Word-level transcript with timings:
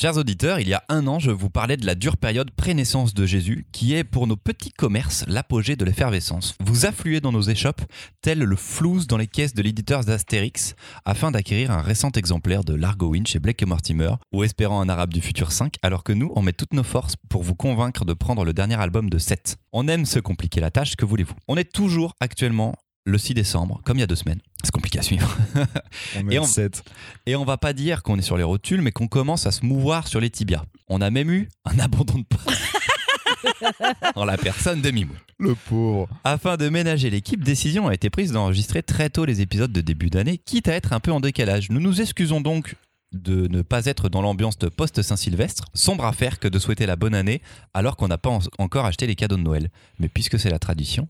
Chers 0.00 0.16
auditeurs, 0.16 0.60
il 0.60 0.68
y 0.68 0.74
a 0.74 0.84
un 0.88 1.08
an, 1.08 1.18
je 1.18 1.32
vous 1.32 1.50
parlais 1.50 1.76
de 1.76 1.84
la 1.84 1.96
dure 1.96 2.18
période 2.18 2.52
pré-naissance 2.52 3.14
de 3.14 3.26
Jésus, 3.26 3.66
qui 3.72 3.94
est 3.94 4.04
pour 4.04 4.28
nos 4.28 4.36
petits 4.36 4.70
commerces 4.70 5.24
l'apogée 5.26 5.74
de 5.74 5.84
l'effervescence. 5.84 6.54
Vous 6.60 6.86
affluez 6.86 7.20
dans 7.20 7.32
nos 7.32 7.42
échoppes, 7.42 7.82
tel 8.22 8.38
le 8.38 8.54
flouze 8.54 9.08
dans 9.08 9.16
les 9.16 9.26
caisses 9.26 9.54
de 9.54 9.62
l'éditeur 9.62 10.04
d'Astérix, 10.04 10.76
afin 11.04 11.32
d'acquérir 11.32 11.72
un 11.72 11.82
récent 11.82 12.12
exemplaire 12.12 12.62
de 12.62 12.74
Largo 12.74 13.08
Winch 13.08 13.32
chez 13.32 13.40
Blake 13.40 13.60
et 13.60 13.66
Mortimer, 13.66 14.12
ou 14.30 14.44
espérant 14.44 14.80
un 14.80 14.88
arabe 14.88 15.12
du 15.12 15.20
futur 15.20 15.50
5, 15.50 15.74
alors 15.82 16.04
que 16.04 16.12
nous, 16.12 16.30
on 16.36 16.42
met 16.42 16.52
toutes 16.52 16.74
nos 16.74 16.84
forces 16.84 17.16
pour 17.28 17.42
vous 17.42 17.56
convaincre 17.56 18.04
de 18.04 18.12
prendre 18.12 18.44
le 18.44 18.52
dernier 18.52 18.80
album 18.80 19.10
de 19.10 19.18
7. 19.18 19.56
On 19.72 19.88
aime 19.88 20.06
se 20.06 20.20
compliquer 20.20 20.60
la 20.60 20.70
tâche, 20.70 20.94
que 20.94 21.06
voulez-vous? 21.06 21.34
On 21.48 21.56
est 21.56 21.72
toujours 21.72 22.14
actuellement 22.20 22.76
le 23.08 23.18
6 23.18 23.34
décembre, 23.34 23.80
comme 23.84 23.96
il 23.96 24.00
y 24.00 24.04
a 24.04 24.06
deux 24.06 24.14
semaines. 24.16 24.40
C'est 24.62 24.70
compliqué 24.70 24.98
à 24.98 25.02
suivre. 25.02 25.36
On 26.16 26.28
Et 26.30 26.38
on- 26.38 26.44
7. 26.44 26.82
Et 27.26 27.36
on 27.36 27.44
va 27.44 27.56
pas 27.56 27.72
dire 27.72 28.02
qu'on 28.02 28.18
est 28.18 28.22
sur 28.22 28.36
les 28.36 28.42
rotules, 28.42 28.80
mais 28.82 28.92
qu'on 28.92 29.08
commence 29.08 29.46
à 29.46 29.52
se 29.52 29.64
mouvoir 29.64 30.06
sur 30.08 30.20
les 30.20 30.30
tibias. 30.30 30.62
On 30.88 31.00
a 31.00 31.10
même 31.10 31.30
eu 31.30 31.48
un 31.64 31.78
abandon 31.78 32.18
de 32.18 32.24
poste 32.24 32.60
en 34.14 34.24
la 34.24 34.36
personne 34.36 34.80
de 34.82 34.90
Mimou. 34.90 35.14
Le 35.38 35.54
pauvre. 35.54 36.08
Afin 36.24 36.56
de 36.56 36.68
ménager 36.68 37.10
l'équipe, 37.10 37.42
décision 37.44 37.86
a 37.88 37.94
été 37.94 38.10
prise 38.10 38.32
d'enregistrer 38.32 38.82
très 38.82 39.10
tôt 39.10 39.24
les 39.24 39.40
épisodes 39.40 39.72
de 39.72 39.80
début 39.80 40.10
d'année, 40.10 40.38
quitte 40.38 40.68
à 40.68 40.74
être 40.74 40.92
un 40.92 41.00
peu 41.00 41.12
en 41.12 41.20
décalage. 41.20 41.70
Nous 41.70 41.80
nous 41.80 42.00
excusons 42.00 42.40
donc 42.40 42.74
de 43.12 43.46
ne 43.48 43.62
pas 43.62 43.86
être 43.86 44.08
dans 44.10 44.20
l'ambiance 44.20 44.58
de 44.58 44.68
post-Saint-Sylvestre, 44.68 45.64
sombre 45.72 46.04
affaire 46.04 46.38
que 46.38 46.48
de 46.48 46.58
souhaiter 46.58 46.84
la 46.84 46.96
bonne 46.96 47.14
année 47.14 47.40
alors 47.72 47.96
qu'on 47.96 48.08
n'a 48.08 48.18
pas 48.18 48.28
en- 48.30 48.40
encore 48.58 48.84
acheté 48.84 49.06
les 49.06 49.14
cadeaux 49.14 49.36
de 49.36 49.42
Noël. 49.42 49.70
Mais 49.98 50.08
puisque 50.08 50.38
c'est 50.38 50.50
la 50.50 50.58
tradition... 50.58 51.08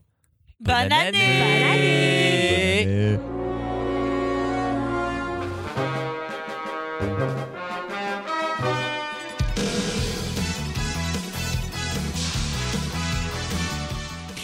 Bonne 0.61 0.91
année 0.91 2.81
Et 2.81 3.17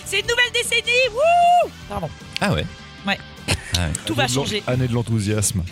C'est 0.06 0.20
une 0.20 0.28
nouvelle 0.28 0.52
décennie 0.54 0.92
Wouh 1.12 1.70
Pardon, 1.90 2.10
Ah 2.42 2.54
ouais 2.54 2.66
Ouais. 3.08 3.18
Ah 3.78 3.88
ouais. 3.88 3.92
tout 4.06 4.16
va 4.16 4.24
année 4.24 4.30
de 4.32 4.36
changer. 4.36 4.64
Année 4.68 4.88
de 4.88 4.94
l'enthousiasme. 4.94 5.64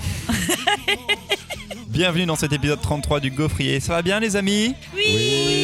Bienvenue 1.87 2.25
dans 2.25 2.35
cet 2.35 2.53
épisode 2.53 2.81
33 2.81 3.19
du 3.19 3.31
Gaufrier. 3.31 3.79
Ça 3.79 3.93
va 3.93 4.01
bien 4.01 4.19
les 4.19 4.35
amis? 4.35 4.75
Oui, 4.95 5.62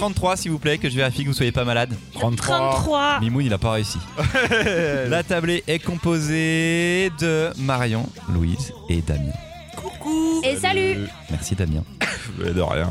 33 0.00 0.38
s'il 0.38 0.50
vous 0.50 0.58
plaît, 0.58 0.78
que 0.78 0.88
je 0.88 0.96
vérifie 0.96 1.24
que 1.24 1.28
vous 1.28 1.34
soyez 1.34 1.52
pas 1.52 1.66
malade. 1.66 1.94
33. 2.14 2.56
33 2.56 3.20
Mimoun, 3.20 3.44
il 3.44 3.52
a 3.52 3.58
pas 3.58 3.72
réussi. 3.72 3.98
La 5.08 5.22
tablée 5.22 5.62
est 5.66 5.78
composée 5.78 7.10
de 7.20 7.50
Marion, 7.58 8.08
Louise 8.32 8.72
et 8.88 9.02
Damien. 9.02 9.34
Coucou 9.76 10.40
Et 10.42 10.56
salut 10.56 11.06
Merci 11.30 11.54
Damien. 11.54 11.84
Mais 12.38 12.50
de 12.50 12.62
rien. 12.62 12.90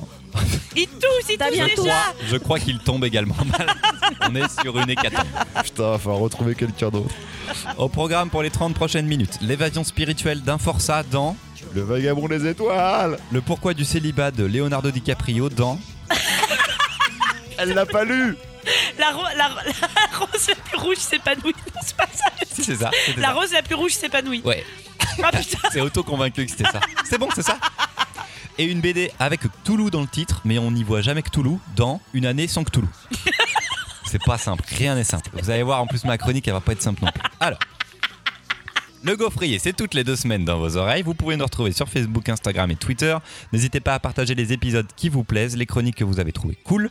Il 0.76 0.86
tousse, 0.86 1.32
il 1.32 1.38
T'as 1.40 1.48
tousse 1.48 1.56
bien 1.56 1.68
déjà 1.76 2.14
Je 2.28 2.38
crois 2.38 2.60
qu'il 2.60 2.78
tombe 2.78 3.04
également 3.04 3.36
malade. 3.58 3.76
On 4.30 4.36
est 4.36 4.62
sur 4.62 4.78
une 4.78 4.92
hécatombe. 4.92 5.26
Putain, 5.64 5.90
va 5.90 5.98
falloir 5.98 6.20
retrouver 6.20 6.54
quelqu'un 6.54 6.90
d'autre. 6.90 7.16
Au 7.80 7.90
programme 7.90 8.30
pour 8.30 8.44
les 8.44 8.52
30 8.52 8.76
prochaines 8.76 9.08
minutes, 9.08 9.40
l'évasion 9.42 9.84
spirituelle 9.84 10.42
d'un 10.42 10.60
forçat 10.60 11.02
dans 11.02 11.36
Le 11.74 11.82
vagabond 11.82 12.28
des 12.28 12.46
étoiles. 12.46 13.18
le 13.32 13.42
pourquoi 13.42 13.74
du 13.74 13.84
célibat 13.84 14.30
de 14.30 14.44
Leonardo 14.46 14.92
DiCaprio 14.92 15.50
dans 15.50 15.80
Elle 17.60 17.74
l'a 17.74 17.86
pas 17.86 18.04
lu. 18.04 18.36
la, 18.98 19.12
ro- 19.12 19.24
la, 19.38 19.50
la 19.50 20.18
rose 20.18 20.48
la 20.48 20.56
plus 20.56 20.78
rouge 20.78 20.98
s'épanouit. 20.98 21.54
Non, 21.76 21.82
c'est 21.86 21.96
pas 21.96 22.08
ça. 22.14 22.26
C'est 22.50 22.76
ça. 22.76 22.92
La 23.18 23.28
ça. 23.30 23.34
rose 23.34 23.52
la 23.52 23.62
plus 23.62 23.76
rouge 23.76 23.92
s'épanouit. 23.94 24.42
Ouais, 24.44 24.64
Ah 25.24 25.32
c'est 25.72 25.82
auto-convaincu 25.82 26.46
que 26.46 26.52
c'était 26.52 26.70
ça. 26.70 26.80
C'est 27.06 27.18
bon, 27.18 27.28
c'est 27.36 27.44
ça 27.44 27.58
Et 28.58 28.66
une 28.66 28.82
BD 28.82 29.12
avec 29.20 29.42
Cthulhu 29.64 29.90
dans 29.90 30.02
le 30.02 30.08
titre, 30.08 30.42
mais 30.46 30.58
on 30.60 30.72
n'y 30.72 30.84
voit 30.84 31.02
jamais 31.02 31.22
Cthulhu 31.22 31.58
dans 31.76 32.02
Une 32.14 32.26
année 32.26 32.48
sans 32.48 32.64
Cthulhu. 32.64 32.88
C'est 34.06 34.24
pas 34.24 34.38
simple, 34.38 34.64
rien 34.78 34.96
n'est 34.96 35.04
simple. 35.04 35.30
Vous 35.34 35.50
allez 35.50 35.62
voir, 35.64 35.82
en 35.82 35.88
plus, 35.88 36.04
ma 36.06 36.18
chronique, 36.18 36.48
elle 36.48 36.54
va 36.54 36.62
pas 36.62 36.72
être 36.72 36.82
simple 36.82 37.04
non 37.04 37.12
plus. 37.12 37.22
Alors. 37.40 37.60
Le 39.02 39.16
gaufrier, 39.16 39.60
c'est 39.60 39.72
toutes 39.72 39.94
les 39.94 40.04
deux 40.04 40.18
semaines 40.18 40.44
dans 40.44 40.58
vos 40.60 40.76
oreilles. 40.76 41.04
Vous 41.04 41.14
pouvez 41.14 41.38
nous 41.38 41.46
retrouver 41.46 41.72
sur 41.72 41.88
Facebook, 41.88 42.28
Instagram 42.28 42.70
et 42.72 42.76
Twitter. 42.76 43.16
N'hésitez 43.54 43.80
pas 43.80 43.94
à 43.94 44.00
partager 44.00 44.36
les 44.36 44.52
épisodes 44.52 44.88
qui 44.98 45.08
vous 45.08 45.24
plaisent, 45.24 45.56
les 45.56 45.66
chroniques 45.66 45.96
que 45.96 46.04
vous 46.04 46.20
avez 46.20 46.34
trouvées 46.34 46.58
cool, 46.66 46.90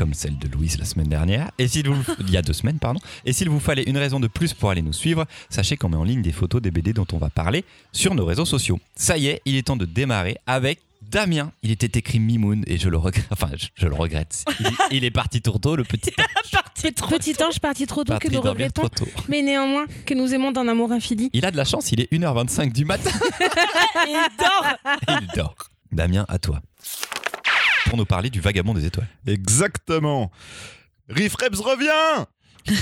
comme 0.00 0.14
celle 0.14 0.38
de 0.38 0.48
Louise 0.48 0.78
la 0.78 0.86
semaine 0.86 1.08
dernière, 1.08 1.50
et 1.58 1.68
s'il 1.68 1.86
vous, 1.86 2.02
il 2.20 2.30
y 2.30 2.38
a 2.38 2.40
deux 2.42 2.54
semaines, 2.54 2.78
pardon. 2.78 3.00
Et 3.26 3.34
s'il 3.34 3.50
vous 3.50 3.60
fallait 3.60 3.82
une 3.82 3.98
raison 3.98 4.18
de 4.18 4.28
plus 4.28 4.54
pour 4.54 4.70
aller 4.70 4.80
nous 4.80 4.94
suivre, 4.94 5.26
sachez 5.50 5.76
qu'on 5.76 5.90
met 5.90 5.98
en 5.98 6.04
ligne 6.04 6.22
des 6.22 6.32
photos 6.32 6.62
des 6.62 6.70
BD 6.70 6.94
dont 6.94 7.06
on 7.12 7.18
va 7.18 7.28
parler 7.28 7.66
sur 7.92 8.14
nos 8.14 8.24
réseaux 8.24 8.46
sociaux. 8.46 8.80
Ça 8.96 9.18
y 9.18 9.26
est, 9.26 9.42
il 9.44 9.56
est 9.56 9.66
temps 9.66 9.76
de 9.76 9.84
démarrer 9.84 10.38
avec 10.46 10.80
Damien. 11.02 11.52
Il 11.62 11.70
était 11.70 11.98
écrit 11.98 12.18
Mimoun 12.18 12.64
et 12.66 12.78
je 12.78 12.88
le 12.88 12.96
regrette. 12.96 13.26
Enfin, 13.30 13.50
je, 13.58 13.66
je 13.74 13.86
le 13.88 13.94
regrette. 13.94 14.42
Il, 14.58 14.70
il 14.90 15.04
est 15.04 15.10
parti 15.10 15.42
tourteau, 15.42 15.76
le 15.76 15.84
petit 15.84 16.12
Parti 16.50 16.94
trop 16.94 17.18
Petit 17.18 17.36
ange 17.42 17.60
parti 17.60 17.86
trop 17.86 18.02
tôt 18.02 18.12
parti 18.14 18.28
que 18.28 18.32
nous 18.32 18.40
regrettons, 18.40 18.88
trop 18.88 19.04
tôt. 19.04 19.10
mais 19.28 19.42
néanmoins 19.42 19.84
que 20.06 20.14
nous 20.14 20.32
aimons 20.32 20.50
d'un 20.50 20.66
amour 20.66 20.92
infini. 20.92 21.28
Il 21.34 21.44
a 21.44 21.50
de 21.50 21.58
la 21.58 21.66
chance, 21.66 21.92
il 21.92 22.00
est 22.00 22.10
1h25 22.10 22.72
du 22.72 22.86
matin. 22.86 23.10
Il 24.06 24.16
dort 24.38 24.66
il 25.20 25.26
dort. 25.36 25.56
Damien, 25.92 26.24
à 26.28 26.38
toi. 26.38 26.62
Pour 27.90 27.98
nous 27.98 28.06
parler 28.06 28.30
du 28.30 28.40
vagabond 28.40 28.72
des 28.72 28.86
étoiles. 28.86 29.08
Exactement. 29.26 30.30
Riff 31.08 31.34
Reps 31.34 31.58
revient. 31.58 32.24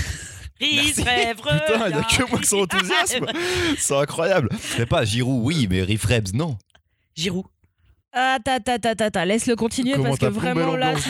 Rise, 0.61 0.99
rêve, 0.99 1.37
Putain, 1.37 1.87
il 1.87 1.95
y 1.95 1.99
a 1.99 2.03
que 2.03 2.29
moi 2.29 2.39
qui 2.39 2.47
sont 2.47 2.59
enthousiasme. 2.59 3.25
C'est 3.79 3.95
incroyable. 3.95 4.49
C'est 4.59 4.85
pas 4.85 5.05
Giroud, 5.05 5.41
oui, 5.43 5.67
mais 5.67 5.81
Riffrebs, 5.81 6.33
non. 6.35 6.59
Giroud. 7.15 7.45
Attends, 8.13 8.57
attends, 8.57 8.73
attends, 8.73 9.05
attends, 9.05 9.23
laisse-le 9.23 9.55
continuer 9.55 9.93
Comment 9.93 10.09
parce 10.09 10.19
que 10.19 10.25
vraiment 10.25 10.75
là, 10.75 10.93
tu, 11.03 11.09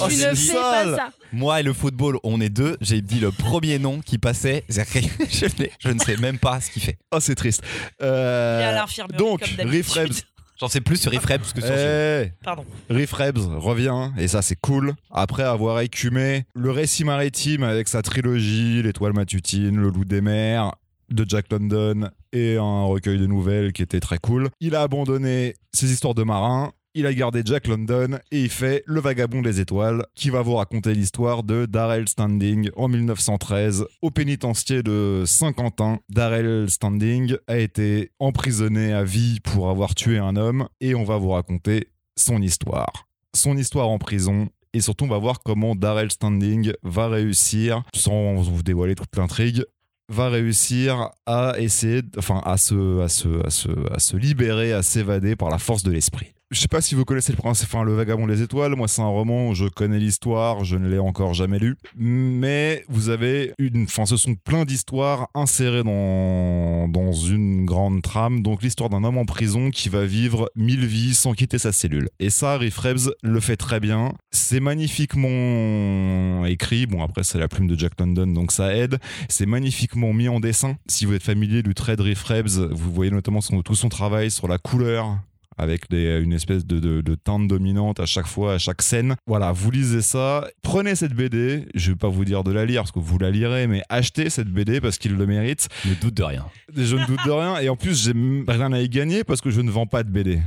Oh, 0.00 0.08
ne 0.08 0.34
fais 0.34 0.52
pas 0.54 0.96
ça. 0.96 1.10
Moi 1.32 1.60
et 1.60 1.62
le 1.62 1.72
football, 1.72 2.18
on 2.24 2.40
est 2.40 2.48
deux. 2.48 2.76
J'ai 2.80 3.00
dit 3.00 3.20
le 3.20 3.30
premier 3.30 3.78
nom 3.78 4.00
qui 4.00 4.18
passait. 4.18 4.64
je, 4.68 5.92
ne 5.92 5.98
sais 6.00 6.16
même 6.16 6.38
pas 6.38 6.60
ce 6.60 6.70
qu'il 6.72 6.82
fait. 6.82 6.98
Oh, 7.12 7.20
c'est 7.20 7.36
triste. 7.36 7.62
Euh, 8.02 8.76
donc. 9.16 9.42
Riff 9.58 9.90
Rebs. 9.90 10.24
J'en 10.60 10.68
sais 10.68 10.80
plus 10.80 10.96
sur 10.96 11.12
Riffrebs 11.12 11.52
que 11.54 11.60
sur 11.60 11.76
Giroud. 11.76 11.80
Eh, 11.80 12.32
Pardon. 12.42 12.64
Riff 12.90 13.12
Rebs 13.12 13.46
revient, 13.58 14.10
et 14.18 14.26
ça 14.26 14.42
c'est 14.42 14.56
cool, 14.60 14.94
après 15.10 15.44
avoir 15.44 15.80
écumé 15.80 16.46
le 16.54 16.70
récit 16.70 17.04
maritime 17.04 17.62
avec 17.62 17.86
sa 17.88 18.02
trilogie, 18.02 18.82
L'étoile 18.82 19.12
matutine, 19.12 19.76
Le 19.76 19.90
loup 19.90 20.04
des 20.04 20.20
mers, 20.20 20.72
de 21.10 21.24
Jack 21.28 21.52
London, 21.52 22.10
et 22.32 22.56
un 22.56 22.84
recueil 22.84 23.18
de 23.18 23.26
nouvelles 23.26 23.72
qui 23.72 23.82
était 23.82 24.00
très 24.00 24.18
cool. 24.18 24.48
Il 24.60 24.74
a 24.74 24.82
abandonné 24.82 25.54
ses 25.72 25.92
histoires 25.92 26.14
de 26.14 26.24
marins, 26.24 26.72
il 26.98 27.06
a 27.06 27.14
gardé 27.14 27.42
Jack 27.44 27.68
London, 27.68 28.18
et 28.32 28.42
il 28.42 28.48
fait 28.48 28.82
Le 28.84 29.00
vagabond 29.00 29.40
des 29.40 29.60
étoiles, 29.60 30.04
qui 30.16 30.30
va 30.30 30.42
vous 30.42 30.56
raconter 30.56 30.94
l'histoire 30.94 31.44
de 31.44 31.64
Darrell 31.64 32.08
Standing 32.08 32.70
en 32.74 32.88
1913 32.88 33.86
au 34.02 34.10
pénitencier 34.10 34.82
de 34.82 35.22
Saint-Quentin. 35.24 36.00
Darrell 36.08 36.68
Standing 36.68 37.36
a 37.46 37.58
été 37.58 38.10
emprisonné 38.18 38.92
à 38.92 39.04
vie 39.04 39.38
pour 39.38 39.70
avoir 39.70 39.94
tué 39.94 40.18
un 40.18 40.34
homme, 40.34 40.68
et 40.80 40.96
on 40.96 41.04
va 41.04 41.18
vous 41.18 41.30
raconter 41.30 41.86
son 42.18 42.42
histoire. 42.42 43.06
Son 43.32 43.56
histoire 43.56 43.88
en 43.88 43.98
prison. 43.98 44.48
Et 44.72 44.80
surtout, 44.80 45.04
on 45.04 45.08
va 45.08 45.18
voir 45.18 45.38
comment 45.44 45.76
Darrell 45.76 46.10
Standing 46.10 46.72
va 46.82 47.06
réussir, 47.06 47.84
sans 47.94 48.34
vous 48.34 48.64
dévoiler 48.64 48.96
toute 48.96 49.16
l'intrigue, 49.16 49.62
va 50.08 50.30
réussir 50.30 51.10
à 51.26 51.54
essayer, 51.58 52.02
enfin, 52.16 52.42
à 52.44 52.56
se 52.56 54.16
libérer, 54.16 54.72
à 54.72 54.82
s'évader 54.82 55.36
par 55.36 55.48
la 55.48 55.58
force 55.58 55.84
de 55.84 55.92
l'esprit. 55.92 56.32
Je 56.50 56.60
sais 56.60 56.68
pas 56.68 56.80
si 56.80 56.94
vous 56.94 57.04
connaissez 57.04 57.30
le 57.32 57.36
principe, 57.36 57.68
enfin, 57.70 57.84
Le 57.84 57.94
Vagabond 57.94 58.26
des 58.26 58.40
Étoiles. 58.40 58.74
Moi, 58.74 58.88
c'est 58.88 59.02
un 59.02 59.06
roman, 59.06 59.52
je 59.52 59.66
connais 59.66 59.98
l'histoire, 59.98 60.64
je 60.64 60.76
ne 60.76 60.88
l'ai 60.88 60.98
encore 60.98 61.34
jamais 61.34 61.58
lu. 61.58 61.76
Mais 61.94 62.86
vous 62.88 63.10
avez 63.10 63.52
une, 63.58 63.82
enfin, 63.82 64.06
ce 64.06 64.16
sont 64.16 64.34
plein 64.34 64.64
d'histoires 64.64 65.28
insérées 65.34 65.82
dans, 65.82 66.88
dans 66.88 67.12
une 67.12 67.66
grande 67.66 68.00
trame. 68.00 68.42
Donc, 68.42 68.62
l'histoire 68.62 68.88
d'un 68.88 69.04
homme 69.04 69.18
en 69.18 69.26
prison 69.26 69.70
qui 69.70 69.90
va 69.90 70.06
vivre 70.06 70.50
mille 70.56 70.86
vies 70.86 71.12
sans 71.12 71.34
quitter 71.34 71.58
sa 71.58 71.70
cellule. 71.70 72.08
Et 72.18 72.30
ça, 72.30 72.56
Riff 72.56 72.78
Rebs 72.78 73.10
le 73.22 73.40
fait 73.40 73.58
très 73.58 73.78
bien. 73.78 74.14
C'est 74.30 74.60
magnifiquement 74.60 76.46
écrit. 76.46 76.86
Bon, 76.86 77.02
après, 77.02 77.24
c'est 77.24 77.38
la 77.38 77.48
plume 77.48 77.66
de 77.66 77.78
Jack 77.78 77.92
London, 78.00 78.26
donc 78.26 78.52
ça 78.52 78.74
aide. 78.74 78.96
C'est 79.28 79.44
magnifiquement 79.44 80.14
mis 80.14 80.30
en 80.30 80.40
dessin. 80.40 80.78
Si 80.86 81.04
vous 81.04 81.12
êtes 81.12 81.22
familier 81.22 81.62
du 81.62 81.74
trait 81.74 81.96
de 81.96 82.02
Riff 82.02 82.22
Rebs, 82.24 82.70
vous 82.70 82.90
voyez 82.90 83.10
notamment 83.10 83.40
tout 83.40 83.74
son 83.74 83.90
travail 83.90 84.30
sur 84.30 84.48
la 84.48 84.56
couleur 84.56 85.18
avec 85.58 85.90
des- 85.90 86.20
une 86.22 86.32
espèce 86.32 86.64
de, 86.64 86.78
de- 86.78 87.00
de 87.00 87.14
teinte 87.14 87.48
dominante 87.48 88.00
à 88.00 88.06
chaque 88.06 88.26
fois, 88.26 88.54
à 88.54 88.58
chaque 88.58 88.80
scène. 88.82 89.16
Voilà, 89.26 89.52
vous 89.52 89.70
lisez 89.70 90.02
ça, 90.02 90.46
prenez 90.62 90.94
cette 90.94 91.12
BD, 91.12 91.66
je 91.74 91.90
vais 91.90 91.96
pas 91.96 92.08
vous 92.08 92.24
dire 92.24 92.44
de 92.44 92.52
la 92.52 92.64
lire 92.64 92.82
parce 92.82 92.92
que 92.92 92.98
vous 93.00 93.18
la 93.18 93.30
lirez, 93.30 93.66
mais 93.66 93.82
achetez 93.88 94.30
cette 94.30 94.48
BD 94.48 94.80
parce 94.80 94.98
qu'il 94.98 95.16
le 95.16 95.26
mérite. 95.26 95.68
Ne 95.84 95.94
doute 95.94 96.14
de 96.14 96.22
rien. 96.22 96.46
Je 96.74 96.96
ne 96.96 97.04
doute 97.06 97.20
de 97.26 97.30
rien, 97.30 97.58
et 97.58 97.68
en 97.68 97.76
plus 97.76 98.04
j'ai 98.04 98.12
rien 98.46 98.72
à 98.72 98.80
y 98.80 98.88
gagner 98.88 99.24
parce 99.24 99.40
que 99.40 99.50
je 99.50 99.60
ne 99.60 99.70
vends 99.70 99.86
pas 99.86 100.02
de 100.02 100.10
BD. 100.10 100.40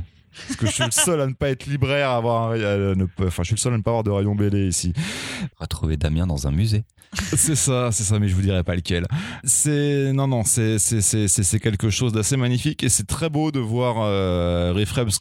Parce 0.48 0.56
que 0.56 0.66
je 0.66 0.72
suis 0.72 0.84
le 0.84 0.90
seul 0.92 1.20
à 1.20 1.26
ne 1.26 1.34
pas 1.34 1.50
être 1.50 1.66
libraire, 1.66 2.08
à 2.08 2.16
avoir 2.16 2.52
un, 2.52 2.54
à 2.54 2.94
ne 2.94 3.04
enfin 3.22 3.42
je 3.42 3.48
suis 3.48 3.54
le 3.54 3.60
seul 3.60 3.74
à 3.74 3.76
ne 3.76 3.82
pas 3.82 3.90
avoir 3.90 4.02
de 4.02 4.10
rayon 4.10 4.34
BD 4.34 4.66
ici. 4.66 4.94
Retrouver 5.58 5.96
Damien 5.96 6.26
dans 6.26 6.46
un 6.46 6.52
musée. 6.52 6.84
C'est 7.36 7.56
ça, 7.56 7.90
c'est 7.92 8.04
ça, 8.04 8.18
mais 8.18 8.28
je 8.28 8.34
vous 8.34 8.40
dirai 8.40 8.62
pas 8.64 8.74
lequel. 8.74 9.06
C'est 9.44 10.12
non, 10.14 10.28
non, 10.28 10.44
c'est 10.44 10.78
c'est 10.78 11.60
quelque 11.60 11.90
chose 11.90 12.12
d'assez 12.14 12.38
magnifique 12.38 12.82
et 12.82 12.88
c'est 12.88 13.06
très 13.06 13.28
beau 13.28 13.50
de 13.50 13.60
voir 13.60 13.96
euh, 13.98 14.72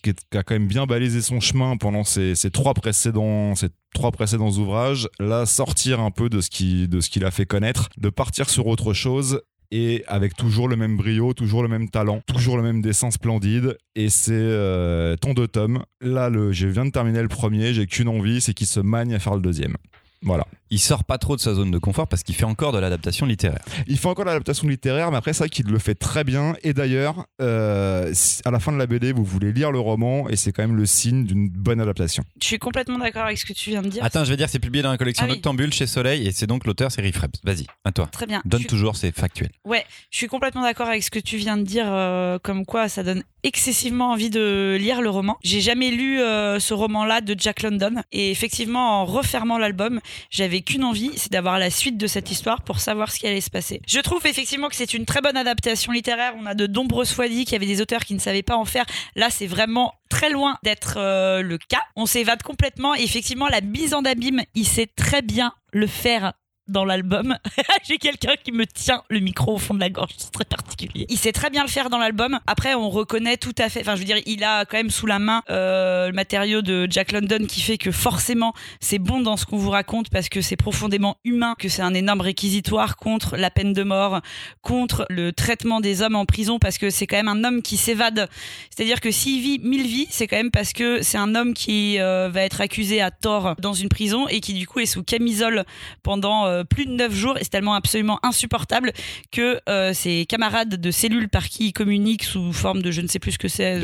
qui, 0.01 0.11
a 0.37 0.43
quand 0.43 0.55
même 0.55 0.67
bien 0.67 0.85
balisé 0.85 1.21
son 1.21 1.41
chemin 1.41 1.75
pendant 1.75 2.05
ses, 2.05 2.35
ses 2.35 2.49
trois 2.49 2.73
précédents 2.73 3.55
trois 3.93 4.11
précédents 4.11 4.51
ouvrages. 4.51 5.09
Là, 5.19 5.45
sortir 5.45 5.99
un 5.99 6.11
peu 6.11 6.29
de 6.29 6.39
ce 6.39 6.49
qui 6.49 6.87
de 6.87 7.01
ce 7.01 7.09
qu'il 7.09 7.25
a 7.25 7.31
fait 7.31 7.45
connaître, 7.45 7.89
de 7.97 8.09
partir 8.09 8.49
sur 8.49 8.67
autre 8.67 8.93
chose. 8.93 9.41
Et 9.73 10.03
avec 10.07 10.35
toujours 10.35 10.67
le 10.67 10.75
même 10.75 10.97
brio, 10.97 11.33
toujours 11.33 11.63
le 11.63 11.69
même 11.69 11.89
talent, 11.89 12.21
toujours 12.27 12.57
le 12.57 12.63
même 12.63 12.81
dessin 12.81 13.09
splendide. 13.09 13.77
Et 13.95 14.09
c'est 14.09 14.33
euh, 14.33 15.15
ton 15.15 15.33
deux 15.33 15.47
tomes. 15.47 15.83
Là, 16.01 16.29
le, 16.29 16.51
je 16.51 16.67
viens 16.67 16.85
de 16.85 16.91
terminer 16.91 17.21
le 17.21 17.29
premier. 17.29 17.73
J'ai 17.73 17.87
qu'une 17.87 18.09
envie, 18.09 18.41
c'est 18.41 18.53
qu'il 18.53 18.67
se 18.67 18.81
magne 18.81 19.13
à 19.13 19.19
faire 19.19 19.35
le 19.35 19.41
deuxième. 19.41 19.77
Voilà. 20.21 20.45
Il 20.71 20.79
sort 20.79 21.03
pas 21.03 21.17
trop 21.17 21.35
de 21.35 21.41
sa 21.41 21.53
zone 21.53 21.69
de 21.69 21.77
confort 21.77 22.07
parce 22.07 22.23
qu'il 22.23 22.33
fait 22.33 22.45
encore 22.45 22.71
de 22.71 22.79
l'adaptation 22.79 23.25
littéraire. 23.25 23.59
Il 23.87 23.97
fait 23.99 24.07
encore 24.07 24.25
l'adaptation 24.25 24.67
littéraire, 24.67 25.11
mais 25.11 25.17
après, 25.17 25.33
c'est 25.33 25.39
vrai 25.39 25.49
qu'il 25.49 25.65
le 25.67 25.77
fait 25.79 25.95
très 25.95 26.23
bien. 26.23 26.55
Et 26.63 26.73
d'ailleurs, 26.73 27.25
euh, 27.41 28.13
à 28.45 28.51
la 28.51 28.59
fin 28.59 28.71
de 28.71 28.77
la 28.77 28.87
BD, 28.87 29.11
vous 29.11 29.23
voulez 29.25 29.51
lire 29.51 29.71
le 29.71 29.79
roman, 29.79 30.29
et 30.29 30.35
c'est 30.37 30.51
quand 30.51 30.63
même 30.63 30.75
le 30.77 30.85
signe 30.85 31.25
d'une 31.25 31.49
bonne 31.49 31.81
adaptation. 31.81 32.23
Je 32.41 32.47
suis 32.47 32.57
complètement 32.59 32.97
d'accord 32.97 33.23
avec 33.25 33.37
ce 33.37 33.45
que 33.45 33.53
tu 33.53 33.69
viens 33.69 33.81
de 33.81 33.89
dire. 33.89 34.03
Attends, 34.03 34.23
je 34.23 34.29
vais 34.29 34.37
dire, 34.37 34.47
c'est 34.49 34.59
publié 34.59 34.81
dans 34.81 34.91
la 34.91 34.97
collection 34.97 35.25
Ah 35.25 35.29
oui. 35.29 35.35
Noctambule 35.35 35.73
chez 35.73 35.87
Soleil 35.87 36.25
et 36.27 36.31
c'est 36.31 36.47
donc 36.47 36.65
l'auteur, 36.65 36.91
c'est 36.91 37.01
Riff 37.01 37.17
Reps. 37.19 37.39
Vas-y, 37.43 37.65
à 37.83 37.91
toi. 37.91 38.07
Très 38.11 38.25
bien. 38.25 38.41
Donne 38.45 38.59
Je 38.61 38.63
suis- 38.63 38.69
toujours, 38.69 38.95
c'est 38.95 39.13
factuel. 39.13 39.49
Ouais, 39.65 39.83
je 40.09 40.17
suis 40.17 40.27
complètement 40.27 40.61
d'accord 40.61 40.87
avec 40.87 41.03
ce 41.03 41.11
que 41.11 41.19
tu 41.19 41.35
viens 41.37 41.57
de 41.57 41.63
dire, 41.63 41.85
euh, 41.87 42.39
comme 42.41 42.65
quoi 42.65 42.87
ça 42.87 43.03
donne 43.03 43.23
excessivement 43.43 44.11
envie 44.11 44.29
de 44.29 44.77
lire 44.79 45.01
le 45.01 45.09
roman. 45.09 45.37
J'ai 45.43 45.61
jamais 45.61 45.89
lu 45.91 46.21
euh, 46.21 46.59
ce 46.59 46.73
roman-là 46.75 47.21
de 47.21 47.35
Jack 47.37 47.63
London, 47.63 47.95
et 48.11 48.29
effectivement, 48.31 49.01
en 49.01 49.05
refermant 49.05 49.57
l'album, 49.57 49.99
j'avais 50.29 50.60
qu'une 50.61 50.83
envie, 50.83 51.11
c'est 51.15 51.31
d'avoir 51.31 51.59
la 51.59 51.69
suite 51.69 51.97
de 51.97 52.07
cette 52.07 52.31
histoire 52.31 52.61
pour 52.63 52.79
savoir 52.79 53.11
ce 53.11 53.19
qui 53.19 53.27
allait 53.27 53.41
se 53.41 53.49
passer. 53.49 53.81
Je 53.87 53.99
trouve 53.99 54.25
effectivement 54.25 54.69
que 54.69 54.75
c'est 54.75 54.93
une 54.93 55.05
très 55.05 55.21
bonne 55.21 55.37
adaptation 55.37 55.91
littéraire. 55.91 56.33
On 56.39 56.45
a 56.45 56.53
de 56.53 56.67
nombreuses 56.67 57.11
fois 57.11 57.27
dit 57.27 57.45
qu'il 57.45 57.53
y 57.53 57.55
avait 57.55 57.65
des 57.65 57.81
auteurs 57.81 58.05
qui 58.05 58.13
ne 58.13 58.19
savaient 58.19 58.43
pas 58.43 58.55
en 58.55 58.65
faire. 58.65 58.85
Là, 59.15 59.29
c'est 59.29 59.47
vraiment 59.47 59.93
très 60.09 60.29
loin 60.29 60.57
d'être 60.63 60.95
euh, 60.97 61.41
le 61.41 61.57
cas. 61.57 61.81
On 61.95 62.05
s'évade 62.05 62.43
complètement. 62.43 62.95
Et 62.95 63.01
effectivement, 63.01 63.47
la 63.47 63.61
mise 63.61 63.93
en 63.93 64.03
abîme, 64.03 64.41
il 64.55 64.65
sait 64.65 64.87
très 64.87 65.21
bien 65.21 65.53
le 65.73 65.87
faire 65.87 66.33
dans 66.67 66.85
l'album. 66.85 67.37
J'ai 67.83 67.97
quelqu'un 67.97 68.33
qui 68.43 68.51
me 68.51 68.65
tient 68.65 69.03
le 69.09 69.19
micro 69.19 69.55
au 69.55 69.57
fond 69.57 69.73
de 69.73 69.79
la 69.79 69.89
gorge, 69.89 70.11
c'est 70.17 70.31
très 70.31 70.45
particulier. 70.45 71.05
Il 71.09 71.17
sait 71.17 71.31
très 71.31 71.49
bien 71.49 71.63
le 71.63 71.69
faire 71.69 71.89
dans 71.89 71.97
l'album. 71.97 72.39
Après, 72.47 72.73
on 72.75 72.89
reconnaît 72.89 73.37
tout 73.37 73.55
à 73.57 73.69
fait, 73.69 73.81
enfin, 73.81 73.95
je 73.95 73.99
veux 73.99 74.05
dire, 74.05 74.19
il 74.25 74.43
a 74.43 74.65
quand 74.65 74.77
même 74.77 74.89
sous 74.89 75.05
la 75.05 75.19
main 75.19 75.43
euh, 75.49 76.07
le 76.07 76.13
matériau 76.13 76.61
de 76.61 76.87
Jack 76.89 77.11
London 77.11 77.45
qui 77.47 77.61
fait 77.61 77.77
que 77.77 77.91
forcément, 77.91 78.53
c'est 78.79 78.99
bon 78.99 79.21
dans 79.21 79.37
ce 79.37 79.45
qu'on 79.45 79.57
vous 79.57 79.69
raconte 79.69 80.09
parce 80.09 80.29
que 80.29 80.41
c'est 80.41 80.55
profondément 80.55 81.17
humain, 81.23 81.55
que 81.57 81.69
c'est 81.69 81.81
un 81.81 81.93
énorme 81.93 82.21
réquisitoire 82.21 82.95
contre 82.95 83.37
la 83.37 83.49
peine 83.49 83.73
de 83.73 83.83
mort, 83.83 84.21
contre 84.61 85.05
le 85.09 85.31
traitement 85.33 85.81
des 85.81 86.01
hommes 86.01 86.15
en 86.15 86.25
prison 86.25 86.59
parce 86.59 86.77
que 86.77 86.89
c'est 86.89 87.07
quand 87.07 87.17
même 87.17 87.27
un 87.27 87.43
homme 87.43 87.61
qui 87.61 87.77
s'évade. 87.77 88.29
C'est-à-dire 88.69 89.01
que 89.01 89.11
s'il 89.11 89.41
vit 89.41 89.59
mille 89.59 89.87
vies, 89.87 90.07
c'est 90.09 90.27
quand 90.27 90.37
même 90.37 90.51
parce 90.51 90.73
que 90.73 91.01
c'est 91.01 91.17
un 91.17 91.35
homme 91.35 91.53
qui 91.53 91.99
euh, 91.99 92.29
va 92.29 92.41
être 92.41 92.61
accusé 92.61 93.01
à 93.01 93.11
tort 93.11 93.55
dans 93.59 93.73
une 93.73 93.89
prison 93.89 94.27
et 94.27 94.39
qui 94.39 94.53
du 94.53 94.67
coup 94.67 94.79
est 94.79 94.85
sous 94.85 95.03
camisole 95.03 95.65
pendant 96.03 96.45
euh, 96.45 96.50
plus 96.63 96.85
de 96.85 96.91
neuf 96.91 97.13
jours 97.13 97.37
et 97.37 97.43
c'est 97.43 97.49
tellement 97.49 97.73
absolument 97.73 98.19
insupportable 98.23 98.91
que 99.31 99.59
euh, 99.69 99.93
ses 99.93 100.25
camarades 100.25 100.75
de 100.75 100.91
cellules 100.91 101.29
par 101.29 101.49
qui 101.49 101.67
il 101.67 101.73
communique 101.73 102.23
sous 102.23 102.53
forme 102.53 102.81
de 102.81 102.91
je 102.91 103.01
ne 103.01 103.07
sais 103.07 103.19
plus 103.19 103.33
ce 103.33 103.39
que 103.39 103.47
c'est. 103.47 103.79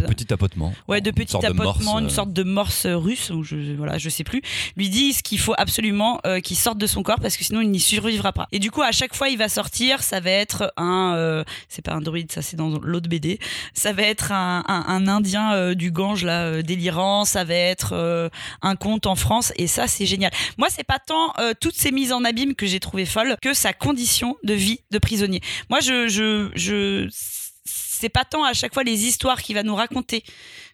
Ouais, 0.87 1.01
de 1.01 1.11
petits 1.11 1.31
sorte 1.31 1.45
de 1.45 1.53
morse, 1.53 1.77
tapotements, 1.79 1.99
une 1.99 2.05
euh, 2.05 2.09
sorte 2.09 2.33
de 2.33 2.43
morse 2.43 2.85
russe, 2.85 3.29
ou 3.29 3.43
je, 3.43 3.75
voilà, 3.75 3.97
je 3.97 4.09
sais 4.09 4.23
plus, 4.23 4.41
lui 4.75 4.89
disent 4.89 5.21
qu'il 5.21 5.39
faut 5.39 5.55
absolument 5.57 6.19
euh, 6.25 6.39
qu'il 6.39 6.57
sorte 6.57 6.77
de 6.77 6.87
son 6.87 7.03
corps 7.03 7.19
parce 7.19 7.37
que 7.37 7.43
sinon 7.43 7.61
il 7.61 7.69
n'y 7.71 7.79
survivra 7.79 8.33
pas. 8.33 8.47
Et 8.51 8.59
du 8.59 8.71
coup, 8.71 8.81
à 8.81 8.91
chaque 8.91 9.15
fois, 9.15 9.29
il 9.29 9.37
va 9.37 9.49
sortir, 9.49 10.03
ça 10.03 10.19
va 10.19 10.31
être 10.31 10.73
un, 10.77 11.13
euh, 11.15 11.43
c'est 11.69 11.83
pas 11.83 11.93
un 11.93 12.01
druide, 12.01 12.31
ça 12.31 12.41
c'est 12.41 12.57
dans 12.57 12.69
l'autre 12.79 13.09
BD, 13.09 13.39
ça 13.73 13.93
va 13.93 14.03
être 14.03 14.31
un, 14.31 14.63
un, 14.67 14.85
un 14.87 15.07
Indien 15.07 15.53
euh, 15.53 15.73
du 15.73 15.91
Gange 15.91 16.23
là 16.23 16.43
euh, 16.43 16.61
délirant, 16.61 17.25
ça 17.25 17.43
va 17.43 17.53
être 17.53 17.93
euh, 17.93 18.29
un 18.61 18.75
conte 18.75 19.07
en 19.07 19.15
France, 19.15 19.53
et 19.57 19.67
ça 19.67 19.87
c'est 19.87 20.05
génial. 20.05 20.31
Moi, 20.57 20.67
c'est 20.69 20.83
pas 20.83 20.99
tant 20.99 21.33
euh, 21.39 21.53
toutes 21.59 21.75
ces 21.75 21.91
mises 21.91 22.11
en 22.11 22.23
abîme 22.23 22.55
que 22.57 22.65
j'ai 22.65 22.79
trouvé 22.79 23.05
folles 23.05 23.35
que 23.41 23.53
sa 23.53 23.73
condition 23.73 24.35
de 24.43 24.53
vie 24.53 24.81
de 24.91 24.99
prisonnier. 24.99 25.41
Moi, 25.69 25.79
je, 25.79 26.07
je, 26.07 26.49
je, 26.55 27.07
c'est 27.65 28.09
pas 28.09 28.25
tant 28.25 28.43
à 28.43 28.53
chaque 28.53 28.73
fois 28.73 28.83
les 28.83 29.05
histoires 29.05 29.41
qu'il 29.41 29.55
va 29.55 29.63
nous 29.63 29.75
raconter 29.75 30.23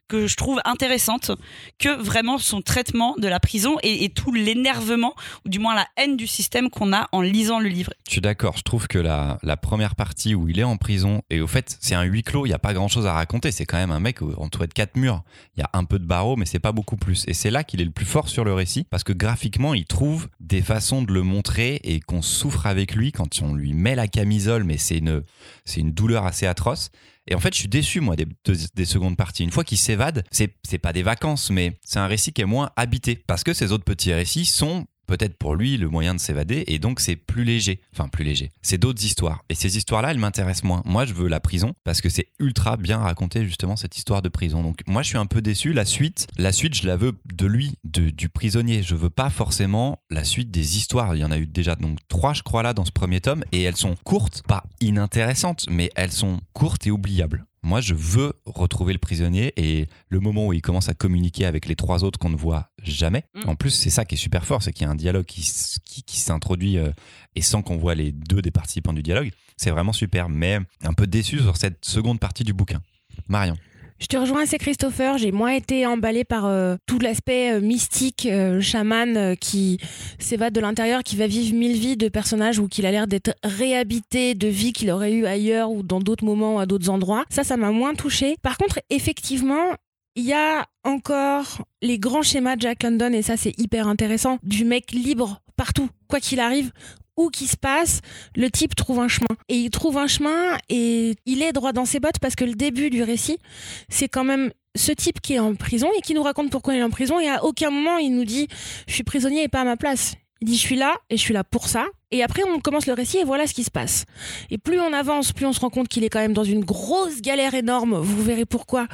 que 0.08 0.28
je 0.28 0.36
trouve 0.36 0.62
intéressante 0.66 1.32
que 1.80 1.90
vraiment 2.02 2.38
son 2.38 2.62
traitement 2.62 3.16
de 3.18 3.28
la 3.28 3.40
prison 3.40 3.78
et, 3.84 4.10
tout 4.10 4.32
l'énervement 4.32 5.16
ou 5.46 5.50
du 5.50 5.60
moins 5.60 5.76
la 5.76 5.88
haine 5.98 6.18
du 6.18 6.28
système 6.28 6.70
qu'on 6.70 6.94
a 6.94 7.08
en 7.12 7.22
lisant 7.22 7.60
le 7.60 7.70
livre. 7.70 7.92
Je 8.08 8.14
suis 8.14 8.22
d'accord, 8.22 8.58
je 8.58 8.64
trouve 8.64 8.88
que 8.88 9.00
la, 9.00 9.40
première 9.62 9.96
partie 9.96 10.36
où 10.36 10.50
il 10.50 10.60
est 10.60 10.64
en 10.64 10.78
prison, 10.78 11.22
et 11.30 11.42
au 11.42 11.48
fait, 11.48 11.78
c'est 11.80 11.96
un 11.96 12.04
huis 12.04 12.24
clos, 12.24 12.46
il 12.46 12.50
n'y 12.50 12.56
a 12.56 12.60
pas 12.60 12.74
grand 12.74 12.88
chose 12.88 13.08
à 13.08 13.14
raconter. 13.14 13.52
C'est 13.52 13.66
quand 13.66 13.78
même 13.78 13.92
un 13.92 14.00
mec 14.00 14.22
entouré 14.22 14.68
de 14.68 14.74
quatre 14.74 14.98
murs. 14.98 15.24
Il 15.56 15.62
y 15.62 15.64
a 15.64 15.70
un 15.74 15.86
peu 15.86 16.00
de 16.00 16.06
barreaux, 16.06 16.36
mais 16.36 16.46
c'est 16.46 16.60
pas 16.60 16.72
beaucoup 16.72 16.98
plus. 16.98 17.24
Et 17.28 17.34
c'est 17.34 17.52
là 17.52 17.64
qu'il 17.64 17.82
est 17.82 17.86
le 17.86 17.92
plus 17.92 18.06
fort 18.06 18.30
sur 18.30 18.44
le 18.44 18.54
récit, 18.54 18.86
parce 18.90 19.04
que 19.04 19.14
graphiquement, 19.14 19.74
il 19.74 19.86
trouve 19.86 20.28
des 20.40 20.62
façons 20.62 21.02
de 21.02 21.14
le 21.14 21.24
montrer 21.24 21.80
et 21.84 22.00
qu'on 22.00 22.22
souffre 22.22 22.68
avec 22.68 22.96
lui 22.96 23.12
quand 23.12 23.42
on 23.42 23.54
lui 23.54 23.74
met 23.74 23.96
la 23.96 24.08
camisole, 24.08 24.64
mais 24.64 24.78
c'est 24.78 24.98
une, 24.98 25.24
c'est 25.66 25.80
une 25.80 25.92
douleur 25.92 26.26
assez 26.26 26.46
atroce. 26.46 26.92
Et 27.28 27.36
en 27.36 27.40
fait, 27.40 27.54
je 27.54 27.60
suis 27.60 27.68
déçu, 27.70 28.02
moi, 28.02 28.16
des, 28.16 28.26
des- 28.46 28.68
des 28.76 28.86
secondes 28.86 29.16
parties. 29.16 29.44
Une 29.44 29.52
fois 29.52 29.64
qu'il 29.64 29.78
s'évade, 29.78 30.24
c'est 30.32 30.56
c'est 30.64 30.78
pas 30.78 30.92
des 30.94 31.04
vacances, 31.04 31.50
mais 31.52 31.80
c'est 31.84 32.00
un 32.00 32.08
récit 32.08 32.34
qui 32.34 32.42
est 32.42 32.46
moins 32.46 32.72
habité. 32.76 33.16
Parce 33.28 33.44
que 33.44 33.54
ces 33.54 33.72
autres 33.72 33.86
petits 33.86 34.14
récits 34.14 34.46
sont 34.46 34.86
peut-être 35.08 35.38
pour 35.38 35.56
lui 35.56 35.78
le 35.78 35.90
moyen 35.90 36.14
de 36.16 36.20
s'évader, 36.20 36.64
et 36.68 36.80
donc 36.80 37.00
c'est 37.00 37.16
plus 37.16 37.44
léger. 37.44 37.82
Enfin, 37.94 38.08
plus 38.08 38.24
léger. 38.24 38.52
C'est 38.62 38.78
d'autres 38.78 39.04
histoires. 39.04 39.44
Et 39.50 39.56
ces 39.56 39.78
histoires-là, 39.78 40.12
elles 40.12 40.18
m'intéressent 40.18 40.64
moins. 40.64 40.82
Moi, 40.86 41.06
je 41.06 41.14
veux 41.14 41.28
la 41.28 41.40
prison, 41.40 41.74
parce 41.84 42.02
que 42.02 42.10
c'est 42.10 42.28
ultra 42.40 42.78
bien 42.78 42.98
raconté, 43.00 43.46
justement, 43.46 43.76
cette 43.76 43.98
histoire 43.98 44.22
de 44.22 44.30
prison. 44.30 44.64
Donc, 44.64 44.82
moi, 44.88 45.02
je 45.02 45.10
suis 45.10 45.18
un 45.18 45.26
peu 45.26 45.42
déçu. 45.42 45.74
La 45.74 45.86
suite, 45.86 46.28
la 46.38 46.52
suite, 46.52 46.76
je 46.76 46.88
la 46.88 46.96
veux 46.96 47.14
de 47.34 47.46
lui, 47.46 47.74
de- 47.84 48.10
du 48.10 48.30
prisonnier. 48.30 48.84
Je 48.84 48.96
veux 48.96 49.10
pas 49.10 49.30
forcément 49.30 50.00
la 50.10 50.24
suite 50.24 50.52
des 50.52 50.78
histoires. 50.78 51.16
Il 51.16 51.20
y 51.20 51.26
en 51.26 51.32
a 51.32 51.38
eu 51.38 51.48
déjà 51.48 51.76
donc 51.76 52.00
trois, 52.08 52.34
je 52.34 52.44
crois, 52.44 52.64
là, 52.64 52.74
dans 52.74 52.86
ce 52.86 52.92
premier 52.92 53.22
tome, 53.22 53.44
et 53.52 53.62
elles 53.64 53.76
sont 53.78 53.96
courtes, 54.04 54.44
pas 54.48 54.64
inintéressantes, 54.82 55.66
mais 55.70 55.90
elles 55.96 56.12
sont 56.12 56.40
courtes 56.54 56.88
et 56.88 56.92
oubliables. 56.92 57.46
Moi, 57.64 57.80
je 57.80 57.94
veux 57.94 58.34
retrouver 58.46 58.92
le 58.92 59.00
prisonnier 59.00 59.54
et 59.56 59.88
le 60.10 60.20
moment 60.20 60.48
où 60.48 60.54
il 60.54 60.62
commence 60.62 60.90
à 60.90 60.94
communiquer 60.94 61.46
avec 61.46 61.66
les 61.66 61.76
trois 61.76 62.04
autres 62.04 62.20
qu'on 62.20 62.30
ne 62.30 62.36
voit 62.36 62.70
jamais. 62.84 63.24
Mm. 63.34 63.50
En 63.50 63.56
plus, 63.56 63.72
c'est 63.72 63.90
ça 63.90 64.04
qui 64.04 64.16
est 64.16 64.18
super 64.18 64.46
fort, 64.46 64.62
c'est 64.62 64.74
qu'il 64.74 64.86
y 64.86 64.88
a 64.88 64.92
un 64.92 64.96
dialogue 64.96 65.26
qui, 65.26 65.42
qui 66.06 66.20
s'introduit 66.20 66.78
euh, 66.78 66.92
et 67.36 67.42
sans 67.42 67.62
qu'on 67.62 67.78
voit 67.78 67.96
les 67.96 68.12
deux 68.12 68.42
des 68.42 68.52
participants 68.52 68.94
du 68.94 69.02
dialogue. 69.02 69.32
C'est 69.56 69.72
vraiment 69.72 69.94
super, 69.94 70.28
mais 70.28 70.60
un 70.84 70.94
peu 70.94 71.08
déçu 71.08 71.40
sur 71.40 71.56
cette 71.56 71.86
seconde 71.86 72.20
partie 72.20 72.44
du 72.44 72.54
bouquin. 72.54 72.82
Marion. 73.28 73.56
Je 74.04 74.08
te 74.10 74.18
rejoins, 74.18 74.46
c'est 74.46 74.58
Christopher. 74.58 75.18
J'ai 75.18 75.32
moins 75.32 75.52
été 75.52 75.86
emballée 75.86 76.26
par 76.26 76.46
euh, 76.46 76.76
tout 76.88 77.00
l'aspect 77.00 77.54
euh, 77.54 77.62
mystique, 77.62 78.28
euh, 78.30 78.60
chaman 78.60 79.38
qui 79.38 79.80
s'évade 80.20 80.52
de 80.52 80.60
l'intérieur, 80.60 81.04
qui 81.04 81.16
va 81.16 81.26
vivre 81.26 81.56
mille 81.56 81.78
vies 81.78 81.96
de 81.96 82.10
personnages 82.10 82.60
ou 82.60 82.68
qu'il 82.68 82.86
a 82.86 82.92
l'air 82.92 83.08
d'être 83.08 83.34
réhabité 83.46 84.36
de 84.36 84.50
vies 84.50 84.74
qu'il 84.74 84.92
aurait 84.92 85.14
eu 85.14 85.26
ailleurs 85.26 85.72
ou 85.72 85.84
dans 85.84 86.02
d'autres 86.02 86.26
moments 86.26 86.58
ou 86.58 86.60
à 86.60 86.66
d'autres 86.66 86.90
endroits. 86.90 87.24
Ça, 87.30 87.46
ça 87.46 87.56
m'a 87.56 87.72
moins 87.72 87.96
touché. 87.96 88.36
Par 88.42 88.58
contre, 88.58 88.82
effectivement, 88.90 89.70
il 90.18 90.26
y 90.26 90.34
a 90.34 90.68
encore 90.84 91.64
les 91.82 91.98
grands 91.98 92.24
schémas 92.24 92.58
de 92.58 92.62
Jack 92.62 92.84
London 92.84 93.14
et 93.14 93.22
ça, 93.22 93.38
c'est 93.38 93.58
hyper 93.58 93.88
intéressant. 93.88 94.38
Du 94.44 94.66
mec 94.66 94.92
libre 94.92 95.40
partout, 95.56 95.88
quoi 96.10 96.20
qu'il 96.20 96.42
arrive. 96.42 96.74
Où 97.16 97.30
qu'il 97.30 97.48
se 97.48 97.58
passe, 97.58 98.02
le 98.36 98.50
type 98.50 98.76
trouve 98.76 99.00
un 99.00 99.08
chemin. 99.08 99.36
Et 99.50 99.58
il 99.58 99.70
trouve 99.70 99.98
un 99.98 100.08
chemin 100.08 100.58
et 100.70 101.16
il 101.26 101.42
est 101.44 101.54
droit 101.54 101.72
dans 101.72 101.86
ses 101.86 102.00
bottes 102.00 102.20
parce 102.20 102.36
que 102.36 102.46
le 102.46 102.54
début 102.54 102.90
du 102.90 103.04
récit, 103.04 103.38
c'est 103.90 104.08
quand 104.08 104.24
même 104.24 104.52
ce 104.76 104.92
type 104.92 105.22
qui 105.22 105.34
est 105.34 105.40
en 105.40 105.56
prison 105.56 105.90
et 105.98 106.02
qui 106.02 106.14
nous 106.14 106.24
raconte 106.24 106.50
pourquoi 106.50 106.74
il 106.74 106.80
est 106.80 106.84
en 106.84 106.90
prison 106.90 107.20
et 107.20 107.30
à 107.30 107.44
aucun 107.44 107.70
moment 107.70 107.98
il 107.98 108.16
nous 108.16 108.26
dit 108.26 108.48
je 108.88 108.94
suis 108.94 109.04
prisonnier 109.04 109.44
et 109.44 109.48
pas 109.48 109.62
à 109.62 109.64
ma 109.64 109.78
place. 109.78 110.16
Il 110.42 110.48
dit 110.48 110.56
je 110.56 110.62
suis 110.62 110.76
là 110.76 110.96
et 111.10 111.18
je 111.18 111.22
suis 111.22 111.34
là 111.34 111.44
pour 111.44 111.68
ça. 111.68 111.86
Et 112.12 112.24
après 112.24 112.44
on 112.44 112.60
commence 112.60 112.88
le 112.88 112.94
récit 112.94 113.18
et 113.18 113.24
voilà 113.24 113.48
ce 113.48 113.54
qui 113.54 113.64
se 113.64 113.72
passe. 113.72 114.06
Et 114.50 114.58
plus 114.58 114.80
on 114.80 114.92
avance, 114.92 115.32
plus 115.32 115.46
on 115.46 115.54
se 115.54 115.60
rend 115.60 115.70
compte 115.70 115.88
qu'il 115.88 116.04
est 116.04 116.10
quand 116.10 116.20
même 116.20 116.34
dans 116.34 116.44
une 116.44 116.66
grosse 116.66 117.22
galère 117.22 117.54
énorme, 117.54 117.96
vous 117.96 118.24
verrez 118.24 118.46
pourquoi, 118.46 118.88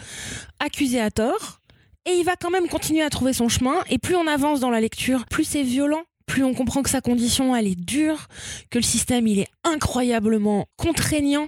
accusé 0.60 1.00
à 1.00 1.12
tort. 1.12 1.60
Et 2.06 2.14
il 2.14 2.24
va 2.24 2.36
quand 2.36 2.50
même 2.50 2.68
continuer 2.68 3.02
à 3.02 3.10
trouver 3.10 3.34
son 3.34 3.50
chemin. 3.50 3.84
Et 3.90 3.98
plus 3.98 4.16
on 4.16 4.26
avance 4.26 4.60
dans 4.60 4.70
la 4.70 4.80
lecture, 4.80 5.26
plus 5.26 5.44
c'est 5.44 5.64
violent, 5.64 6.04
plus 6.30 6.44
on 6.44 6.54
comprend 6.54 6.84
que 6.84 6.92
sa 6.92 7.02
condition, 7.02 7.56
elle 7.56 7.66
est 7.66 7.76
dure, 7.76 8.28
que 8.70 8.78
le 8.78 8.84
système, 8.84 9.26
il 9.26 9.40
est 9.40 9.48
incroyablement 9.64 10.68
contraignant. 10.78 11.48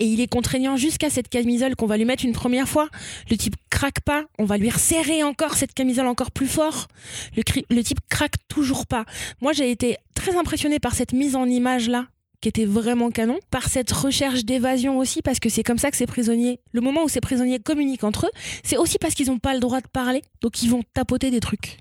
Et 0.00 0.06
il 0.06 0.20
est 0.20 0.26
contraignant 0.26 0.76
jusqu'à 0.76 1.10
cette 1.10 1.28
camisole 1.28 1.76
qu'on 1.76 1.86
va 1.86 1.96
lui 1.96 2.04
mettre 2.04 2.24
une 2.24 2.32
première 2.32 2.68
fois. 2.68 2.88
Le 3.30 3.36
type 3.36 3.54
craque 3.70 4.00
pas, 4.00 4.24
on 4.38 4.44
va 4.44 4.58
lui 4.58 4.68
resserrer 4.68 5.22
encore 5.22 5.54
cette 5.54 5.74
camisole 5.74 6.08
encore 6.08 6.32
plus 6.32 6.48
fort. 6.48 6.88
Le, 7.36 7.82
type 7.82 8.00
craque 8.08 8.34
toujours 8.48 8.86
pas. 8.86 9.04
Moi, 9.40 9.52
j'ai 9.52 9.70
été 9.70 9.96
très 10.16 10.36
impressionnée 10.36 10.80
par 10.80 10.96
cette 10.96 11.12
mise 11.12 11.36
en 11.36 11.46
image 11.46 11.88
là 11.88 12.06
qui 12.42 12.50
était 12.50 12.66
vraiment 12.66 13.10
canon, 13.10 13.38
par 13.50 13.68
cette 13.68 13.90
recherche 13.90 14.44
d'évasion 14.44 14.98
aussi, 14.98 15.22
parce 15.22 15.40
que 15.40 15.48
c'est 15.48 15.62
comme 15.62 15.78
ça 15.78 15.90
que 15.90 15.96
ces 15.96 16.06
prisonniers, 16.06 16.60
le 16.72 16.82
moment 16.82 17.02
où 17.04 17.08
ces 17.08 17.22
prisonniers 17.22 17.58
communiquent 17.60 18.04
entre 18.04 18.26
eux, 18.26 18.30
c'est 18.62 18.76
aussi 18.76 18.98
parce 18.98 19.14
qu'ils 19.14 19.28
n'ont 19.28 19.38
pas 19.38 19.54
le 19.54 19.60
droit 19.60 19.80
de 19.80 19.88
parler, 19.88 20.20
donc 20.42 20.62
ils 20.62 20.68
vont 20.68 20.82
tapoter 20.92 21.30
des 21.30 21.40
trucs. 21.40 21.78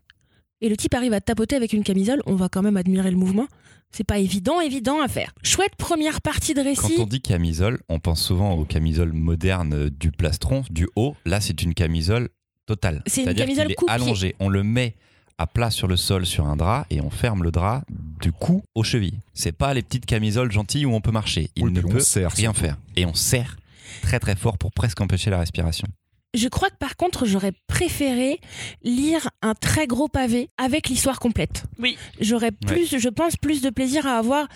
Et 0.65 0.69
le 0.69 0.75
type 0.75 0.95
arrive 0.95 1.13
à 1.13 1.21
tapoter 1.21 1.55
avec 1.55 1.73
une 1.73 1.83
camisole, 1.83 2.23
on 2.25 2.33
va 2.33 2.49
quand 2.49 2.63
même 2.63 2.75
admirer 2.75 3.11
le 3.11 3.17
mouvement. 3.17 3.45
C'est 3.91 4.03
pas 4.03 4.17
évident, 4.17 4.59
évident 4.59 4.99
à 4.99 5.07
faire. 5.07 5.31
Chouette 5.43 5.75
première 5.77 6.21
partie 6.21 6.55
de 6.55 6.61
Quand 6.61 6.65
récit. 6.87 6.95
on 6.99 7.05
dit 7.05 7.21
camisole, 7.21 7.79
on 7.87 7.99
pense 7.99 8.19
souvent 8.19 8.53
aux 8.53 8.65
camisoles 8.65 9.13
modernes 9.13 9.89
du 9.89 10.11
plastron, 10.11 10.63
du 10.71 10.87
haut. 10.95 11.15
Là, 11.23 11.39
c'est 11.39 11.61
une 11.61 11.75
camisole 11.75 12.29
totale. 12.65 13.03
C'est 13.05 13.25
une 13.25 13.35
camisole 13.35 13.71
est 13.71 13.75
coupe-pied. 13.75 13.93
allongé. 13.93 14.35
On 14.39 14.49
le 14.49 14.63
met 14.63 14.95
à 15.37 15.45
plat 15.45 15.69
sur 15.69 15.87
le 15.87 15.97
sol 15.97 16.25
sur 16.25 16.47
un 16.47 16.55
drap 16.55 16.87
et 16.89 16.99
on 16.99 17.11
ferme 17.11 17.43
le 17.43 17.51
drap 17.51 17.83
du 18.19 18.31
cou 18.31 18.63
aux 18.73 18.83
chevilles. 18.83 19.19
C'est 19.35 19.51
pas 19.51 19.71
les 19.75 19.83
petites 19.83 20.07
camisoles 20.07 20.51
gentilles 20.51 20.87
où 20.87 20.93
on 20.95 21.01
peut 21.01 21.11
marcher. 21.11 21.51
Il 21.55 21.65
Oui, 21.65 21.71
ne 21.73 21.81
peut 21.81 21.99
serre, 21.99 22.31
rien 22.31 22.53
faire. 22.53 22.77
Et 22.95 23.05
on 23.05 23.13
serre 23.13 23.55
très 24.01 24.19
très 24.19 24.35
fort 24.35 24.57
pour 24.57 24.71
presque 24.71 24.99
empêcher 24.99 25.29
la 25.29 25.37
respiration. 25.37 25.87
Je 26.35 26.47
crois 26.49 26.69
que 26.69 26.77
par 26.77 26.95
contre, 26.97 27.25
j'aurais 27.25 27.53
préféré 27.67 28.39
lire 28.83 29.29
un 29.41 29.55
très 29.55 29.87
gros 29.87 30.07
pavé 30.07 30.49
avec 30.57 30.89
l'histoire 30.89 31.19
complète. 31.19 31.63
Oui. 31.79 31.97
J'aurais 32.19 32.51
plus, 32.51 32.97
je 32.97 33.09
pense, 33.09 33.37
plus 33.37 33.61
de 33.61 33.69
plaisir 33.69 34.05
à 34.05 34.17
avoir 34.17 34.47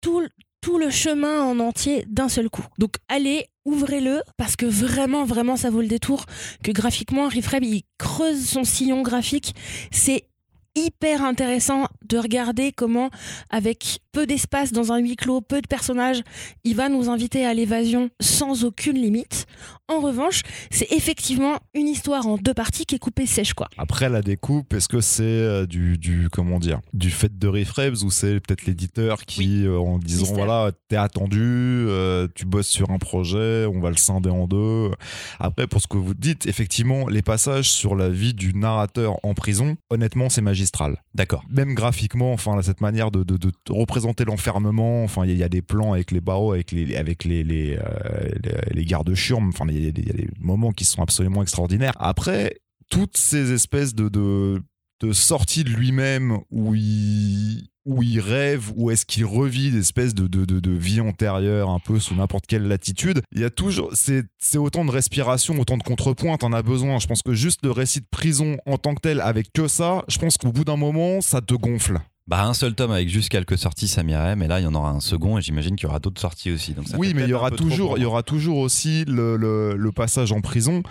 tout, 0.00 0.22
tout 0.60 0.78
le 0.78 0.90
chemin 0.90 1.42
en 1.42 1.58
entier 1.60 2.04
d'un 2.08 2.28
seul 2.28 2.50
coup. 2.50 2.64
Donc 2.78 2.96
allez, 3.08 3.46
ouvrez-le, 3.64 4.22
parce 4.36 4.56
que 4.56 4.66
vraiment, 4.66 5.24
vraiment, 5.24 5.56
ça 5.56 5.70
vaut 5.70 5.80
le 5.80 5.88
détour. 5.88 6.26
Que 6.62 6.72
graphiquement, 6.72 7.28
Rifreb, 7.28 7.64
il 7.64 7.82
creuse 7.98 8.46
son 8.46 8.64
sillon 8.64 9.02
graphique. 9.02 9.54
C'est 9.90 10.26
hyper 10.74 11.24
intéressant 11.24 11.88
de 12.06 12.18
regarder 12.18 12.72
comment, 12.72 13.10
avec 13.50 14.00
peu 14.18 14.26
d'espace 14.26 14.72
dans 14.72 14.90
un 14.90 14.98
huis 14.98 15.14
clos, 15.14 15.40
peu 15.40 15.60
de 15.62 15.68
personnages, 15.68 16.22
il 16.64 16.74
va 16.74 16.88
nous 16.88 17.08
inviter 17.08 17.46
à 17.46 17.54
l'évasion 17.54 18.10
sans 18.20 18.64
aucune 18.64 18.96
limite. 18.96 19.46
En 19.86 20.00
revanche, 20.00 20.42
c'est 20.72 20.90
effectivement 20.90 21.54
une 21.72 21.86
histoire 21.86 22.26
en 22.26 22.36
deux 22.36 22.52
parties 22.52 22.84
qui 22.84 22.96
est 22.96 22.98
coupée 22.98 23.26
sèche, 23.26 23.54
quoi. 23.54 23.68
Après 23.78 24.08
la 24.08 24.20
découpe, 24.20 24.74
est-ce 24.74 24.88
que 24.88 25.00
c'est 25.00 25.22
euh, 25.22 25.66
du, 25.66 25.98
du 25.98 26.28
comment 26.30 26.58
dire 26.58 26.80
du 26.92 27.10
fait 27.10 27.38
de 27.38 27.46
Refrebs 27.46 28.02
ou 28.04 28.10
c'est 28.10 28.40
peut-être 28.40 28.66
l'éditeur 28.66 29.24
qui 29.24 29.64
euh, 29.64 29.78
en 29.78 29.98
disant 29.98 30.22
Mystère. 30.22 30.36
voilà 30.36 30.72
t'es 30.88 30.96
attendu, 30.96 31.40
euh, 31.40 32.26
tu 32.34 32.44
bosses 32.44 32.66
sur 32.68 32.90
un 32.90 32.98
projet, 32.98 33.66
on 33.66 33.78
va 33.80 33.90
le 33.90 33.96
scinder 33.96 34.30
en 34.30 34.46
deux. 34.48 34.90
Après 35.38 35.68
pour 35.68 35.80
ce 35.80 35.86
que 35.86 35.96
vous 35.96 36.14
dites, 36.14 36.46
effectivement 36.46 37.06
les 37.08 37.22
passages 37.22 37.70
sur 37.70 37.94
la 37.94 38.08
vie 38.08 38.34
du 38.34 38.52
narrateur 38.54 39.16
en 39.22 39.32
prison, 39.34 39.76
honnêtement 39.90 40.28
c'est 40.28 40.42
magistral. 40.42 41.02
D'accord. 41.14 41.44
Même 41.48 41.74
graphiquement, 41.74 42.32
enfin 42.32 42.56
là, 42.56 42.62
cette 42.62 42.80
manière 42.80 43.10
de, 43.12 43.22
de- 43.22 43.38
de 43.38 43.52
représenter 43.70 44.07
l'enfermement, 44.24 45.04
enfin 45.04 45.24
il 45.24 45.36
y, 45.36 45.42
a- 45.42 45.48
des 45.48 45.62
plans 45.62 45.92
avec 45.92 46.10
les 46.10 46.20
barreaux, 46.20 46.52
avec 46.52 46.72
les 46.72 46.96
avec 46.96 47.24
les 47.24 47.42
les, 47.42 47.78
euh, 47.78 48.28
les, 48.72 48.84
gardes 48.84 49.14
churmes, 49.14 49.48
enfin 49.48 49.66
il 49.70 49.84
y, 49.84 49.88
a 49.88 49.90
des- 49.92 50.28
moments 50.38 50.72
qui 50.72 50.84
sont 50.84 51.02
absolument 51.02 51.42
extraordinaires. 51.42 51.94
Après 51.98 52.58
toutes 52.90 53.16
ces 53.16 53.52
espèces 53.52 53.94
de, 53.94 54.08
de, 54.08 54.62
de 55.00 55.12
sorties 55.12 55.64
de 55.64 55.70
lui-même 55.70 56.38
où 56.50 56.74
il, 56.74 57.68
où 57.84 58.02
il 58.02 58.20
rêve, 58.20 58.70
où 58.76 58.90
est-ce 58.90 59.06
qu'il 59.06 59.24
revit 59.24 59.70
des 59.70 59.78
espèces 59.78 60.14
de, 60.14 60.26
de, 60.26 60.44
de, 60.44 60.60
de 60.60 60.70
vie 60.70 61.00
antérieure 61.00 61.70
un 61.70 61.78
peu 61.78 61.98
sous 62.00 62.14
n'importe 62.14 62.46
quelle 62.46 62.66
latitude, 62.68 63.22
il 63.32 63.40
y 63.40 63.44
a 63.44 63.50
toujours, 63.50 63.90
c'est 63.94 64.58
autant 64.58 64.84
de 64.84 64.90
respiration, 64.90 65.58
autant 65.58 65.76
de 65.78 65.82
contrepoint, 65.82 66.36
t'en 66.36 66.52
as 66.52 66.62
besoin. 66.62 66.98
Je 66.98 67.06
pense 67.06 67.22
que 67.22 67.32
juste 67.32 67.60
le 67.64 67.70
récit 67.70 68.00
de 68.00 68.06
prison 68.10 68.58
en 68.66 68.76
tant 68.78 68.94
que 68.94 69.00
tel, 69.00 69.20
avec 69.20 69.52
que 69.52 69.68
ça, 69.68 70.04
je 70.08 70.18
pense 70.18 70.36
qu'au 70.36 70.52
bout 70.52 70.64
d'un 70.64 70.76
moment, 70.76 71.20
ça 71.20 71.40
te 71.40 71.54
gonfle. 71.54 71.98
Bah 72.28 72.44
un 72.44 72.52
seul 72.52 72.74
tome 72.74 72.90
avec 72.90 73.08
juste 73.08 73.30
quelques 73.30 73.56
sorties, 73.56 73.88
ça 73.88 74.02
m'irait, 74.02 74.36
mais 74.36 74.48
là 74.48 74.60
il 74.60 74.64
y 74.64 74.66
en 74.66 74.74
aura 74.74 74.90
un 74.90 75.00
second 75.00 75.38
et 75.38 75.42
j'imagine 75.42 75.76
qu'il 75.76 75.86
y 75.86 75.88
aura 75.88 75.98
d'autres 75.98 76.20
sorties 76.20 76.50
aussi. 76.50 76.74
Donc 76.74 76.86
ça 76.86 76.98
oui, 76.98 77.14
mais 77.14 77.22
il 77.22 77.30
y 77.30 77.32
aura 77.32 77.50
toujours, 77.50 77.96
il 77.96 78.02
y 78.02 78.04
aura 78.04 78.22
toujours 78.22 78.58
aussi 78.58 79.06
le, 79.06 79.36
le, 79.38 79.74
le 79.76 79.92
passage 79.92 80.30
en 80.30 80.42
prison. 80.42 80.82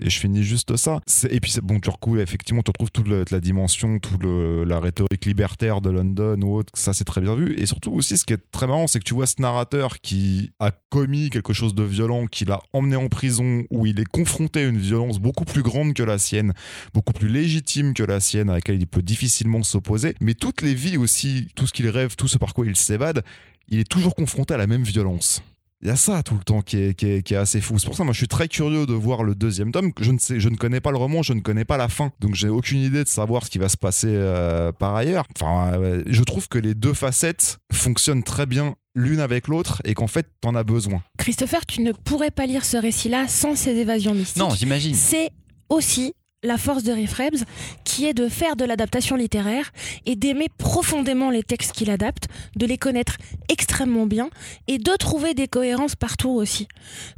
Et 0.00 0.10
je 0.10 0.18
finis 0.18 0.42
juste 0.42 0.76
ça. 0.76 1.00
Et 1.30 1.38
puis 1.40 1.54
bon, 1.62 1.78
tu 1.78 1.88
recoules 1.88 2.20
effectivement, 2.20 2.62
tu 2.62 2.70
retrouves 2.70 2.90
toute 2.90 3.08
la, 3.08 3.24
la 3.30 3.40
dimension, 3.40 3.98
toute 3.98 4.22
la 4.24 4.80
rhétorique 4.80 5.24
libertaire 5.24 5.80
de 5.80 5.90
London 5.90 6.40
ou 6.42 6.56
autre. 6.56 6.72
Ça, 6.74 6.92
c'est 6.92 7.04
très 7.04 7.20
bien 7.20 7.34
vu. 7.36 7.54
Et 7.58 7.66
surtout 7.66 7.92
aussi, 7.92 8.16
ce 8.16 8.24
qui 8.24 8.32
est 8.32 8.50
très 8.50 8.66
marrant, 8.66 8.86
c'est 8.86 8.98
que 8.98 9.04
tu 9.04 9.14
vois 9.14 9.26
ce 9.26 9.40
narrateur 9.40 10.00
qui 10.00 10.50
a 10.58 10.72
commis 10.90 11.30
quelque 11.30 11.52
chose 11.52 11.74
de 11.74 11.84
violent, 11.84 12.26
qui 12.26 12.44
l'a 12.44 12.60
emmené 12.72 12.96
en 12.96 13.08
prison, 13.08 13.64
où 13.70 13.86
il 13.86 14.00
est 14.00 14.08
confronté 14.08 14.60
à 14.60 14.66
une 14.68 14.78
violence 14.78 15.20
beaucoup 15.20 15.44
plus 15.44 15.62
grande 15.62 15.94
que 15.94 16.02
la 16.02 16.18
sienne, 16.18 16.54
beaucoup 16.92 17.12
plus 17.12 17.28
légitime 17.28 17.94
que 17.94 18.02
la 18.02 18.18
sienne, 18.18 18.50
à 18.50 18.54
laquelle 18.54 18.80
il 18.80 18.86
peut 18.88 19.02
difficilement 19.02 19.62
s'opposer. 19.62 20.16
Mais 20.20 20.34
toutes 20.34 20.62
les 20.62 20.74
vies 20.84 20.96
aussi, 20.96 21.48
tout 21.54 21.66
ce 21.66 21.72
qu'il 21.72 21.88
rêve, 21.88 22.16
tout 22.16 22.28
ce 22.28 22.38
par 22.38 22.54
quoi 22.54 22.66
il 22.66 22.76
s'évade, 22.76 23.22
il 23.68 23.78
est 23.80 23.88
toujours 23.88 24.14
confronté 24.14 24.54
à 24.54 24.56
la 24.58 24.66
même 24.66 24.82
violence. 24.82 25.42
Il 25.82 25.88
y 25.88 25.90
a 25.90 25.96
ça 25.96 26.22
tout 26.22 26.34
le 26.34 26.44
temps 26.44 26.62
qui 26.62 26.78
est, 26.78 26.94
qui 26.94 27.06
est- 27.06 27.22
qui 27.22 27.34
est 27.34 27.36
assez 27.36 27.60
fou. 27.60 27.78
C'est 27.78 27.86
pour 27.86 27.96
ça, 27.96 28.04
moi, 28.04 28.14
je 28.14 28.18
suis 28.18 28.28
très 28.28 28.48
curieux 28.48 28.86
de 28.86 28.94
voir 28.94 29.22
le 29.22 29.34
deuxième 29.34 29.70
tome. 29.70 29.92
Je 30.00 30.12
ne 30.12 30.18
sais, 30.18 30.40
je 30.40 30.48
ne 30.48 30.56
connais 30.56 30.80
pas 30.80 30.90
le 30.90 30.96
roman, 30.96 31.22
je 31.22 31.34
ne 31.34 31.40
connais 31.40 31.66
pas 31.66 31.76
la 31.76 31.88
fin, 31.88 32.10
donc 32.20 32.34
j'ai 32.34 32.48
aucune 32.48 32.78
idée 32.80 33.04
de 33.04 33.08
savoir 33.08 33.44
ce 33.44 33.50
qui 33.50 33.58
va 33.58 33.68
se 33.68 33.76
passer 33.76 34.08
euh, 34.10 34.72
par 34.72 34.94
ailleurs. 34.94 35.26
Enfin, 35.38 35.72
euh, 35.74 36.02
je 36.06 36.22
trouve 36.22 36.48
que 36.48 36.56
les 36.58 36.74
deux 36.74 36.94
facettes 36.94 37.58
fonctionnent 37.70 38.22
très 38.22 38.46
bien 38.46 38.76
l'une 38.94 39.20
avec 39.20 39.46
l'autre 39.48 39.82
et 39.84 39.92
qu'en 39.92 40.06
fait, 40.06 40.26
t'en 40.40 40.54
as 40.54 40.64
besoin. 40.64 41.02
Christopher, 41.18 41.66
tu 41.66 41.82
ne 41.82 41.92
pourrais 41.92 42.30
pas 42.30 42.46
lire 42.46 42.64
ce 42.64 42.78
récit-là 42.78 43.28
sans 43.28 43.54
ces 43.54 43.72
évasions 43.76 44.14
mystiques. 44.14 44.38
Non, 44.42 44.50
j'imagine. 44.54 44.94
C'est 44.94 45.30
aussi 45.68 46.14
la 46.44 46.58
force 46.58 46.82
de 46.84 46.92
Riff 46.92 47.14
Rebs, 47.14 47.44
qui 47.84 48.06
est 48.06 48.14
de 48.14 48.28
faire 48.28 48.54
de 48.56 48.64
l'adaptation 48.64 49.16
littéraire 49.16 49.72
et 50.06 50.14
d'aimer 50.14 50.48
profondément 50.58 51.30
les 51.30 51.42
textes 51.42 51.72
qu'il 51.72 51.90
adapte, 51.90 52.28
de 52.56 52.66
les 52.66 52.78
connaître 52.78 53.16
extrêmement 53.48 54.06
bien 54.06 54.28
et 54.68 54.78
de 54.78 54.92
trouver 54.96 55.34
des 55.34 55.48
cohérences 55.48 55.96
partout 55.96 56.30
aussi. 56.30 56.68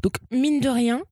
Donc, 0.02 0.14
mine 0.30 0.60
de 0.60 0.68
rien, 0.68 1.02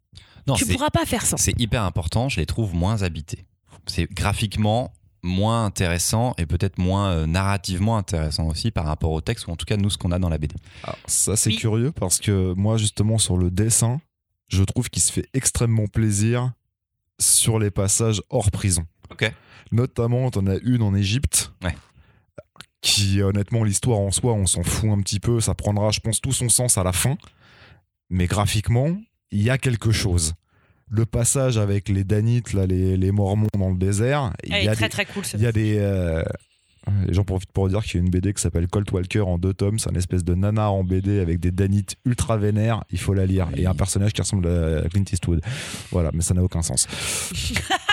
Non, 0.47 0.55
tu 0.55 0.65
c'est- 0.65 0.73
pourras 0.73 0.91
pas 0.91 1.05
faire 1.05 1.27
ça. 1.27 1.37
C'est 1.37 1.59
hyper 1.61 1.83
important, 1.83 2.29
je 2.29 2.39
les 2.41 2.47
trouve 2.47 2.75
moins 2.75 3.03
habités. 3.03 3.45
C'est 3.87 4.11
graphiquement 4.11 4.93
moins 5.23 5.65
intéressant 5.65 6.35
et 6.37 6.45
peut-être 6.47 6.79
moins 6.79 7.11
euh, 7.11 7.27
narrativement 7.27 7.97
intéressant 7.97 8.47
aussi 8.49 8.71
par 8.71 8.85
rapport 8.85 9.11
au 9.11 9.21
texte 9.23 9.47
ou 9.47 9.51
en 9.53 9.57
tout 9.57 9.65
cas 9.65 9.77
nous 9.79 9.89
ce 9.91 9.97
qu'on 9.99 10.13
a 10.13 10.19
dans 10.19 10.29
la 10.29 10.37
BD. 10.39 10.55
Alors, 10.83 10.99
ça, 11.07 11.35
c'est 11.37 11.51
Oui. 11.51 11.57
curieux 11.57 11.93
parce 11.93 12.19
que 12.19 12.53
moi, 12.55 12.77
justement, 12.77 13.17
sur 13.19 13.39
le 13.39 13.51
dessin, 13.51 14.01
je 14.49 14.63
trouve 14.65 14.91
qu'il 14.91 15.03
se 15.03 15.11
fait 15.11 15.27
extrêmement 15.33 15.87
plaisir 15.87 16.53
sur 17.21 17.59
les 17.59 17.71
passages 17.71 18.23
hors 18.31 18.51
prison. 18.51 18.87
Ok. 19.11 19.31
Notamment, 19.73 20.31
t'en 20.31 20.47
as 20.47 20.57
une 20.63 20.83
en 20.83 20.95
Égypte. 20.95 21.53
Ouais. 21.63 21.75
Qui, 22.81 23.23
honnêtement, 23.23 23.65
l'histoire 23.65 23.99
en 23.99 24.11
soi, 24.11 24.33
on 24.35 24.47
s'en 24.47 24.63
fout 24.63 24.91
un 24.91 25.01
petit 25.01 25.21
peu. 25.21 25.41
Ça 25.41 25.55
prendra, 25.55 25.91
je 25.91 26.01
pense, 26.01 26.21
tout 26.21 26.33
son 26.33 26.49
sens 26.49 26.77
à 26.77 26.85
la 26.85 26.93
fin. 26.93 27.17
Mais 28.11 28.27
graphiquement, 28.27 28.95
il 29.31 29.43
y 29.43 29.51
a 29.51 29.57
quelque 29.59 29.91
chose. 29.91 30.35
Le 30.91 31.07
passage 31.07 31.57
avec 31.57 31.89
les 31.89 32.05
Danites, 32.05 32.53
là, 32.53 32.67
les, 32.67 32.97
les 32.99 33.11
Mormons 33.11 33.49
dans 33.59 33.71
le 33.71 33.79
désert, 33.79 34.33
il 34.45 34.51
y 34.63 34.69
a 34.69 34.75
très 34.75 34.85
des, 34.87 34.91
très 34.91 35.07
cool. 35.07 35.25
ce 35.25 35.37
il 35.37 35.43
y 35.43 35.47
a 35.47 35.53
des. 35.53 35.79
euh, 35.79 36.23
Les 37.07 37.15
gens 37.15 37.25
profitent 37.25 37.53
pour 37.53 37.69
dire 37.69 37.83
qu'il 37.83 38.01
y 38.01 38.03
a 38.03 38.05
une 38.05 38.11
BD 38.11 38.33
qui 38.35 38.43
s'appelle 38.43 38.69
Colt 38.69 38.91
Walker 38.93 39.21
en 39.21 39.39
deux 39.39 39.55
tomes. 39.55 39.79
C'est 39.79 39.91
un 39.91 39.95
espèce 39.95 40.25
de 40.25 40.35
nanar 40.35 40.73
en 40.73 40.85
BD 40.85 41.21
avec 41.21 41.41
des 41.41 41.51
danites 41.51 41.97
ultra 42.05 42.37
vénères. 42.37 42.85
Il 42.91 42.99
faut 42.99 43.15
la 43.15 43.27
lire. 43.27 43.49
Et 43.57 43.67
un 43.67 43.75
personnage 43.75 44.13
qui 44.13 44.21
ressemble 44.21 44.49
à 44.49 44.89
Clint 44.89 45.05
Eastwood. 45.11 45.41
Voilà, 45.91 46.11
mais 46.13 46.23
ça 46.23 46.35
n'a 46.35 46.43
aucun 46.43 46.63
sens. 46.63 46.87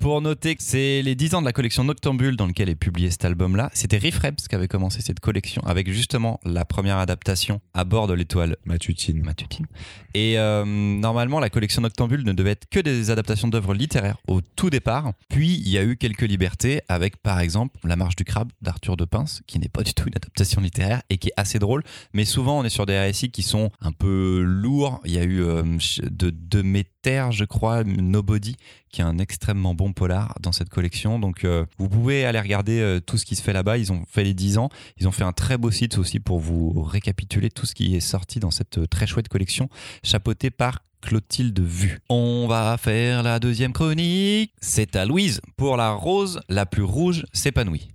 Pour 0.00 0.20
noter 0.20 0.54
que 0.54 0.62
c'est 0.62 1.02
les 1.02 1.16
10 1.16 1.34
ans 1.34 1.40
de 1.40 1.46
la 1.46 1.52
collection 1.52 1.82
Noctambule 1.82 2.36
dans 2.36 2.46
lequel 2.46 2.68
est 2.68 2.76
publié 2.76 3.10
cet 3.10 3.24
album-là, 3.24 3.68
c'était 3.74 3.98
Riff 3.98 4.18
Reps 4.18 4.46
qui 4.46 4.54
avait 4.54 4.68
commencé 4.68 5.02
cette 5.02 5.18
collection 5.18 5.60
avec 5.66 5.90
justement 5.90 6.38
la 6.44 6.64
première 6.64 6.98
adaptation 6.98 7.60
à 7.74 7.82
bord 7.84 8.06
de 8.06 8.14
l'étoile 8.14 8.56
Matutine. 8.64 9.24
matutine. 9.24 9.66
Et 10.14 10.38
euh, 10.38 10.64
normalement, 10.64 11.40
la 11.40 11.50
collection 11.50 11.82
Noctambule 11.82 12.24
ne 12.24 12.32
devait 12.32 12.52
être 12.52 12.68
que 12.70 12.78
des 12.78 13.10
adaptations 13.10 13.48
d'œuvres 13.48 13.74
littéraires 13.74 14.18
au 14.28 14.40
tout 14.40 14.70
départ. 14.70 15.14
Puis, 15.28 15.54
il 15.54 15.68
y 15.68 15.78
a 15.78 15.82
eu 15.84 15.96
quelques 15.96 16.22
libertés 16.22 16.80
avec, 16.88 17.16
par 17.16 17.40
exemple, 17.40 17.76
La 17.82 17.96
Marche 17.96 18.14
du 18.14 18.24
Crabe 18.24 18.52
d'Arthur 18.62 18.96
de 18.96 19.04
Pince, 19.04 19.42
qui 19.48 19.58
n'est 19.58 19.68
pas 19.68 19.82
du 19.82 19.94
tout 19.94 20.04
une 20.06 20.14
adaptation 20.14 20.60
littéraire 20.60 21.02
et 21.10 21.18
qui 21.18 21.28
est 21.28 21.34
assez 21.36 21.58
drôle. 21.58 21.82
Mais 22.12 22.24
souvent, 22.24 22.60
on 22.60 22.64
est 22.64 22.70
sur 22.70 22.86
des 22.86 22.98
récits 22.98 23.32
qui 23.32 23.42
sont 23.42 23.70
un 23.80 23.92
peu 23.92 24.42
lourds. 24.42 25.00
Il 25.04 25.12
y 25.12 25.18
a 25.18 25.24
eu 25.24 25.42
euh, 25.42 25.62
de, 26.02 26.30
de 26.30 26.62
Méter, 27.04 27.28
je 27.30 27.44
crois, 27.44 27.84
Nobody, 27.84 28.56
qui 28.90 29.00
est 29.00 29.04
un 29.04 29.18
extrêmement 29.18 29.74
bon 29.74 29.92
polar 29.92 30.34
dans 30.40 30.52
cette 30.52 30.68
collection. 30.68 31.18
Donc, 31.18 31.44
euh, 31.44 31.64
vous 31.78 31.88
pouvez 31.88 32.24
aller 32.24 32.40
regarder 32.40 32.80
euh, 32.80 33.00
tout 33.00 33.16
ce 33.16 33.24
qui 33.24 33.36
se 33.36 33.42
fait 33.42 33.52
là-bas. 33.52 33.78
Ils 33.78 33.92
ont 33.92 34.04
fait 34.10 34.24
les 34.24 34.34
10 34.34 34.58
ans. 34.58 34.68
Ils 34.98 35.06
ont 35.06 35.12
fait 35.12 35.24
un 35.24 35.32
très 35.32 35.58
beau 35.58 35.70
site 35.70 35.98
aussi 35.98 36.18
pour 36.18 36.40
vous 36.40 36.82
récapituler 36.82 37.50
tout 37.50 37.66
ce 37.66 37.74
qui 37.74 37.94
est 37.94 38.00
sorti 38.00 38.40
dans 38.40 38.50
cette 38.50 38.78
euh, 38.78 38.86
très 38.86 39.06
chouette 39.06 39.28
collection, 39.28 39.68
chapeautée 40.02 40.50
par 40.50 40.80
Clotilde 41.00 41.60
Vu. 41.60 42.00
On 42.08 42.46
va 42.48 42.76
faire 42.78 43.22
la 43.22 43.38
deuxième 43.38 43.72
chronique. 43.72 44.52
C'est 44.60 44.96
à 44.96 45.04
Louise 45.04 45.40
pour 45.56 45.76
la 45.76 45.92
rose 45.92 46.40
la 46.48 46.66
plus 46.66 46.82
rouge 46.82 47.26
s'épanouit. 47.32 47.88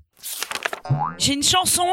J'ai 1.17 1.33
une 1.33 1.43
chanson. 1.43 1.88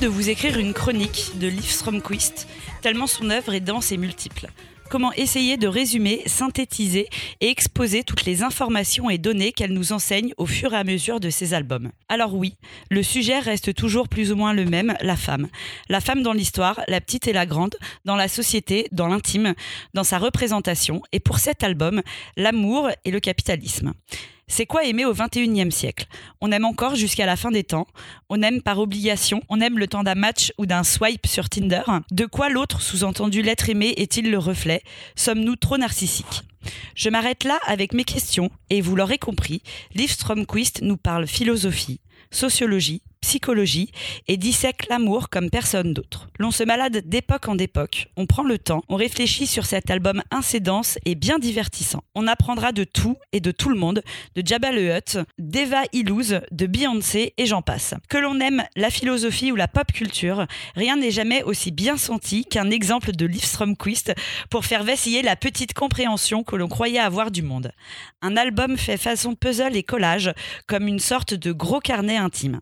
De 0.00 0.06
vous 0.08 0.30
écrire 0.30 0.58
une 0.58 0.72
chronique 0.72 1.32
de 1.38 1.46
Liv 1.46 1.70
Stromquist, 1.70 2.48
tellement 2.80 3.06
son 3.06 3.30
œuvre 3.30 3.54
est 3.54 3.60
dense 3.60 3.92
et 3.92 3.96
multiple. 3.96 4.48
Comment 4.90 5.12
essayer 5.12 5.56
de 5.56 5.68
résumer, 5.68 6.22
synthétiser 6.26 7.08
et 7.40 7.48
exposer 7.48 8.02
toutes 8.02 8.24
les 8.24 8.42
informations 8.42 9.10
et 9.10 9.18
données 9.18 9.52
qu'elle 9.52 9.72
nous 9.72 9.92
enseigne 9.92 10.32
au 10.36 10.46
fur 10.46 10.72
et 10.72 10.76
à 10.76 10.84
mesure 10.84 11.20
de 11.20 11.30
ses 11.30 11.54
albums? 11.54 11.90
Alors 12.08 12.34
oui, 12.34 12.54
le 12.90 13.02
sujet 13.02 13.38
reste 13.38 13.74
toujours 13.74 14.08
plus 14.08 14.32
ou 14.32 14.36
moins 14.36 14.52
le 14.52 14.64
même, 14.64 14.94
la 15.00 15.16
femme. 15.16 15.48
La 15.88 16.00
femme 16.00 16.22
dans 16.22 16.32
l'histoire, 16.32 16.80
la 16.88 17.00
petite 17.00 17.28
et 17.28 17.32
la 17.32 17.46
grande, 17.46 17.76
dans 18.04 18.16
la 18.16 18.28
société, 18.28 18.88
dans 18.92 19.08
l'intime, 19.08 19.54
dans 19.94 20.04
sa 20.04 20.18
représentation, 20.18 21.02
et 21.12 21.20
pour 21.20 21.38
cet 21.38 21.62
album, 21.62 22.02
l'amour 22.36 22.90
et 23.04 23.10
le 23.10 23.20
capitalisme. 23.20 23.92
C'est 24.46 24.66
quoi 24.66 24.84
aimer 24.84 25.04
au 25.04 25.14
21e 25.14 25.70
siècle? 25.70 26.06
On 26.40 26.52
aime 26.52 26.64
encore 26.64 26.94
jusqu'à 26.94 27.26
la 27.26 27.36
fin 27.36 27.50
des 27.50 27.64
temps. 27.64 27.86
On 28.28 28.42
aime 28.42 28.60
par 28.62 28.78
obligation. 28.78 29.42
On 29.48 29.60
aime 29.60 29.78
le 29.78 29.86
temps 29.86 30.02
d'un 30.02 30.14
match 30.14 30.52
ou 30.58 30.66
d'un 30.66 30.84
swipe 30.84 31.26
sur 31.26 31.48
Tinder. 31.48 31.82
De 32.10 32.26
quoi 32.26 32.48
l'autre, 32.50 32.82
sous-entendu 32.82 33.42
l'être 33.42 33.70
aimé, 33.70 33.94
est-il 33.96 34.30
le 34.30 34.38
reflet? 34.38 34.82
Sommes-nous 35.16 35.56
trop 35.56 35.78
narcissiques? 35.78 36.42
Je 36.94 37.10
m'arrête 37.10 37.44
là 37.44 37.58
avec 37.66 37.92
mes 37.92 38.04
questions 38.04 38.50
et 38.70 38.80
vous 38.80 38.96
l'aurez 38.96 39.18
compris, 39.18 39.62
Liv 39.94 40.10
Stromquist 40.10 40.80
nous 40.82 40.96
parle 40.96 41.26
philosophie, 41.26 42.00
sociologie, 42.30 43.02
psychologie 43.24 43.90
et 44.28 44.36
dissèque 44.36 44.86
l'amour 44.90 45.30
comme 45.30 45.48
personne 45.48 45.94
d'autre. 45.94 46.28
L'on 46.38 46.50
se 46.50 46.62
malade 46.62 47.02
d'époque 47.06 47.48
en 47.48 47.56
époque, 47.56 48.08
on 48.16 48.26
prend 48.26 48.42
le 48.42 48.58
temps, 48.58 48.82
on 48.90 48.96
réfléchit 48.96 49.46
sur 49.46 49.64
cet 49.64 49.90
album 49.90 50.22
incédence 50.30 50.98
et 51.06 51.14
bien 51.14 51.38
divertissant. 51.38 52.04
On 52.14 52.26
apprendra 52.26 52.72
de 52.72 52.84
tout 52.84 53.16
et 53.32 53.40
de 53.40 53.50
tout 53.50 53.70
le 53.70 53.78
monde, 53.78 54.02
de 54.34 54.46
Jabba 54.46 54.72
le 54.72 54.94
Hutt, 54.94 55.18
d'Eva 55.38 55.84
Illouz, 55.94 56.42
de 56.50 56.66
Beyoncé 56.66 57.32
et 57.38 57.46
j'en 57.46 57.62
passe. 57.62 57.94
Que 58.10 58.18
l'on 58.18 58.40
aime 58.40 58.62
la 58.76 58.90
philosophie 58.90 59.52
ou 59.52 59.56
la 59.56 59.68
pop 59.68 59.90
culture, 59.90 60.46
rien 60.74 60.96
n'est 60.98 61.10
jamais 61.10 61.42
aussi 61.44 61.70
bien 61.70 61.96
senti 61.96 62.44
qu'un 62.44 62.70
exemple 62.70 63.12
de 63.12 63.24
Liv 63.24 63.44
Stromquist 63.44 64.12
pour 64.50 64.66
faire 64.66 64.84
vaciller 64.84 65.22
la 65.22 65.34
petite 65.34 65.72
compréhension 65.72 66.44
que 66.44 66.56
l'on 66.56 66.68
croyait 66.68 66.98
avoir 66.98 67.30
du 67.30 67.40
monde. 67.40 67.72
Un 68.20 68.36
album 68.36 68.76
fait 68.76 68.98
façon 68.98 69.34
puzzle 69.34 69.76
et 69.76 69.82
collage, 69.82 70.30
comme 70.66 70.88
une 70.88 70.98
sorte 70.98 71.32
de 71.32 71.52
gros 71.52 71.80
carnet 71.80 72.18
intime. 72.18 72.60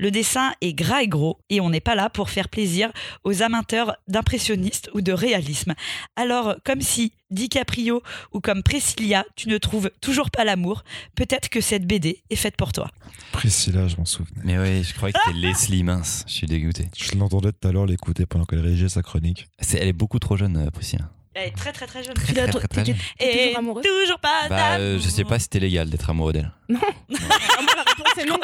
Le 0.00 0.10
dessin 0.10 0.52
est 0.62 0.72
gras 0.72 1.02
et 1.02 1.08
gros 1.08 1.38
et 1.50 1.60
on 1.60 1.68
n'est 1.68 1.80
pas 1.82 1.94
là 1.94 2.08
pour 2.08 2.30
faire 2.30 2.48
plaisir 2.48 2.90
aux 3.22 3.42
amateurs 3.42 3.96
d'impressionnistes 4.08 4.88
ou 4.94 5.02
de 5.02 5.12
réalisme. 5.12 5.74
Alors, 6.16 6.54
comme 6.64 6.80
si 6.80 7.12
DiCaprio 7.30 8.02
ou 8.32 8.40
comme 8.40 8.62
Priscilla, 8.62 9.26
tu 9.36 9.50
ne 9.50 9.58
trouves 9.58 9.90
toujours 10.00 10.30
pas 10.30 10.44
l'amour, 10.44 10.84
peut-être 11.16 11.50
que 11.50 11.60
cette 11.60 11.86
BD 11.86 12.22
est 12.30 12.36
faite 12.36 12.56
pour 12.56 12.72
toi. 12.72 12.88
Priscilla, 13.32 13.88
je 13.88 13.96
m'en 13.96 14.06
souvenais. 14.06 14.40
Mais 14.42 14.58
oui, 14.58 14.82
je 14.84 14.94
croyais 14.94 15.12
que 15.12 15.18
c'était 15.26 15.36
Leslie 15.38 15.82
mince. 15.84 16.24
Je 16.26 16.32
suis 16.32 16.46
dégoûté. 16.46 16.88
Je 16.96 17.18
l'entendais 17.18 17.52
tout 17.52 17.68
à 17.68 17.72
l'heure 17.72 17.84
l'écouter 17.84 18.24
pendant 18.24 18.46
qu'elle 18.46 18.60
rédigeait 18.60 18.88
sa 18.88 19.02
chronique. 19.02 19.48
C'est- 19.60 19.76
elle 19.78 19.88
est 19.88 19.92
beaucoup 19.92 20.18
trop 20.18 20.38
jeune, 20.38 20.56
euh, 20.56 20.70
Priscilla. 20.70 21.10
Elle 21.34 21.48
est 21.48 21.52
très 21.52 21.72
très 21.72 21.86
très 21.86 22.02
jeune. 22.02 22.14
Très, 22.14 22.32
très, 22.32 22.48
très, 22.48 22.66
très 22.68 22.84
jeune. 22.86 22.96
Et 23.20 23.52
toujours 23.54 23.82
toujours 23.82 24.18
pas 24.18 24.48
Bah, 24.48 24.78
euh, 24.78 24.98
je 24.98 25.08
sais 25.10 25.24
pas 25.24 25.38
si 25.38 25.44
c'était 25.44 25.60
légal 25.60 25.88
d'être 25.90 26.08
amoureux 26.10 26.32
d'elle. 26.32 26.50
Moi, 26.70 26.80
la 27.18 27.82
réponse 27.82 28.18
est 28.18 28.24
non. 28.26 28.38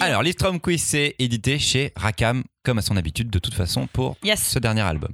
Alors, 0.00 0.22
Listrom 0.22 0.60
Quiz, 0.60 0.82
c'est 0.82 1.16
édité 1.18 1.58
chez 1.58 1.92
Rakam, 1.96 2.44
comme 2.62 2.78
à 2.78 2.82
son 2.82 2.96
habitude, 2.96 3.30
de 3.30 3.38
toute 3.38 3.54
façon, 3.54 3.88
pour 3.92 4.16
Yes. 4.22 4.42
ce 4.42 4.58
dernier 4.58 4.82
album. 4.82 5.10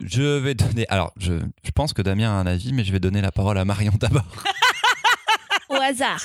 Je 0.00 0.38
vais 0.38 0.54
donner. 0.54 0.86
Alors, 0.88 1.12
je, 1.18 1.34
je 1.64 1.70
pense 1.72 1.92
que 1.92 2.02
Damien 2.02 2.30
a 2.30 2.34
un 2.34 2.46
avis, 2.46 2.72
mais 2.72 2.84
je 2.84 2.92
vais 2.92 3.00
donner 3.00 3.20
la 3.20 3.32
parole 3.32 3.58
à 3.58 3.64
Marion 3.64 3.92
d'abord. 3.98 4.24
au 5.68 5.74
hasard. 5.74 6.24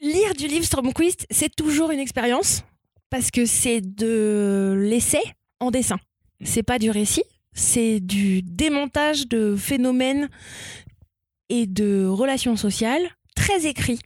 Lire 0.00 0.34
du 0.34 0.46
livre 0.46 0.64
Stromquist, 0.64 1.26
c'est 1.30 1.54
toujours 1.54 1.90
une 1.90 2.00
expérience 2.00 2.64
parce 3.10 3.30
que 3.30 3.46
c'est 3.46 3.80
de 3.80 4.74
l'essai 4.78 5.22
en 5.60 5.70
dessin. 5.70 5.98
C'est 6.44 6.62
pas 6.62 6.78
du 6.78 6.90
récit, 6.90 7.22
c'est 7.54 8.00
du 8.00 8.42
démontage 8.42 9.28
de 9.28 9.56
phénomènes 9.56 10.28
et 11.48 11.66
de 11.66 12.06
relations 12.06 12.56
sociales 12.56 13.02
très 13.34 13.66
écrits, 13.66 14.00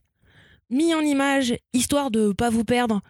mis 0.70 0.94
en 0.94 1.00
image 1.00 1.54
histoire 1.72 2.10
de 2.10 2.32
pas 2.32 2.50
vous 2.50 2.64
perdre 2.64 3.00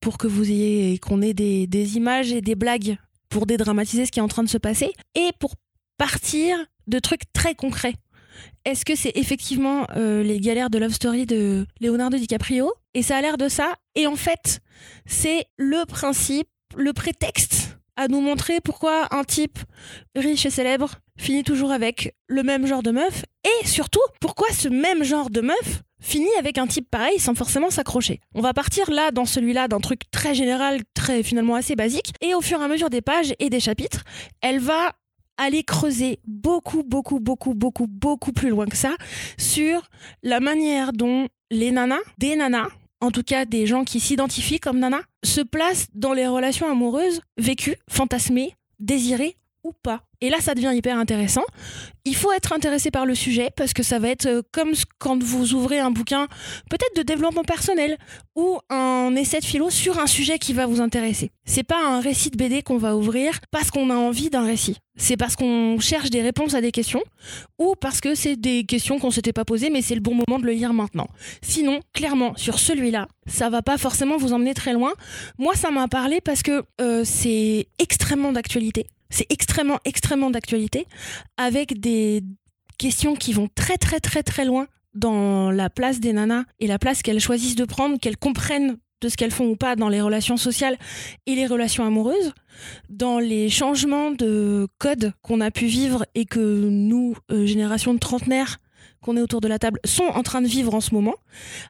pour 0.00 0.18
que 0.18 0.26
vous 0.26 0.50
ayez 0.50 0.98
qu'on 0.98 1.22
ait 1.22 1.34
des, 1.34 1.96
images 1.96 2.32
et 2.32 2.40
des 2.40 2.54
blagues 2.54 2.96
pour 3.28 3.46
dédramatiser 3.46 4.06
ce 4.06 4.12
qui 4.12 4.20
est 4.20 4.22
en 4.22 4.28
train 4.28 4.44
de 4.44 4.48
se 4.48 4.58
passer 4.58 4.92
et 5.14 5.30
pour 5.38 5.54
partir 5.98 6.56
de 6.86 6.98
trucs 6.98 7.32
très 7.32 7.54
concrets. 7.54 7.94
Est-ce 8.64 8.84
que 8.84 8.94
c'est 8.94 9.12
effectivement 9.16 9.86
euh, 9.96 10.22
les 10.22 10.40
galères 10.40 10.70
de 10.70 10.78
Love 10.78 10.92
Story 10.92 11.26
de 11.26 11.66
Leonardo 11.80 12.18
DiCaprio? 12.18 12.72
Et 12.94 13.02
ça 13.02 13.16
a 13.16 13.20
l'air 13.20 13.38
de 13.38 13.48
ça. 13.48 13.74
Et 13.94 14.06
en 14.06 14.16
fait, 14.16 14.60
c'est 15.06 15.46
le 15.56 15.84
principe, 15.86 16.48
le 16.76 16.92
prétexte 16.92 17.78
à 17.96 18.08
nous 18.08 18.20
montrer 18.20 18.60
pourquoi 18.60 19.08
un 19.14 19.24
type 19.24 19.58
riche 20.14 20.46
et 20.46 20.50
célèbre 20.50 20.96
finit 21.18 21.44
toujours 21.44 21.72
avec 21.72 22.14
le 22.26 22.42
même 22.42 22.66
genre 22.66 22.82
de 22.82 22.90
meuf. 22.90 23.24
Et 23.44 23.66
surtout, 23.66 24.00
pourquoi 24.20 24.48
ce 24.52 24.68
même 24.68 25.02
genre 25.02 25.30
de 25.30 25.40
meuf 25.40 25.82
finit 26.06 26.34
avec 26.38 26.56
un 26.56 26.66
type 26.66 26.88
pareil 26.88 27.18
sans 27.18 27.34
forcément 27.34 27.70
s'accrocher. 27.70 28.20
On 28.34 28.40
va 28.40 28.54
partir 28.54 28.90
là, 28.90 29.10
dans 29.10 29.24
celui-là, 29.24 29.68
d'un 29.68 29.80
truc 29.80 30.02
très 30.10 30.34
général, 30.34 30.80
très 30.94 31.22
finalement 31.22 31.56
assez 31.56 31.74
basique. 31.74 32.12
Et 32.20 32.34
au 32.34 32.40
fur 32.40 32.60
et 32.60 32.64
à 32.64 32.68
mesure 32.68 32.90
des 32.90 33.02
pages 33.02 33.34
et 33.40 33.50
des 33.50 33.60
chapitres, 33.60 34.04
elle 34.40 34.60
va 34.60 34.92
aller 35.36 35.64
creuser 35.64 36.20
beaucoup, 36.26 36.82
beaucoup, 36.84 37.18
beaucoup, 37.18 37.54
beaucoup, 37.54 37.86
beaucoup 37.88 38.32
plus 38.32 38.48
loin 38.48 38.66
que 38.66 38.76
ça 38.76 38.94
sur 39.36 39.90
la 40.22 40.40
manière 40.40 40.92
dont 40.92 41.28
les 41.50 41.72
nanas, 41.72 41.98
des 42.18 42.36
nanas, 42.36 42.68
en 43.00 43.10
tout 43.10 43.22
cas 43.22 43.44
des 43.44 43.66
gens 43.66 43.84
qui 43.84 44.00
s'identifient 44.00 44.60
comme 44.60 44.78
nanas, 44.78 45.02
se 45.24 45.40
placent 45.40 45.88
dans 45.92 46.12
les 46.12 46.26
relations 46.26 46.70
amoureuses 46.70 47.20
vécues, 47.36 47.76
fantasmées, 47.90 48.54
désirées 48.78 49.36
ou 49.64 49.72
pas. 49.72 50.05
Et 50.20 50.30
là, 50.30 50.38
ça 50.40 50.54
devient 50.54 50.72
hyper 50.74 50.98
intéressant. 50.98 51.44
Il 52.04 52.14
faut 52.14 52.32
être 52.32 52.52
intéressé 52.52 52.90
par 52.90 53.04
le 53.04 53.14
sujet 53.14 53.50
parce 53.56 53.72
que 53.72 53.82
ça 53.82 53.98
va 53.98 54.08
être 54.08 54.26
euh, 54.26 54.42
comme 54.52 54.72
quand 54.98 55.22
vous 55.22 55.54
ouvrez 55.54 55.78
un 55.80 55.90
bouquin 55.90 56.28
peut-être 56.70 56.96
de 56.96 57.02
développement 57.02 57.42
personnel 57.42 57.98
ou 58.36 58.58
un 58.70 59.14
essai 59.16 59.40
de 59.40 59.44
philo 59.44 59.70
sur 59.70 59.98
un 59.98 60.06
sujet 60.06 60.38
qui 60.38 60.52
va 60.52 60.66
vous 60.66 60.80
intéresser. 60.80 61.32
C'est 61.44 61.64
pas 61.64 61.84
un 61.84 62.00
récit 62.00 62.30
de 62.30 62.36
BD 62.36 62.62
qu'on 62.62 62.76
va 62.78 62.96
ouvrir 62.96 63.40
parce 63.50 63.70
qu'on 63.70 63.90
a 63.90 63.96
envie 63.96 64.30
d'un 64.30 64.44
récit. 64.44 64.76
C'est 64.96 65.16
parce 65.16 65.36
qu'on 65.36 65.78
cherche 65.80 66.10
des 66.10 66.22
réponses 66.22 66.54
à 66.54 66.60
des 66.60 66.70
questions 66.72 67.02
ou 67.58 67.74
parce 67.74 68.00
que 68.00 68.14
c'est 68.14 68.36
des 68.36 68.64
questions 68.64 68.98
qu'on 68.98 69.10
s'était 69.10 69.32
pas 69.32 69.44
posées 69.44 69.68
mais 69.68 69.82
c'est 69.82 69.94
le 69.94 70.00
bon 70.00 70.14
moment 70.14 70.38
de 70.38 70.46
le 70.46 70.52
lire 70.52 70.72
maintenant. 70.72 71.08
Sinon, 71.42 71.80
clairement, 71.92 72.36
sur 72.36 72.58
celui-là, 72.58 73.08
ça 73.26 73.50
va 73.50 73.62
pas 73.62 73.78
forcément 73.78 74.16
vous 74.16 74.32
emmener 74.32 74.54
très 74.54 74.72
loin. 74.72 74.92
Moi, 75.38 75.54
ça 75.54 75.70
m'a 75.70 75.88
parlé 75.88 76.20
parce 76.20 76.42
que 76.42 76.62
euh, 76.80 77.02
c'est 77.04 77.66
extrêmement 77.78 78.32
d'actualité. 78.32 78.86
C'est 79.10 79.26
extrêmement, 79.30 79.78
extrêmement 79.84 80.30
d'actualité 80.30 80.86
avec 81.36 81.80
des 81.80 82.22
questions 82.78 83.14
qui 83.14 83.32
vont 83.32 83.48
très, 83.54 83.76
très, 83.78 84.00
très, 84.00 84.22
très 84.22 84.44
loin 84.44 84.66
dans 84.94 85.50
la 85.50 85.70
place 85.70 86.00
des 86.00 86.12
nanas 86.12 86.44
et 86.58 86.66
la 86.66 86.78
place 86.78 87.02
qu'elles 87.02 87.20
choisissent 87.20 87.56
de 87.56 87.64
prendre, 87.64 87.98
qu'elles 87.98 88.16
comprennent 88.16 88.78
de 89.02 89.08
ce 89.08 89.16
qu'elles 89.16 89.30
font 89.30 89.46
ou 89.46 89.56
pas 89.56 89.76
dans 89.76 89.90
les 89.90 90.00
relations 90.00 90.36
sociales 90.38 90.78
et 91.26 91.34
les 91.34 91.46
relations 91.46 91.84
amoureuses, 91.84 92.32
dans 92.88 93.18
les 93.18 93.50
changements 93.50 94.10
de 94.10 94.66
code 94.78 95.12
qu'on 95.22 95.40
a 95.40 95.50
pu 95.50 95.66
vivre 95.66 96.06
et 96.14 96.24
que 96.24 96.68
nous, 96.68 97.14
euh, 97.30 97.44
génération 97.46 97.92
de 97.92 97.98
trentenaires, 97.98 98.58
qu'on 99.02 99.18
est 99.18 99.20
autour 99.20 99.42
de 99.42 99.48
la 99.48 99.58
table, 99.58 99.80
sont 99.84 100.04
en 100.04 100.22
train 100.22 100.40
de 100.40 100.48
vivre 100.48 100.74
en 100.74 100.80
ce 100.80 100.94
moment. 100.94 101.14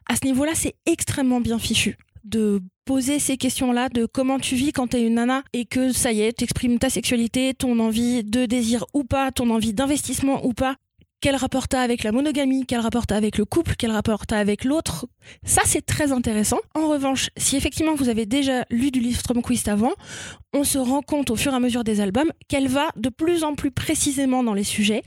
À 0.09 0.15
ce 0.15 0.25
niveau-là, 0.25 0.53
c'est 0.55 0.75
extrêmement 0.85 1.41
bien 1.41 1.59
fichu 1.59 1.97
de 2.27 2.61
poser 2.85 3.19
ces 3.19 3.37
questions-là 3.37 3.89
de 3.89 4.05
comment 4.05 4.39
tu 4.39 4.55
vis 4.55 4.71
quand 4.71 4.87
t'es 4.87 5.05
une 5.05 5.15
nana 5.15 5.43
et 5.53 5.65
que 5.65 5.91
ça 5.91 6.11
y 6.11 6.21
est, 6.21 6.33
t'exprimes 6.33 6.79
ta 6.79 6.89
sexualité, 6.89 7.53
ton 7.53 7.79
envie 7.79 8.23
de 8.23 8.45
désir 8.45 8.85
ou 8.93 9.03
pas, 9.03 9.31
ton 9.31 9.49
envie 9.49 9.73
d'investissement 9.73 10.45
ou 10.45 10.53
pas, 10.53 10.75
quel 11.19 11.35
rapport 11.35 11.67
t'as 11.67 11.81
avec 11.81 12.03
la 12.03 12.11
monogamie, 12.11 12.65
quel 12.67 12.79
rapport 12.79 13.07
t'as 13.07 13.15
avec 13.15 13.37
le 13.37 13.45
couple, 13.45 13.73
quel 13.77 13.91
rapport 13.91 14.27
t'as 14.27 14.37
avec 14.37 14.63
l'autre? 14.63 15.07
Ça, 15.43 15.61
c'est 15.65 15.85
très 15.85 16.11
intéressant. 16.11 16.59
En 16.75 16.87
revanche, 16.89 17.29
si 17.37 17.55
effectivement 17.55 17.95
vous 17.95 18.09
avez 18.09 18.25
déjà 18.25 18.65
lu 18.69 18.91
du 18.91 18.99
livre 18.99 19.19
Stromquist 19.19 19.67
avant, 19.67 19.93
on 20.53 20.63
se 20.63 20.77
rend 20.77 21.01
compte 21.01 21.31
au 21.31 21.35
fur 21.35 21.53
et 21.53 21.55
à 21.55 21.59
mesure 21.59 21.83
des 21.83 22.01
albums 22.01 22.31
qu'elle 22.47 22.67
va 22.67 22.89
de 22.95 23.09
plus 23.09 23.43
en 23.43 23.55
plus 23.55 23.71
précisément 23.71 24.43
dans 24.43 24.53
les 24.53 24.63
sujets, 24.63 25.01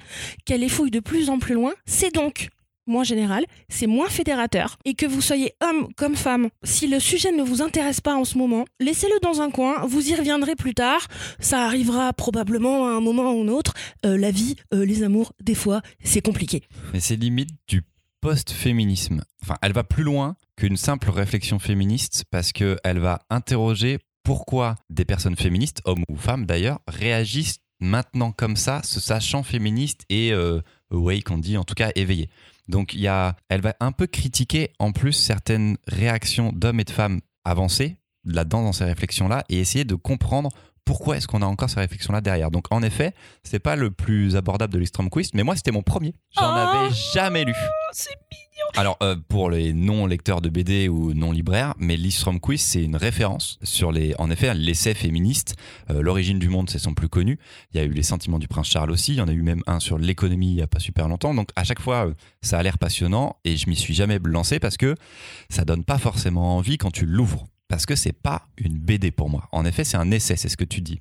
qu'elle 0.45 0.61
les 0.61 0.69
fouille 0.69 0.91
de 0.91 1.01
plus 1.01 1.31
en 1.31 1.39
plus 1.39 1.55
loin. 1.55 1.73
C'est 1.87 2.13
donc 2.13 2.49
moins 2.91 3.05
général, 3.05 3.45
c'est 3.71 3.87
moins 3.87 4.09
fédérateur, 4.09 4.77
et 4.85 4.95
que 4.95 5.07
vous 5.07 5.23
soyez 5.23 5.55
homme 5.63 5.89
comme 5.97 6.17
femme, 6.17 6.49
si 6.63 6.87
le 6.87 7.01
sujet 7.01 7.33
ne 7.33 7.43
vous 7.43 7.63
intéresse 7.63 8.03
pas 8.03 8.15
en 8.15 8.25
ce 8.27 8.37
moment, 8.37 8.65
laissez-le 8.81 9.19
dans 9.23 9.41
un 9.41 9.51
coin, 9.51 9.87
vous 9.87 10.11
y 10.11 10.15
reviendrez 10.15 10.57
plus 10.57 10.75
tard, 10.75 11.07
ça 11.39 11.65
arrivera 11.65 12.13
probablement 12.13 12.87
à 12.87 12.91
un 12.91 13.01
moment 13.01 13.33
ou 13.33 13.43
un 13.43 13.49
autre, 13.49 13.73
Euh, 14.07 14.17
la 14.17 14.31
vie, 14.31 14.57
euh, 14.73 14.85
les 14.85 15.03
amours, 15.03 15.33
des 15.43 15.55
fois, 15.55 15.83
c'est 16.03 16.23
compliqué. 16.23 16.63
Mais 16.93 17.01
c'est 17.01 17.17
limite 17.17 17.51
du 17.69 17.83
post-féminisme. 18.21 19.23
Enfin, 19.43 19.57
elle 19.63 19.73
va 19.73 19.85
plus 19.85 20.05
loin 20.05 20.37
qu'une 20.57 20.77
simple 20.77 21.11
réflexion 21.11 21.59
féministe 21.59 22.25
parce 22.31 22.53
qu'elle 22.53 22.99
va 22.99 23.21
interroger 23.31 23.99
pourquoi 24.23 24.77
des 24.89 25.05
personnes 25.05 25.37
féministes, 25.37 25.81
hommes 25.85 26.05
ou 26.09 26.17
femmes 26.17 26.47
d'ailleurs, 26.47 26.81
réagissent 26.89 27.59
maintenant 27.81 28.33
comme 28.33 28.57
ça, 28.57 28.83
se 28.83 29.01
sachant 29.01 29.43
féministes 29.43 30.03
et 30.09 30.33
euh, 30.33 30.61
awake, 30.91 31.31
on 31.31 31.39
dit, 31.39 31.57
en 31.57 31.65
tout 31.65 31.75
cas 31.75 31.91
éveillées. 31.95 32.29
Donc 32.71 32.95
il 32.95 33.01
y 33.01 33.09
a, 33.09 33.37
elle 33.49 33.61
va 33.61 33.75
un 33.81 33.93
peu 33.93 34.07
critiquer 34.07 34.73
en 34.79 34.93
plus 34.93 35.13
certaines 35.13 35.77
réactions 35.87 36.53
d'hommes 36.53 36.81
et 36.81 36.85
de 36.85 36.91
femmes 36.91 37.21
avancées 37.45 37.97
là-dedans 38.25 38.63
dans 38.63 38.73
ces 38.73 38.85
réflexions-là 38.85 39.45
et 39.49 39.59
essayer 39.61 39.85
de 39.85 39.95
comprendre 39.95 40.51
pourquoi 40.85 41.17
est-ce 41.17 41.29
qu'on 41.29 41.43
a 41.43 41.47
encore 41.47 41.71
ces 41.71 41.81
réflexions-là 41.81 42.21
derrière 42.21 42.51
Donc 42.51 42.67
en 42.71 42.83
effet, 42.83 43.15
c'est 43.45 43.59
pas 43.61 43.77
le 43.77 43.91
plus 43.91 44.37
abordable 44.37 44.73
de 44.73 44.79
l'Istrom 44.79 45.09
Quiz, 45.09 45.31
mais 45.35 45.43
moi 45.43 45.57
c'était 45.57 45.71
mon 45.71 45.83
premier. 45.83 46.15
J'en 46.31 46.53
Oh 46.53 46.59
avais 46.59 46.95
jamais 47.15 47.45
lu. 47.45 47.55
C'est 47.93 48.17
Alors 48.77 48.97
euh, 49.03 49.17
pour 49.29 49.51
les 49.51 49.73
non 49.73 50.07
lecteurs 50.07 50.41
de 50.41 50.49
BD 50.49 50.89
ou 50.89 51.13
non 51.13 51.33
libraires, 51.33 51.75
mais 51.79 51.97
l'Istrom 51.97 52.41
Quiz 52.41 52.61
c'est 52.61 52.83
une 52.83 52.97
référence 52.97 53.59
sur 53.63 53.93
les, 53.93 54.15
en 54.19 54.31
effet, 54.31 54.55
l'essai 54.55 54.95
féministe. 54.95 55.57
Euh, 55.91 56.03
L'origine 56.03 56.39
du 56.39 56.49
monde 56.49 56.71
c'est 56.71 56.79
son 56.79 56.95
plus 56.95 57.09
connu. 57.09 57.39
Il 57.73 57.79
y 57.79 57.81
a 57.81 57.85
eu 57.85 57.93
les 57.93 58.03
sentiments 58.03 58.39
du 58.39 58.49
prince 58.49 58.69
Charles 58.69 58.91
aussi. 58.91 59.13
Il 59.13 59.17
y 59.19 59.21
en 59.21 59.29
a 59.29 59.33
eu 59.33 59.43
même 59.43 59.63
un 59.67 59.81
sur 59.81 59.99
l'économie 59.99 60.53
il 60.53 60.59
y 60.59 60.63
a 60.63 60.67
pas 60.67 60.79
super 60.79 61.09
longtemps. 61.09 61.35
Donc 61.35 61.51
à 61.57 61.65
chaque 61.65 61.81
fois, 61.81 62.07
euh, 62.07 62.15
ça 62.43 62.59
a 62.59 62.63
l'air 62.63 62.79
passionnant 62.79 63.37
et 63.45 63.57
je 63.57 63.69
m'y 63.69 63.77
suis 63.77 63.95
jamais 63.95 64.19
lancé 64.25 64.59
parce 64.59 64.77
que 64.77 64.95
ça 65.49 65.65
donne 65.65 65.85
pas 65.85 65.99
forcément 65.99 66.57
envie 66.57 66.79
quand 66.79 66.91
tu 66.91 67.07
l'ouvres. 67.07 67.47
Parce 67.69 67.87
que 67.87 67.95
c'est 67.95 68.13
pas 68.13 68.49
une 68.57 68.79
BD 68.79 69.13
pour 69.13 69.31
moi. 69.31 69.49
En 69.53 69.65
effet, 69.65 69.85
c'est 69.85 69.97
un 69.97 70.11
essai, 70.11 70.35
c'est 70.37 70.49
ce 70.49 70.57
que 70.57 70.65
tu 70.65 70.81
dis. 70.81 70.99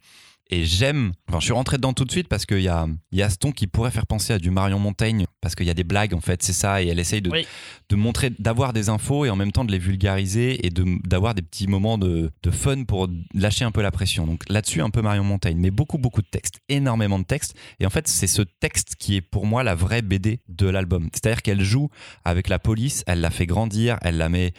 Et 0.51 0.65
j'aime. 0.65 1.11
Enfin, 1.27 1.39
je 1.39 1.45
suis 1.45 1.53
rentré 1.53 1.77
dedans 1.77 1.93
tout 1.93 2.05
de 2.05 2.11
suite 2.11 2.27
parce 2.27 2.45
qu'il 2.47 2.61
y 2.61 2.67
a, 2.67 2.87
y 3.11 3.21
a 3.21 3.29
ce 3.29 3.37
ton 3.37 3.51
qui 3.51 3.67
pourrait 3.67 3.91
faire 3.91 4.07
penser 4.07 4.33
à 4.33 4.39
du 4.39 4.49
Marion 4.49 4.79
Montaigne. 4.79 5.25
Parce 5.41 5.53
qu'il 5.55 5.67
y 5.67 5.69
a 5.69 5.73
des 5.75 5.83
blagues, 5.83 6.13
en 6.15 6.21
fait, 6.21 6.41
c'est 6.41 6.53
ça. 6.53 6.81
Et 6.81 6.87
elle 6.87 6.99
essaye 6.99 7.21
de, 7.21 7.29
Oui. 7.29 7.45
de 7.89 7.95
montrer, 7.95 8.31
d'avoir 8.39 8.73
des 8.73 8.89
infos 8.89 9.25
et 9.25 9.29
en 9.29 9.35
même 9.35 9.51
temps 9.51 9.63
de 9.63 9.71
les 9.71 9.77
vulgariser 9.77 10.65
et 10.65 10.69
de, 10.71 10.85
d'avoir 11.07 11.35
des 11.35 11.41
petits 11.43 11.67
moments 11.67 11.97
de, 11.97 12.31
de 12.41 12.51
fun 12.51 12.83
pour 12.83 13.07
lâcher 13.35 13.63
un 13.63 13.71
peu 13.71 13.81
la 13.81 13.91
pression. 13.91 14.25
Donc 14.25 14.43
là-dessus, 14.49 14.81
un 14.81 14.89
peu 14.89 15.01
Marion 15.01 15.23
Montaigne. 15.23 15.57
Mais 15.59 15.71
beaucoup, 15.71 15.97
beaucoup 15.99 16.21
de 16.21 16.27
textes. 16.27 16.59
Énormément 16.67 17.19
de 17.19 17.25
textes. 17.25 17.55
Et 17.79 17.85
en 17.85 17.89
fait, 17.91 18.07
c'est 18.07 18.27
ce 18.27 18.41
texte 18.41 18.95
qui 18.97 19.15
est 19.17 19.21
pour 19.21 19.45
moi 19.45 19.63
la 19.63 19.75
vraie 19.75 20.01
BD 20.01 20.39
de 20.49 20.67
l'album. 20.67 21.09
C'est-à-dire 21.13 21.41
qu'elle 21.43 21.61
joue 21.61 21.89
avec 22.25 22.49
la 22.49 22.57
police, 22.59 23.03
elle 23.07 23.21
la 23.21 23.29
fait 23.29 23.45
grandir, 23.45 23.97
elle 24.01 24.17
la 24.17 24.29
met 24.29 24.53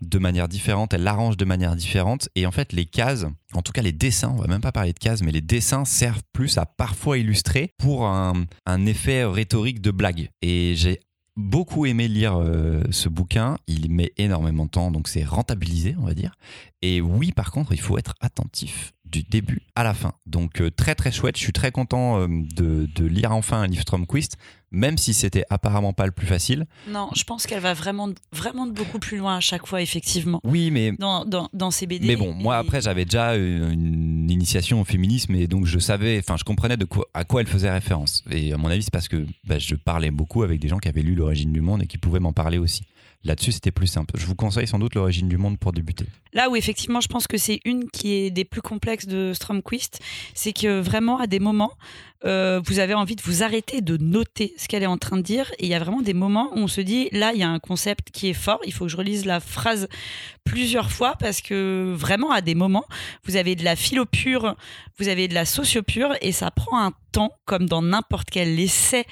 de 0.00 0.18
manière 0.18 0.48
différente, 0.48 0.94
elle 0.94 1.02
l'arrange 1.02 1.36
de 1.36 1.44
manière 1.44 1.76
différente. 1.76 2.28
Et 2.34 2.46
en 2.46 2.50
fait, 2.50 2.72
les 2.72 2.86
cases, 2.86 3.26
en 3.54 3.62
tout 3.62 3.72
cas 3.72 3.82
les 3.82 3.92
dessins, 3.92 4.30
on 4.30 4.40
va 4.40 4.46
même 4.46 4.60
pas 4.60 4.72
parler 4.72 4.92
de 4.92 4.98
cases, 4.98 5.22
mais 5.22 5.32
les 5.32 5.40
dessins 5.40 5.84
servent 5.84 6.22
plus 6.32 6.58
à 6.58 6.66
parfois 6.66 7.18
illustrer 7.18 7.72
pour 7.78 8.06
un, 8.06 8.46
effet 8.86 9.24
rhétorique 9.24 9.80
de 9.80 9.90
blague. 9.90 10.30
Et 10.42 10.74
j'ai 10.76 11.00
beaucoup 11.36 11.86
aimé 11.86 12.08
lire 12.08 12.36
euh, 12.36 12.82
ce 12.90 13.08
bouquin. 13.08 13.56
Il 13.66 13.90
met 13.90 14.12
énormément 14.16 14.66
de 14.66 14.70
temps, 14.70 14.90
donc 14.90 15.08
c'est 15.08 15.24
rentabilisé, 15.24 15.96
on 15.98 16.04
va 16.04 16.14
dire. 16.14 16.36
Et 16.82 17.00
oui, 17.00 17.32
par 17.32 17.50
contre, 17.50 17.72
il 17.72 17.80
faut 17.80 17.98
être 17.98 18.14
attentif 18.20 18.92
du 19.04 19.22
début 19.22 19.62
à 19.74 19.84
la 19.84 19.94
fin. 19.94 20.12
Donc 20.26 20.60
euh, 20.60 20.70
très 20.70 20.94
très 20.94 21.12
chouette. 21.12 21.36
Je 21.36 21.42
suis 21.42 21.52
très 21.52 21.70
content 21.70 22.20
euh, 22.20 22.26
de, 22.28 22.88
de 22.94 23.04
lire 23.04 23.32
enfin 23.32 23.62
un 23.62 23.66
livre 23.66 23.82
Stromquist, 23.82 24.36
même 24.76 24.98
si 24.98 25.14
c'était 25.14 25.44
apparemment 25.50 25.92
pas 25.92 26.06
le 26.06 26.12
plus 26.12 26.26
facile. 26.26 26.66
Non, 26.88 27.08
je 27.16 27.24
pense 27.24 27.46
qu'elle 27.46 27.60
va 27.60 27.74
vraiment, 27.74 28.08
vraiment 28.32 28.66
beaucoup 28.66 28.98
plus 28.98 29.16
loin 29.18 29.36
à 29.36 29.40
chaque 29.40 29.66
fois, 29.66 29.80
effectivement, 29.82 30.40
Oui, 30.44 30.70
mais 30.70 30.92
dans, 30.92 31.24
dans, 31.24 31.48
dans 31.52 31.70
ces 31.70 31.86
BD. 31.86 32.06
Mais 32.06 32.16
bon, 32.16 32.32
moi 32.32 32.56
Et- 32.56 32.58
après 32.60 32.80
j'avais 32.80 33.04
déjà 33.04 33.34
une, 33.36 33.72
une 33.72 34.30
initiation 34.30 34.80
au 34.80 34.84
féminisme 34.84 35.34
et 35.34 35.46
donc 35.46 35.66
je 35.66 35.78
savais, 35.78 36.18
enfin 36.18 36.36
je 36.36 36.44
comprenais 36.44 36.76
de 36.76 36.84
quoi, 36.84 37.06
à 37.14 37.24
quoi 37.24 37.40
elle 37.40 37.46
faisait 37.46 37.70
référence. 37.70 38.22
Et 38.30 38.52
à 38.52 38.56
mon 38.58 38.68
avis 38.68 38.82
c'est 38.82 38.92
parce 38.92 39.08
que 39.08 39.26
bah, 39.44 39.58
je 39.58 39.74
parlais 39.74 40.10
beaucoup 40.10 40.42
avec 40.42 40.60
des 40.60 40.68
gens 40.68 40.78
qui 40.78 40.88
avaient 40.88 41.02
lu 41.02 41.14
l'origine 41.14 41.52
du 41.52 41.60
monde 41.60 41.82
et 41.82 41.86
qui 41.86 41.98
pouvaient 41.98 42.20
m'en 42.20 42.32
parler 42.32 42.58
aussi. 42.58 42.82
Là-dessus 43.24 43.52
c'était 43.52 43.72
plus 43.72 43.86
simple. 43.88 44.14
Je 44.16 44.26
vous 44.26 44.36
conseille 44.36 44.68
sans 44.68 44.78
doute 44.78 44.94
l'origine 44.94 45.26
du 45.28 45.36
monde 45.36 45.58
pour 45.58 45.72
débuter. 45.72 46.04
Là 46.32 46.48
où 46.50 46.54
effectivement 46.54 47.00
je 47.00 47.08
pense 47.08 47.26
que 47.26 47.38
c'est 47.38 47.60
une 47.64 47.88
qui 47.90 48.12
est 48.12 48.30
des 48.30 48.44
plus 48.44 48.62
complexes 48.62 49.06
de 49.06 49.32
Stromquist, 49.34 50.00
c'est 50.34 50.52
que 50.52 50.80
vraiment 50.80 51.18
à 51.18 51.26
des 51.26 51.40
moments, 51.40 51.72
euh, 52.24 52.60
vous 52.64 52.78
avez 52.78 52.94
envie 52.94 53.16
de 53.16 53.22
vous 53.22 53.42
arrêter 53.42 53.80
de 53.80 53.96
noter 53.96 54.54
ce 54.56 54.68
qu'elle 54.68 54.82
est 54.82 54.86
en 54.86 54.98
train 54.98 55.16
de 55.16 55.22
dire. 55.22 55.50
Et 55.58 55.64
il 55.64 55.68
y 55.68 55.74
a 55.74 55.78
vraiment 55.78 56.02
des 56.02 56.14
moments 56.14 56.50
où 56.54 56.60
on 56.60 56.68
se 56.68 56.80
dit, 56.80 57.08
là 57.12 57.32
il 57.34 57.40
y 57.40 57.42
a 57.42 57.48
un 57.48 57.58
concept 57.58 58.10
qui 58.10 58.28
est 58.28 58.34
fort, 58.34 58.60
il 58.64 58.72
faut 58.72 58.86
que 58.86 58.90
je 58.90 58.96
relise 58.96 59.24
la 59.26 59.40
phrase 59.40 59.88
plusieurs 60.44 60.90
fois 60.90 61.16
parce 61.18 61.42
que 61.42 61.92
vraiment 61.94 62.30
à 62.30 62.40
des 62.40 62.54
moments, 62.54 62.86
vous 63.24 63.36
avez 63.36 63.56
de 63.56 63.64
la 63.64 63.76
philo 63.76 64.06
pure, 64.06 64.56
vous 64.98 65.08
avez 65.08 65.28
de 65.28 65.34
la 65.34 65.44
socio 65.44 65.82
pure 65.82 66.14
et 66.22 66.32
ça 66.32 66.50
prend 66.50 66.80
un 66.80 66.92
temps, 67.12 67.32
comme 67.44 67.68
dans 67.68 67.82
n'importe 67.82 68.30
quel 68.30 68.58
essai 68.58 69.04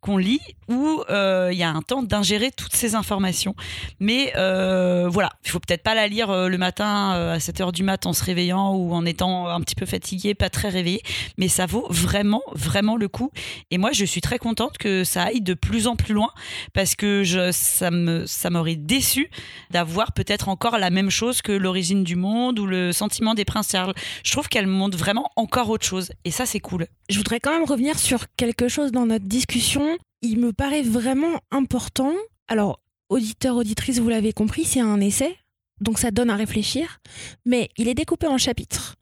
qu'on 0.00 0.16
lit, 0.16 0.40
où 0.68 1.02
euh, 1.10 1.50
il 1.52 1.58
y 1.58 1.62
a 1.62 1.70
un 1.70 1.80
temps 1.80 2.02
d'ingérer 2.02 2.50
toutes 2.50 2.74
ces 2.74 2.96
informations. 2.96 3.54
Mais 4.00 4.32
euh, 4.36 5.08
voilà, 5.08 5.30
il 5.44 5.50
faut 5.50 5.60
peut-être 5.60 5.84
pas 5.84 5.94
la 5.94 6.08
lire 6.08 6.48
le 6.48 6.58
matin 6.58 7.12
à 7.12 7.38
7h 7.38 7.72
du 7.72 7.84
mat 7.84 8.04
en 8.04 8.12
se 8.12 8.24
réveillant 8.24 8.74
ou 8.74 8.92
en 8.92 9.06
étant 9.06 9.46
un 9.48 9.60
petit 9.60 9.76
peu 9.76 9.86
fatigué, 9.86 10.34
pas 10.34 10.50
très 10.50 10.68
réveillé, 10.68 11.02
mais 11.38 11.48
ça 11.48 11.66
vaut 11.66 11.86
vraiment, 11.88 12.42
vraiment 12.54 12.96
le 12.96 13.08
coup. 13.08 13.30
Et 13.70 13.78
moi, 13.78 13.92
je 13.92 14.04
suis 14.04 14.20
très 14.20 14.38
contente 14.38 14.78
que 14.78 15.04
ça 15.04 15.24
aille 15.24 15.40
de 15.40 15.54
plus 15.54 15.86
en 15.86 15.96
plus 15.96 16.14
loin 16.14 16.30
parce 16.72 16.94
que 16.94 17.22
je, 17.24 17.50
ça 17.52 17.90
me, 17.90 18.26
ça 18.26 18.50
m'aurait 18.50 18.76
déçu 18.76 19.30
d'avoir 19.70 20.12
peut-être 20.12 20.48
encore 20.48 20.78
la 20.78 20.90
même 20.90 21.10
chose 21.10 21.42
que 21.42 21.52
l'origine 21.52 22.04
du 22.04 22.16
monde 22.16 22.58
ou 22.58 22.66
le 22.66 22.92
sentiment 22.92 23.34
des 23.34 23.44
princes 23.44 23.70
Charles. 23.72 23.94
Je 24.24 24.32
trouve 24.32 24.48
qu'elle 24.48 24.66
montre 24.66 24.98
vraiment 24.98 25.30
encore 25.36 25.70
autre 25.70 25.86
chose 25.86 26.12
et 26.24 26.30
ça, 26.30 26.46
c'est 26.46 26.60
cool. 26.60 26.86
Je 27.08 27.16
voudrais 27.16 27.40
quand 27.40 27.52
même 27.52 27.68
revenir 27.68 27.98
sur 27.98 28.26
quelque 28.36 28.68
chose 28.68 28.92
dans 28.92 29.06
notre 29.06 29.26
discussion. 29.26 29.98
Il 30.22 30.38
me 30.38 30.52
paraît 30.52 30.82
vraiment 30.82 31.40
important. 31.50 32.12
Alors, 32.48 32.80
auditeur, 33.08 33.56
auditrice, 33.56 33.98
vous 33.98 34.08
l'avez 34.08 34.32
compris, 34.32 34.64
c'est 34.64 34.80
un 34.80 35.00
essai, 35.00 35.36
donc 35.80 35.98
ça 35.98 36.10
donne 36.10 36.30
à 36.30 36.36
réfléchir, 36.36 37.00
mais 37.44 37.68
il 37.76 37.88
est 37.88 37.94
découpé 37.94 38.26
en 38.26 38.38
chapitres. 38.38 38.96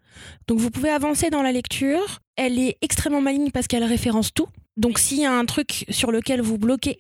Donc 0.49 0.59
vous 0.59 0.71
pouvez 0.71 0.91
avancer 0.91 1.31
dans 1.31 1.43
la 1.43 1.53
lecture. 1.53 2.19
Elle 2.43 2.59
est 2.59 2.79
extrêmement 2.81 3.21
maligne 3.21 3.51
parce 3.51 3.67
qu'elle 3.67 3.85
référence 3.85 4.33
tout. 4.33 4.47
Donc 4.79 4.99
s'il 4.99 5.19
y 5.19 5.27
a 5.27 5.33
un 5.33 5.45
truc 5.45 5.85
sur 5.91 6.11
lequel 6.11 6.41
vous 6.41 6.57
bloquez, 6.57 6.97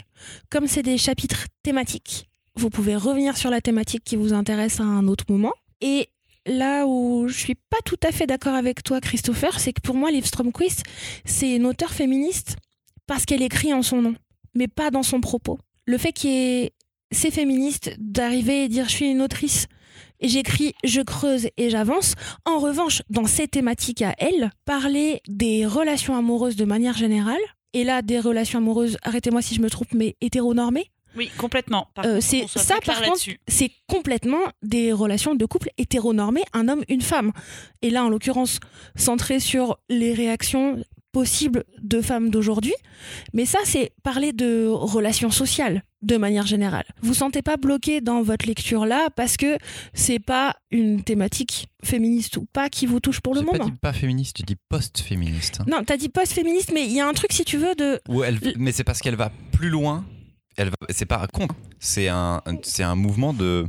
comme 0.51 0.67
c'est 0.67 0.83
des 0.83 0.99
chapitres 0.99 1.47
thématiques, 1.63 2.29
vous 2.57 2.69
pouvez 2.69 2.95
revenir 2.95 3.39
sur 3.39 3.49
la 3.49 3.63
thématique 3.63 4.05
qui 4.05 4.17
vous 4.17 4.35
intéresse 4.35 4.81
à 4.81 4.85
un 4.85 5.09
autre 5.09 5.25
moment. 5.31 5.55
Et 5.81 6.11
là 6.45 6.85
où 6.87 7.27
je 7.27 7.39
suis 7.39 7.55
pas 7.55 7.79
tout 7.87 7.97
à 8.03 8.13
fait 8.13 8.27
d'accord 8.27 8.55
avec 8.55 8.83
toi, 8.83 9.01
Christopher, 9.01 9.59
c'est 9.61 9.73
que 9.73 9.81
pour 9.81 9.95
moi, 9.95 10.11
Liv 10.11 10.27
Stromquist, 10.27 10.83
c'est 11.25 11.57
une 11.57 11.65
auteure 11.65 11.93
féministe 11.93 12.57
parce 13.07 13.25
qu'elle 13.25 13.41
écrit 13.41 13.73
en 13.73 13.81
son 13.81 14.03
nom, 14.03 14.15
mais 14.55 14.69
pas 14.69 14.91
dans 14.91 15.03
son 15.03 15.23
propos. 15.23 15.59
Le 15.87 15.97
fait 15.97 16.13
qu'il 16.13 16.31
y 16.31 16.35
ait 16.35 16.73
ces 17.13 17.31
féministes 17.31 17.97
d'arriver 17.99 18.65
et 18.65 18.69
dire 18.69 18.91
je 18.91 18.95
suis 18.95 19.11
une 19.11 19.23
autrice, 19.23 19.69
j'écris, 20.29 20.75
je 20.85 21.01
creuse 21.01 21.49
et 21.57 21.71
j'avance. 21.71 22.15
En 22.45 22.59
revanche, 22.59 23.03
dans 23.11 23.27
ces 23.27 23.49
thématiques 23.49 24.03
à 24.03 24.15
elle, 24.19 24.51
parler 24.65 25.21
des 25.29 25.67
relations 25.67 26.17
amoureuses 26.17 26.57
de 26.57 26.65
manière 26.65 26.97
générale, 26.97 27.41
et 27.73 27.85
là 27.85 28.03
des 28.03 28.19
relations 28.21 28.59
amoureuses, 28.59 28.99
arrêtez-moi 29.03 29.43
si 29.43 29.55
je 29.55 29.61
me 29.61 29.71
trompe, 29.71 29.93
mais 29.95 30.17
hétéronormées, 30.21 30.91
Oui, 31.17 31.31
complètement. 31.39 31.89
Euh, 32.05 32.19
c'est 32.21 32.47
ça 32.49 32.77
par 32.85 33.03
contre 33.03 33.21
c'est 33.49 33.71
complètement 33.89 34.43
des 34.63 34.93
relations 34.93 35.35
de 35.35 35.45
couple 35.45 35.71
hétéronormées 35.79 36.45
un 36.53 36.69
homme 36.69 36.85
une 36.89 37.01
femme 37.03 37.33
et 37.83 37.91
là 37.91 38.05
en 38.05 38.09
l'occurrence 38.09 38.61
centré 38.95 39.41
sur 39.41 39.79
les 39.89 40.15
réactions 40.15 40.83
possibles 41.13 41.65
de 41.83 42.01
femmes 42.01 42.31
d'aujourd'hui 42.31 42.75
mais 43.33 43.45
ça 43.45 43.59
c'est 43.65 43.93
parler 44.05 44.33
de 44.33 44.69
relations 44.69 45.31
sociales 45.33 45.83
de 46.03 46.17
manière 46.17 46.47
générale 46.47 46.85
vous 47.03 47.15
sentez 47.15 47.43
pas 47.43 47.57
bloqué 47.57 48.01
dans 48.01 48.23
votre 48.23 48.47
lecture 48.47 48.87
là 48.87 49.09
parce 49.15 49.37
que 49.37 49.59
c'est 49.95 50.19
pas 50.19 50.57
une 50.71 51.03
thématique 51.03 51.69
féministe 51.85 52.37
ou 52.39 52.47
pas 52.53 52.69
qui 52.71 52.87
vous 52.87 53.01
touche 53.01 53.21
pour 53.21 53.35
le 53.35 53.43
moment 53.43 53.65
dit 53.67 53.73
pas 53.73 53.93
féministe, 53.93 54.37
tu 54.37 54.43
dis 54.43 54.57
post-féministe. 54.69 55.59
hein. 55.61 55.65
non 55.69 55.83
t'as 55.85 55.97
dit 55.97 56.09
post-féministe 56.09 56.71
mais 56.75 56.85
il 56.87 56.93
y 56.93 57.01
a 57.01 57.07
un 57.09 57.13
truc 57.13 57.33
si 57.33 57.45
tu 57.45 57.57
veux 57.59 57.75
de 57.75 58.01
elle- 58.25 58.39
mais 58.59 58.73
c'est 58.73 58.85
parce 58.85 59.01
qu'elle 59.01 59.17
va 59.17 59.31
plus 59.53 59.69
loin. 59.71 60.05
Elle 60.57 60.69
va, 60.71 60.77
c'est 60.91 61.07
pas 61.07 61.27
contre. 61.29 61.55
C'est 61.79 62.09
un, 62.09 62.43
c'est 62.63 62.83
un 62.83 62.95
mouvement 62.97 63.33
de. 63.33 63.65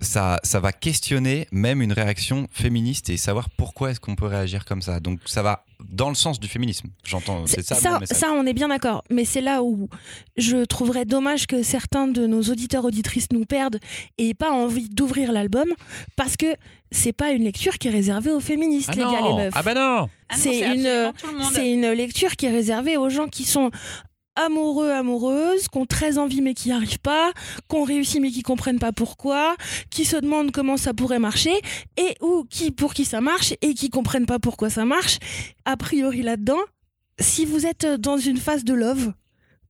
Ça, 0.00 0.40
ça 0.42 0.60
va 0.60 0.72
questionner 0.72 1.46
même 1.52 1.82
une 1.82 1.92
réaction 1.92 2.48
féministe 2.52 3.10
et 3.10 3.16
savoir 3.16 3.50
pourquoi 3.50 3.90
est-ce 3.90 4.00
qu'on 4.00 4.16
peut 4.16 4.26
réagir 4.26 4.64
comme 4.64 4.80
ça. 4.82 4.98
Donc 5.00 5.20
ça 5.26 5.42
va 5.42 5.64
dans 5.88 6.08
le 6.08 6.14
sens 6.14 6.40
du 6.40 6.48
féminisme. 6.48 6.88
J'entends. 7.04 7.46
C'est 7.46 7.62
ça, 7.62 7.76
ça, 8.04 8.32
on 8.32 8.46
est 8.46 8.52
bien 8.52 8.68
d'accord. 8.68 9.04
Mais 9.10 9.24
c'est 9.24 9.40
là 9.40 9.62
où 9.62 9.88
je 10.36 10.64
trouverais 10.64 11.04
dommage 11.04 11.46
que 11.46 11.62
certains 11.62 12.08
de 12.08 12.26
nos 12.26 12.42
auditeurs 12.42 12.84
auditrices 12.84 13.28
nous 13.32 13.44
perdent 13.44 13.78
et 14.18 14.30
aient 14.30 14.34
pas 14.34 14.50
envie 14.50 14.88
d'ouvrir 14.88 15.32
l'album 15.32 15.68
parce 16.16 16.36
que 16.36 16.54
c'est 16.90 17.12
pas 17.12 17.30
une 17.30 17.44
lecture 17.44 17.78
qui 17.78 17.88
est 17.88 17.92
réservée 17.92 18.30
aux 18.32 18.40
féministes, 18.40 18.90
Ah 18.92 18.96
les 18.96 19.02
gars, 19.02 19.20
les 19.22 19.44
meufs. 19.44 19.54
Ah 19.54 19.62
bah 19.62 19.74
non 19.74 20.08
Ah 20.28 20.34
c'est 20.36 20.60
une-. 20.60 21.12
C'est 21.52 21.70
une 21.70 21.90
lecture 21.92 22.36
qui 22.36 22.46
est 22.46 22.50
réservée 22.50 22.96
aux 22.96 23.10
gens 23.10 23.28
qui 23.28 23.44
sont 23.44 23.70
amoureux, 24.36 24.90
amoureuses, 24.90 25.68
qui 25.68 25.78
ont 25.78 25.86
très 25.86 26.18
envie 26.18 26.40
mais 26.40 26.54
qui 26.54 26.68
n'y 26.68 26.74
arrivent 26.74 26.98
pas, 27.00 27.32
qui 27.68 27.76
ont 27.76 27.84
réussi 27.84 28.20
mais 28.20 28.30
qui 28.30 28.42
comprennent 28.42 28.78
pas 28.78 28.92
pourquoi, 28.92 29.56
qui 29.90 30.04
se 30.04 30.16
demandent 30.16 30.50
comment 30.52 30.76
ça 30.76 30.94
pourrait 30.94 31.18
marcher, 31.18 31.54
et 31.96 32.14
ou 32.20 32.44
qui 32.48 32.70
pour 32.70 32.94
qui 32.94 33.04
ça 33.04 33.20
marche 33.20 33.54
et 33.62 33.74
qui 33.74 33.90
comprennent 33.90 34.26
pas 34.26 34.38
pourquoi 34.38 34.70
ça 34.70 34.84
marche. 34.84 35.18
A 35.64 35.76
priori 35.76 36.22
là-dedans, 36.22 36.60
si 37.18 37.44
vous 37.44 37.66
êtes 37.66 37.86
dans 37.86 38.16
une 38.16 38.38
phase 38.38 38.64
de 38.64 38.74
love, 38.74 39.12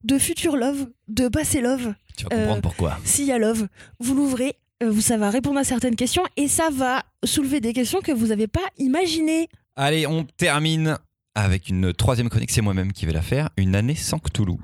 de 0.03 0.17
futur 0.17 0.55
love, 0.55 0.87
de 1.07 1.27
passé 1.27 1.61
love, 1.61 1.93
Tu 2.17 2.23
vas 2.25 2.29
comprendre 2.29 2.57
Euh, 2.57 2.61
pourquoi. 2.61 2.97
s'il 3.03 3.25
y 3.25 3.31
a 3.31 3.37
love, 3.37 3.67
vous 3.99 4.15
l'ouvrez, 4.15 4.55
euh, 4.83 4.99
ça 4.99 5.17
va 5.17 5.29
répondre 5.29 5.59
à 5.59 5.63
certaines 5.63 5.95
questions 5.95 6.23
et 6.37 6.47
ça 6.47 6.69
va 6.71 7.03
soulever 7.23 7.59
des 7.61 7.73
questions 7.73 7.99
que 8.01 8.11
vous 8.11 8.27
n'avez 8.27 8.47
pas 8.47 8.61
imaginées. 8.77 9.47
Allez, 9.75 10.07
on 10.07 10.23
termine 10.37 10.97
avec 11.35 11.69
une 11.69 11.93
troisième 11.93 12.29
chronique. 12.29 12.51
C'est 12.51 12.61
moi-même 12.61 12.93
qui 12.93 13.05
vais 13.05 13.13
la 13.13 13.21
faire. 13.21 13.49
Une 13.57 13.75
année 13.75 13.95
sans 13.95 14.19
Cthulhu. 14.19 14.57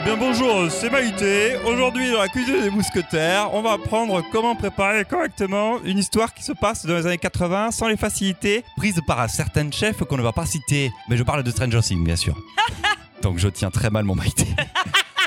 Eh 0.00 0.04
bien 0.04 0.16
bonjour, 0.16 0.70
c'est 0.70 0.88
Maïté. 0.88 1.56
Aujourd'hui 1.66 2.10
dans 2.10 2.20
la 2.20 2.28
cuisine 2.28 2.62
des 2.62 2.70
mousquetaires, 2.70 3.52
on 3.52 3.60
va 3.60 3.72
apprendre 3.72 4.22
comment 4.32 4.56
préparer 4.56 5.04
correctement 5.04 5.78
une 5.84 5.98
histoire 5.98 6.32
qui 6.32 6.42
se 6.42 6.52
passe 6.52 6.86
dans 6.86 6.94
les 6.94 7.04
années 7.04 7.18
80 7.18 7.70
sans 7.70 7.86
les 7.86 7.98
facilités. 7.98 8.64
Prise 8.78 8.98
par 9.06 9.20
un 9.20 9.28
certain 9.28 9.70
chef 9.70 9.98
qu'on 10.04 10.16
ne 10.16 10.22
va 10.22 10.32
pas 10.32 10.46
citer. 10.46 10.90
Mais 11.10 11.18
je 11.18 11.22
parle 11.22 11.42
de 11.42 11.50
Stranger 11.50 11.80
Things, 11.82 12.02
bien 12.02 12.16
sûr. 12.16 12.34
Donc 13.22 13.36
je 13.36 13.48
tiens 13.48 13.70
très 13.70 13.90
mal 13.90 14.04
mon 14.04 14.14
Maïté. 14.14 14.46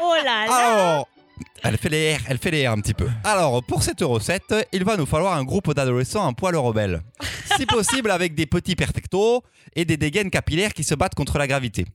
Oh 0.02 0.14
là 0.26 0.46
là 0.48 0.56
Alors, 0.56 1.08
elle 1.64 1.78
fait 1.78 1.90
les 1.90 1.98
airs, 1.98 2.22
elle 2.28 2.38
fait 2.38 2.52
les 2.52 2.60
airs 2.60 2.74
un 2.74 2.82
petit 2.82 2.94
peu. 2.94 3.08
Alors, 3.24 3.64
pour 3.64 3.84
cette 3.84 4.02
recette, 4.02 4.54
il 4.74 4.84
va 4.84 4.98
nous 4.98 5.06
falloir 5.06 5.36
un 5.38 5.44
groupe 5.44 5.74
d'adolescents 5.74 6.28
un 6.28 6.34
poil 6.34 6.56
rebelles. 6.56 7.02
Si 7.58 7.66
possible, 7.66 8.12
avec 8.12 8.36
des 8.36 8.46
petits 8.46 8.76
perfectos 8.76 9.44
et 9.76 9.86
des 9.86 9.98
dégaines 9.98 10.30
capillaires 10.30 10.74
qui 10.74 10.84
se 10.84 10.96
battent 10.96 11.16
contre 11.16 11.38
la 11.38 11.48
gravité. 11.48 11.86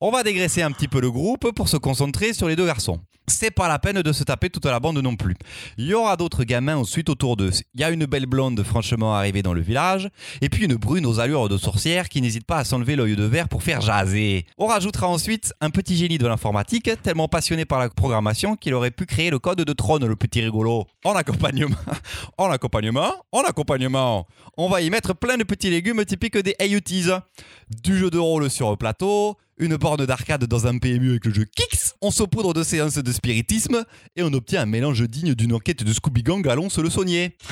On 0.00 0.10
va 0.10 0.22
dégraisser 0.22 0.62
un 0.62 0.70
petit 0.70 0.88
peu 0.88 1.00
le 1.00 1.10
groupe 1.10 1.50
pour 1.52 1.68
se 1.68 1.76
concentrer 1.76 2.32
sur 2.32 2.48
les 2.48 2.56
deux 2.56 2.66
garçons. 2.66 3.00
C'est 3.28 3.50
pas 3.50 3.66
la 3.66 3.80
peine 3.80 4.02
de 4.02 4.12
se 4.12 4.22
taper 4.22 4.50
toute 4.50 4.66
la 4.66 4.78
bande 4.78 4.98
non 4.98 5.16
plus. 5.16 5.34
Il 5.78 5.86
y 5.86 5.94
aura 5.94 6.16
d'autres 6.16 6.44
gamins 6.44 6.76
ensuite 6.76 7.08
autour 7.08 7.36
d'eux. 7.36 7.50
Il 7.74 7.80
y 7.80 7.84
a 7.84 7.90
une 7.90 8.06
belle 8.06 8.26
blonde 8.26 8.62
franchement 8.62 9.14
arrivée 9.16 9.42
dans 9.42 9.52
le 9.52 9.60
village, 9.60 10.08
et 10.40 10.48
puis 10.48 10.64
une 10.64 10.76
brune 10.76 11.06
aux 11.06 11.18
allures 11.18 11.48
de 11.48 11.58
sorcière 11.58 12.08
qui 12.08 12.22
n'hésite 12.22 12.46
pas 12.46 12.58
à 12.58 12.64
s'enlever 12.64 12.94
l'œil 12.94 13.16
de 13.16 13.24
verre 13.24 13.48
pour 13.48 13.64
faire 13.64 13.80
jaser. 13.80 14.46
On 14.58 14.66
rajoutera 14.66 15.08
ensuite 15.08 15.52
un 15.60 15.70
petit 15.70 15.96
génie 15.96 16.18
de 16.18 16.26
l'informatique, 16.28 16.88
tellement 17.02 17.26
passionné 17.26 17.64
par 17.64 17.80
la 17.80 17.88
programmation 17.88 18.54
qu'il 18.54 18.74
aurait 18.74 18.92
pu 18.92 19.06
créer 19.06 19.15
le 19.16 19.38
code 19.38 19.62
de 19.62 19.72
Tron, 19.72 19.98
le 19.98 20.16
petit 20.16 20.42
rigolo. 20.42 20.86
En 21.04 21.14
accompagnement, 21.14 21.76
en 22.38 22.50
accompagnement, 22.50 23.14
en 23.32 23.40
accompagnement, 23.42 24.26
on 24.56 24.68
va 24.68 24.82
y 24.82 24.90
mettre 24.90 25.14
plein 25.14 25.36
de 25.36 25.44
petits 25.44 25.70
légumes 25.70 26.04
typiques 26.04 26.36
des 26.38 26.54
AUTs. 26.60 27.22
Du 27.82 27.96
jeu 27.96 28.10
de 28.10 28.18
rôle 28.18 28.50
sur 28.50 28.70
le 28.70 28.76
plateau, 28.76 29.36
une 29.58 29.76
borne 29.76 30.04
d'arcade 30.04 30.44
dans 30.44 30.66
un 30.66 30.78
PMU 30.78 31.10
avec 31.10 31.24
le 31.24 31.32
jeu 31.32 31.44
Kix, 31.44 31.94
on 32.02 32.10
saupoudre 32.10 32.52
de 32.52 32.62
séances 32.62 32.98
de 32.98 33.12
spiritisme 33.12 33.84
et 34.16 34.22
on 34.22 34.32
obtient 34.34 34.62
un 34.62 34.66
mélange 34.66 35.02
digne 35.02 35.34
d'une 35.34 35.54
enquête 35.54 35.82
de 35.82 35.92
Scooby 35.92 36.22
Gang 36.22 36.46
à 36.46 36.54
l'once 36.54 36.78
le 36.78 36.90
saunier. 36.90 37.36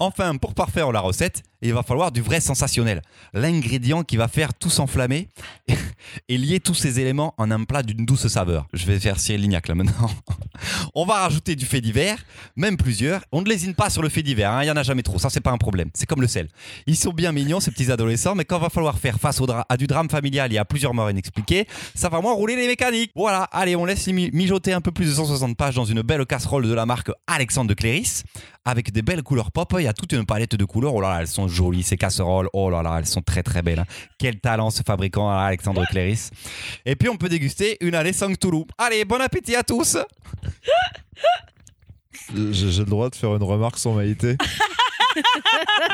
Enfin, 0.00 0.36
pour 0.36 0.54
parfaire 0.54 0.92
la 0.92 1.00
recette, 1.00 1.42
il 1.62 1.72
va 1.74 1.82
falloir 1.82 2.12
du 2.12 2.20
vrai 2.22 2.40
sensationnel. 2.40 3.02
L'ingrédient 3.32 4.02
qui 4.04 4.16
va 4.16 4.28
faire 4.28 4.54
tout 4.54 4.70
s'enflammer 4.70 5.28
et 6.28 6.38
lier 6.38 6.60
tous 6.60 6.74
ces 6.74 7.00
éléments 7.00 7.34
en 7.38 7.50
un 7.50 7.64
plat 7.64 7.82
d'une 7.82 8.04
douce 8.06 8.26
saveur. 8.28 8.66
Je 8.72 8.86
vais 8.86 8.98
faire 9.00 9.18
Cyril 9.18 9.42
Lignac 9.42 9.68
là 9.68 9.74
maintenant. 9.74 10.10
On 10.94 11.04
va 11.04 11.14
rajouter 11.20 11.54
du 11.56 11.64
fait 11.66 11.80
divers, 11.80 12.18
même 12.56 12.76
plusieurs. 12.76 13.22
On 13.32 13.42
ne 13.42 13.48
lésine 13.48 13.74
pas 13.74 13.90
sur 13.90 14.02
le 14.02 14.08
fait 14.08 14.22
divers, 14.22 14.50
hein, 14.52 14.62
il 14.64 14.66
y 14.66 14.70
en 14.70 14.76
a 14.76 14.82
jamais 14.82 15.02
trop, 15.02 15.18
ça 15.18 15.30
c'est 15.30 15.40
pas 15.40 15.52
un 15.52 15.58
problème. 15.58 15.90
C'est 15.94 16.06
comme 16.06 16.20
le 16.20 16.26
sel. 16.26 16.48
Ils 16.86 16.96
sont 16.96 17.12
bien 17.12 17.32
mignons 17.32 17.60
ces 17.60 17.70
petits 17.70 17.90
adolescents, 17.92 18.34
mais 18.34 18.44
quand 18.44 18.58
va 18.58 18.68
falloir 18.70 18.98
faire 18.98 19.18
face 19.18 19.40
au 19.40 19.46
à 19.68 19.76
du 19.76 19.86
drame 19.86 20.10
familial 20.10 20.52
et 20.52 20.58
à 20.58 20.64
plusieurs 20.64 20.94
morts 20.94 21.10
inexpliquées, 21.10 21.66
ça 21.94 22.08
va 22.08 22.20
moins 22.20 22.32
rouler 22.34 22.56
les 22.56 22.66
mécaniques. 22.66 23.12
Voilà, 23.14 23.44
allez, 23.44 23.76
on 23.76 23.84
laisse 23.84 24.06
mi- 24.08 24.30
mijoter 24.32 24.72
un 24.72 24.80
peu 24.80 24.90
plus 24.90 25.06
de 25.06 25.12
160 25.12 25.56
pages 25.56 25.74
dans 25.76 25.84
une 25.84 26.02
belle 26.02 26.24
casserole 26.26 26.66
de 26.66 26.74
la 26.74 26.86
marque 26.86 27.10
Alexandre 27.26 27.68
de 27.68 27.74
Cléris, 27.74 28.22
avec 28.64 28.92
des 28.92 29.02
belles 29.02 29.22
couleurs 29.22 29.50
pop. 29.52 29.74
Il 29.78 29.84
y 29.84 29.88
a 29.88 29.92
toute 29.92 30.12
une 30.12 30.26
palette 30.26 30.54
de 30.56 30.64
couleurs. 30.64 30.94
Oh 30.94 31.00
là 31.00 31.10
là, 31.14 31.20
elles 31.20 31.28
sont 31.48 31.54
jolies 31.54 31.82
ces 31.82 31.96
casseroles. 31.96 32.48
Oh 32.52 32.70
là 32.70 32.82
là, 32.82 32.96
elles 32.98 33.06
sont 33.06 33.22
très 33.22 33.42
très 33.42 33.62
belles. 33.62 33.80
hein. 33.80 33.86
Quel 34.18 34.38
talent 34.40 34.70
ce 34.70 34.82
fabricant 34.82 35.28
hein, 35.30 35.38
Alexandre 35.38 35.84
Cléris. 35.90 36.30
Et 36.86 36.96
puis 36.96 37.08
on 37.08 37.16
peut 37.16 37.28
déguster 37.28 37.76
une 37.80 37.94
allée 37.94 38.12
sans 38.12 38.32
Toulouse. 38.34 38.66
Allez, 38.78 39.04
bon 39.04 39.20
appétit 39.20 39.56
à 39.56 39.62
tous. 39.62 39.96
J'ai 42.34 42.52
j'ai 42.72 42.80
le 42.80 42.84
droit 42.86 43.08
de 43.10 43.14
faire 43.14 43.34
une 43.34 43.42
remarque 43.42 43.78
sur 43.78 43.92
Maïté. 43.94 44.36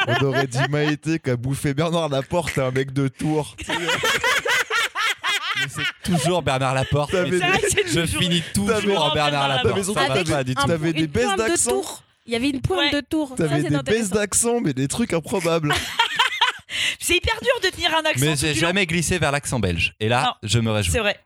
On 0.09 0.25
aurait 0.27 0.47
dit 0.47 0.59
Maïté 0.69 1.19
qui 1.19 1.31
a 1.31 1.37
bouffé 1.37 1.73
Bernard 1.73 2.09
Laporte, 2.11 2.59
un 2.59 2.71
mec 2.73 2.93
de 2.93 3.09
Tours. 3.09 3.57
Mais 3.69 5.67
c'est 5.69 6.13
toujours 6.13 6.43
Bernard 6.43 6.75
Laporte. 6.75 7.15
Mais 7.15 7.31
des- 7.31 7.39
Je 7.39 8.01
toujours- 8.01 8.21
finis 8.21 8.43
toujours 8.53 9.05
en 9.05 9.15
Bernard 9.15 9.49
Laporte. 9.49 9.95
T'avais 10.67 10.93
des 10.93 11.01
une 11.03 11.07
baisses 11.07 11.37
d'accent. 11.37 11.83
Il 12.27 12.33
y 12.33 12.37
avait 12.37 12.51
une 12.51 12.61
pointe 12.61 12.93
Ouais. 12.93 13.01
de 13.03 13.07
tour. 13.07 13.35
T'avais 13.35 13.63
des 13.63 13.83
baisses 13.83 14.11
d'accent, 14.11 14.61
mais 14.61 14.73
des 14.73 14.89
trucs 14.89 15.13
improbables. 15.13 15.75
C'est 16.99 17.17
hyper 17.17 17.39
dur 17.41 17.53
de 17.63 17.69
tenir 17.75 17.95
un 17.95 18.03
accent. 18.09 18.25
Mais 18.25 18.37
j'ai 18.37 18.55
jamais 18.55 18.87
glissé 18.87 19.19
vers 19.19 19.31
l'accent 19.31 19.61
belge. 19.61 19.95
Et 20.01 20.09
là, 20.09 20.39
je 20.43 20.59
me 20.59 20.71
réjouis. 20.71 20.93
C'est 20.93 20.99
vrai. 21.01 21.19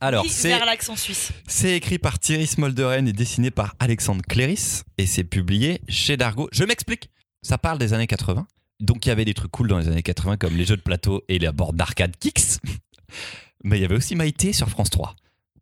Alors, 0.00 0.24
Glisse 0.24 0.34
c'est 0.36 0.48
vers 0.48 0.66
l'accent 0.66 0.96
suisse. 0.96 1.30
c'est 1.46 1.76
écrit 1.76 1.98
par 1.98 2.18
Thierry 2.18 2.46
Smolderen 2.46 3.06
et 3.08 3.12
dessiné 3.12 3.50
par 3.50 3.74
Alexandre 3.78 4.22
Cléris. 4.28 4.82
Et 4.98 5.06
c'est 5.06 5.24
publié 5.24 5.80
chez 5.88 6.16
Dargo. 6.16 6.48
Je 6.52 6.64
m'explique. 6.64 7.10
Ça 7.42 7.58
parle 7.58 7.78
des 7.78 7.92
années 7.94 8.06
80. 8.08 8.46
Donc, 8.80 9.06
il 9.06 9.08
y 9.08 9.12
avait 9.12 9.24
des 9.24 9.34
trucs 9.34 9.50
cool 9.50 9.68
dans 9.68 9.78
les 9.78 9.88
années 9.88 10.02
80, 10.02 10.36
comme 10.36 10.56
les 10.56 10.64
jeux 10.64 10.76
de 10.76 10.82
plateau 10.82 11.24
et 11.28 11.38
la 11.38 11.52
borne 11.52 11.76
d'arcade 11.76 12.14
Kix. 12.18 12.58
Mais 13.64 13.78
il 13.78 13.82
y 13.82 13.84
avait 13.84 13.96
aussi 13.96 14.14
Maïté 14.14 14.52
sur 14.52 14.68
France 14.68 14.90
3. 14.90 15.14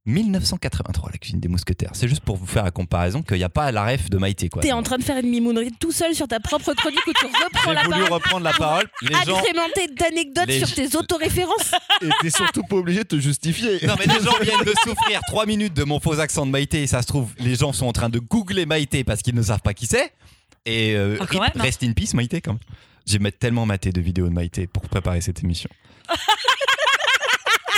1983, 0.06 1.10
la 1.12 1.18
cuisine 1.18 1.40
des 1.40 1.48
mousquetaires. 1.48 1.90
C'est 1.94 2.08
juste 2.08 2.22
pour 2.22 2.36
vous 2.36 2.46
faire 2.46 2.64
la 2.64 2.70
comparaison 2.70 3.22
qu'il 3.22 3.36
n'y 3.38 3.44
a 3.44 3.48
pas 3.48 3.72
la 3.72 3.84
ref 3.84 4.08
de 4.08 4.16
Maïté. 4.18 4.48
quoi. 4.48 4.62
T'es 4.62 4.72
en 4.72 4.82
train 4.82 4.98
de 4.98 5.02
faire 5.02 5.18
une 5.18 5.28
mimounerie 5.28 5.72
tout 5.78 5.92
seul 5.92 6.14
sur 6.14 6.28
ta 6.28 6.38
propre 6.40 6.72
chronique 6.74 7.06
où 7.06 7.12
tu 7.12 7.26
reprends 7.26 7.70
J'ai 7.70 7.74
la 7.74 7.82
voulu 7.82 7.92
parole. 7.98 8.12
reprendre 8.12 8.44
la 8.44 8.52
parole. 8.52 8.84
Les 9.02 9.12
gens, 9.26 9.38
Agrémenté 9.38 9.88
d'anecdotes 9.98 10.46
les 10.46 10.58
sur 10.64 10.72
tes 10.74 10.96
autoréférences. 10.96 11.72
Et 12.02 12.08
t'es 12.22 12.30
surtout 12.30 12.62
pas 12.62 12.76
obligé 12.76 13.00
de 13.00 13.08
te 13.08 13.18
justifier. 13.18 13.78
Non 13.86 13.94
mais 13.98 14.06
les 14.06 14.22
gens 14.24 14.36
viennent 14.40 14.64
de 14.64 14.74
souffrir 14.84 15.20
3 15.28 15.46
minutes 15.46 15.74
de 15.74 15.84
mon 15.84 15.98
faux 16.00 16.18
accent 16.20 16.46
de 16.46 16.50
Maïté 16.50 16.82
et 16.82 16.86
ça 16.86 17.02
se 17.02 17.06
trouve 17.06 17.32
les 17.38 17.56
gens 17.56 17.72
sont 17.72 17.86
en 17.86 17.92
train 17.92 18.08
de 18.08 18.18
googler 18.18 18.64
Maïté 18.66 19.02
parce 19.04 19.22
qu'ils 19.22 19.34
ne 19.34 19.42
savent 19.42 19.60
pas 19.62 19.74
qui 19.74 19.86
c'est 19.86 20.12
et 20.64 20.94
euh, 20.96 21.16
Ah, 21.20 21.26
quand 21.28 21.40
même, 21.40 21.50
hein. 21.56 21.62
rest 21.62 21.82
in 21.82 21.92
peace 21.92 22.14
Maïté 22.14 22.40
quand 22.40 22.52
même. 22.52 22.60
J'ai 23.06 23.18
mettre 23.18 23.38
tellement 23.38 23.66
maté 23.66 23.90
de 23.92 24.00
vidéos 24.00 24.28
de 24.28 24.32
Maïté 24.34 24.66
pour 24.66 24.82
préparer 24.88 25.20
cette 25.20 25.42
émission. 25.44 25.70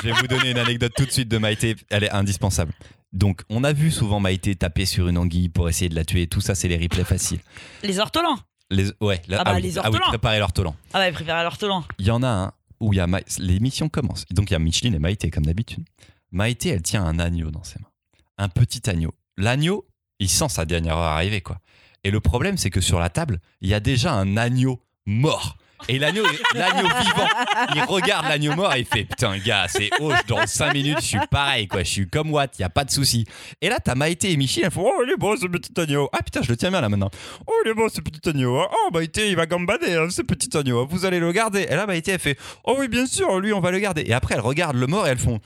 Je 0.02 0.08
vais 0.08 0.12
vous 0.12 0.26
donner 0.28 0.50
une 0.50 0.58
anecdote 0.58 0.92
tout 0.96 1.04
de 1.04 1.10
suite 1.10 1.28
de 1.28 1.38
Maïté, 1.38 1.76
elle 1.90 2.04
est 2.04 2.10
indispensable. 2.10 2.72
Donc 3.12 3.42
on 3.48 3.64
a 3.64 3.72
vu 3.72 3.90
souvent 3.90 4.20
Maïté 4.20 4.54
taper 4.54 4.84
sur 4.86 5.08
une 5.08 5.18
anguille 5.18 5.48
pour 5.48 5.68
essayer 5.68 5.88
de 5.88 5.94
la 5.94 6.04
tuer, 6.04 6.26
tout 6.26 6.40
ça 6.40 6.54
c'est 6.54 6.68
les 6.68 6.76
replays 6.76 7.04
faciles. 7.04 7.40
Les 7.82 7.98
ortolans. 7.98 8.38
Les, 8.70 8.90
ouais, 9.00 9.22
Ah 9.32 9.44
bah, 9.44 9.52
oui, 9.56 9.62
les 9.62 9.78
ah 9.78 9.82
oui, 9.82 9.86
ortolans. 9.88 10.08
préparer 10.08 10.38
l'ortolan. 10.38 10.76
Ah 10.92 11.10
préférez 11.10 11.42
l'ortolan. 11.42 11.84
Il 11.98 12.06
y 12.06 12.10
en 12.10 12.22
a 12.22 12.28
un 12.28 12.52
où 12.80 12.92
il 12.92 12.96
y 12.96 13.00
a 13.00 13.06
Ma- 13.06 13.20
l'émission 13.38 13.88
commence. 13.88 14.24
Donc 14.30 14.50
il 14.50 14.52
y 14.52 14.56
a 14.56 14.58
Micheline 14.58 14.94
et 14.94 14.98
Maïté 14.98 15.30
comme 15.30 15.46
d'habitude. 15.46 15.84
Maïté, 16.30 16.68
elle 16.68 16.82
tient 16.82 17.02
un 17.04 17.18
agneau 17.18 17.50
dans 17.50 17.64
ses 17.64 17.78
mains. 17.80 17.88
Un 18.36 18.48
petit 18.50 18.88
agneau. 18.90 19.14
L'agneau, 19.38 19.86
il 20.20 20.28
sent 20.28 20.48
sa 20.50 20.64
dernière 20.66 20.96
heure 20.96 21.02
arriver 21.12 21.40
quoi. 21.40 21.58
Et 22.04 22.10
le 22.10 22.20
problème 22.20 22.56
c'est 22.58 22.70
que 22.70 22.80
sur 22.82 23.00
la 23.00 23.08
table, 23.08 23.40
il 23.62 23.68
y 23.70 23.74
a 23.74 23.80
déjà 23.80 24.12
un 24.12 24.36
agneau 24.36 24.80
mort. 25.06 25.56
Et 25.88 25.98
l'agneau, 25.98 26.24
l'agneau 26.54 26.88
vivant, 26.88 27.28
il 27.74 27.82
regarde 27.82 28.26
l'agneau 28.28 28.54
mort 28.54 28.74
et 28.74 28.80
il 28.80 28.84
fait 28.86 29.04
Putain, 29.04 29.38
gars, 29.38 29.66
c'est 29.68 29.90
hoche, 30.00 30.24
dans 30.26 30.46
5 30.46 30.72
minutes, 30.74 30.98
je 31.00 31.06
suis 31.06 31.18
pareil, 31.30 31.68
quoi. 31.68 31.82
Je 31.82 31.88
suis 31.90 32.08
comme 32.08 32.30
Watt, 32.32 32.58
il 32.58 32.64
a 32.64 32.68
pas 32.68 32.84
de 32.84 32.90
souci. 32.90 33.24
Et 33.62 33.68
là, 33.68 33.78
t'as 33.82 33.94
Maïté 33.94 34.32
et 34.32 34.36
Michel, 34.36 34.64
elles 34.64 34.70
font 34.70 34.84
Oh, 34.86 35.02
il 35.06 35.12
est 35.12 35.16
beau 35.16 35.36
ce 35.36 35.46
petit 35.46 35.72
agneau. 35.80 36.08
Ah 36.12 36.22
putain, 36.22 36.42
je 36.42 36.48
le 36.50 36.56
tiens 36.56 36.70
bien 36.70 36.80
là 36.80 36.88
maintenant. 36.88 37.10
Oh, 37.46 37.52
il 37.64 37.70
est 37.70 37.74
beau 37.74 37.88
ce 37.88 38.00
petit 38.00 38.28
agneau. 38.28 38.58
hein. 38.58 38.66
Oh, 38.70 38.90
Maïté, 38.92 39.28
il 39.30 39.36
va 39.36 39.46
gambader, 39.46 39.94
hein, 39.94 40.08
ce 40.10 40.22
petit 40.22 40.54
agneau. 40.56 40.86
Vous 40.86 41.04
allez 41.04 41.20
le 41.20 41.30
garder. 41.32 41.66
Et 41.68 41.74
là, 41.76 41.86
Maïté, 41.86 42.10
elle 42.12 42.18
fait 42.18 42.38
Oh, 42.64 42.76
oui, 42.78 42.88
bien 42.88 43.06
sûr, 43.06 43.38
lui, 43.40 43.52
on 43.52 43.60
va 43.60 43.70
le 43.70 43.78
garder. 43.78 44.02
Et 44.06 44.12
après, 44.12 44.34
elle 44.34 44.40
regarde 44.40 44.76
le 44.76 44.86
mort 44.86 45.06
et 45.06 45.10
elles 45.10 45.18
font 45.18 45.38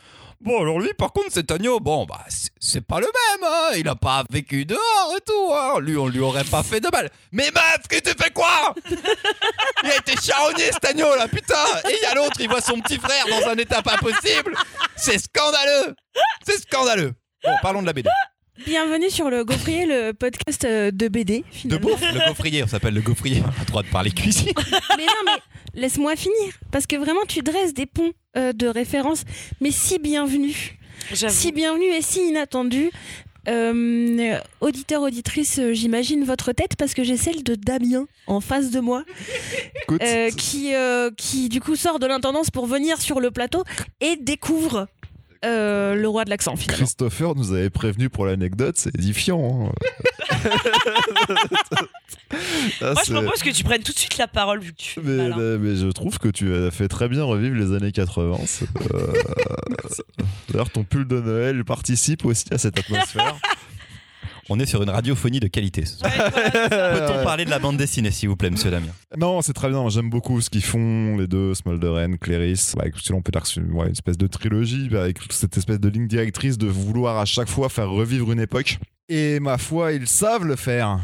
Bon, 0.42 0.60
alors 0.60 0.80
lui, 0.80 0.92
par 0.98 1.12
contre, 1.12 1.32
cet 1.32 1.50
agneau, 1.52 1.78
bon, 1.78 2.04
bah, 2.04 2.24
c'est- 2.58 2.80
pas 2.80 2.98
le 3.00 3.06
même, 3.06 3.48
hein. 3.48 3.70
Il 3.76 3.88
a 3.88 3.94
pas 3.94 4.24
vécu 4.30 4.64
dehors 4.64 5.14
et 5.16 5.20
tout, 5.24 5.52
hein. 5.54 5.78
Lui, 5.80 5.96
on 5.96 6.08
lui 6.08 6.18
aurait 6.20 6.42
pas 6.44 6.62
fait 6.64 6.80
de 6.80 6.88
mal. 6.92 7.10
Mais 7.30 7.48
meuf, 7.54 7.86
que 7.88 7.98
tu 8.00 8.10
fais 8.20 8.30
quoi? 8.30 8.74
Il 9.84 9.90
a 9.90 9.96
été 9.96 10.14
charogné, 10.20 10.64
cet 10.72 10.84
agneau, 10.84 11.14
là, 11.16 11.28
putain 11.28 11.54
Et 11.88 11.94
il 11.96 12.02
y 12.02 12.06
a 12.06 12.14
l'autre, 12.14 12.36
il 12.40 12.48
voit 12.48 12.60
son 12.60 12.80
petit 12.80 12.98
frère 12.98 13.24
dans 13.28 13.48
un 13.50 13.56
état 13.56 13.82
pas 13.82 13.96
possible 13.98 14.56
C'est 14.96 15.18
scandaleux 15.18 15.94
C'est 16.46 16.60
scandaleux 16.60 17.12
Bon, 17.44 17.52
parlons 17.62 17.82
de 17.82 17.86
la 17.86 17.92
BD. 17.92 18.08
Bienvenue 18.58 19.08
sur 19.08 19.30
le 19.30 19.44
Gaufrier, 19.44 19.86
le 19.86 20.12
podcast 20.12 20.64
euh, 20.66 20.90
de 20.90 21.08
BD, 21.08 21.42
De 21.64 21.78
bouffe, 21.78 22.02
le 22.12 22.28
gaufrier, 22.28 22.62
on 22.62 22.66
s'appelle 22.66 22.92
le 22.92 23.00
gaufrier. 23.00 23.42
On 23.42 23.48
a 23.48 23.60
le 23.60 23.64
droit 23.66 23.82
de 23.82 23.88
parler 23.88 24.10
cuisine. 24.10 24.52
mais 24.96 25.06
non, 25.06 25.12
mais 25.24 25.80
laisse-moi 25.80 26.16
finir. 26.16 26.52
Parce 26.70 26.86
que 26.86 26.96
vraiment, 26.96 27.22
tu 27.26 27.40
dresses 27.40 27.72
des 27.72 27.86
ponts 27.86 28.12
euh, 28.36 28.52
de 28.52 28.66
référence, 28.66 29.24
mais 29.62 29.70
si 29.70 29.98
bienvenue. 29.98 30.78
Si 31.14 31.50
bienvenue 31.50 31.86
et 31.86 32.02
si 32.02 32.28
inattendu. 32.28 32.90
Euh, 33.48 34.38
auditeur, 34.60 35.02
auditrice, 35.02 35.60
j'imagine 35.72 36.24
votre 36.24 36.52
tête 36.52 36.76
parce 36.76 36.94
que 36.94 37.02
j'ai 37.02 37.16
celle 37.16 37.42
de 37.42 37.56
Damien 37.56 38.06
en 38.28 38.40
face 38.40 38.70
de 38.70 38.78
moi, 38.78 39.04
Écoute, 39.82 40.00
euh, 40.02 40.30
qui, 40.30 40.74
euh, 40.74 41.10
qui 41.16 41.48
du 41.48 41.60
coup 41.60 41.74
sort 41.74 41.98
de 41.98 42.06
l'intendance 42.06 42.50
pour 42.50 42.66
venir 42.66 43.00
sur 43.00 43.18
le 43.20 43.30
plateau 43.32 43.64
et 44.00 44.16
découvre 44.16 44.86
euh, 45.44 45.94
le 45.94 46.08
roi 46.08 46.24
de 46.24 46.30
l'accent 46.30 46.56
finalement. 46.56 46.84
Christopher 46.84 47.34
nous 47.34 47.52
avait 47.52 47.70
prévenu 47.70 48.08
pour 48.08 48.26
l'anecdote, 48.26 48.76
c'est 48.78 48.94
édifiant. 48.96 49.70
hein. 49.70 49.72
Moi, 52.80 52.94
je 53.06 53.12
propose 53.12 53.42
que 53.42 53.50
tu 53.50 53.64
prennes 53.64 53.82
tout 53.82 53.92
de 53.92 53.98
suite 53.98 54.16
la 54.18 54.26
parole 54.28 54.60
vu 54.60 54.72
que 54.72 54.78
tu 54.78 55.00
mais, 55.00 55.76
je 55.76 55.90
trouve 55.90 56.18
que 56.18 56.28
tu 56.28 56.54
as 56.54 56.70
fait 56.70 56.88
très 56.88 57.08
bien 57.08 57.24
revivre 57.24 57.56
les 57.56 57.74
années 57.76 57.92
80. 57.92 58.38
c'est, 58.46 58.66
euh, 58.94 59.12
D'ailleurs, 60.48 60.70
ton 60.70 60.84
pull 60.84 61.06
de 61.06 61.20
Noël 61.20 61.64
participe 61.64 62.24
aussi 62.24 62.46
à 62.52 62.58
cette 62.58 62.78
atmosphère. 62.78 63.36
On 64.48 64.58
est 64.58 64.66
sur 64.66 64.82
une 64.82 64.90
radiophonie 64.90 65.38
de 65.40 65.46
qualité. 65.46 65.82
Ouais. 66.02 66.10
Peut-on 66.68 67.22
parler 67.24 67.44
de 67.44 67.50
la 67.50 67.58
bande 67.60 67.76
dessinée, 67.76 68.10
s'il 68.10 68.28
vous 68.28 68.36
plaît, 68.36 68.50
monsieur 68.50 68.70
Damien 68.70 68.88
Non, 69.16 69.40
c'est 69.40 69.52
très 69.52 69.68
bien. 69.68 69.88
J'aime 69.88 70.10
beaucoup 70.10 70.40
ce 70.40 70.50
qu'ils 70.50 70.64
font, 70.64 71.16
les 71.16 71.28
deux, 71.28 71.54
Smolderen, 71.54 72.18
Cléris. 72.18 72.72
Avec, 72.78 72.94
si 72.98 73.12
on 73.12 73.22
peut 73.22 73.30
dire 73.32 73.42
une, 73.56 73.72
ouais, 73.72 73.86
une 73.86 73.92
espèce 73.92 74.18
de 74.18 74.26
trilogie, 74.26 74.88
avec 74.96 75.18
cette 75.30 75.56
espèce 75.56 75.78
de 75.78 75.88
ligne 75.88 76.08
directrice 76.08 76.58
de 76.58 76.66
vouloir 76.66 77.18
à 77.18 77.24
chaque 77.24 77.48
fois 77.48 77.68
faire 77.68 77.88
revivre 77.90 78.32
une 78.32 78.40
époque. 78.40 78.78
Et 79.08 79.38
ma 79.40 79.58
foi, 79.58 79.92
ils 79.92 80.08
savent 80.08 80.44
le 80.44 80.56
faire. 80.56 80.98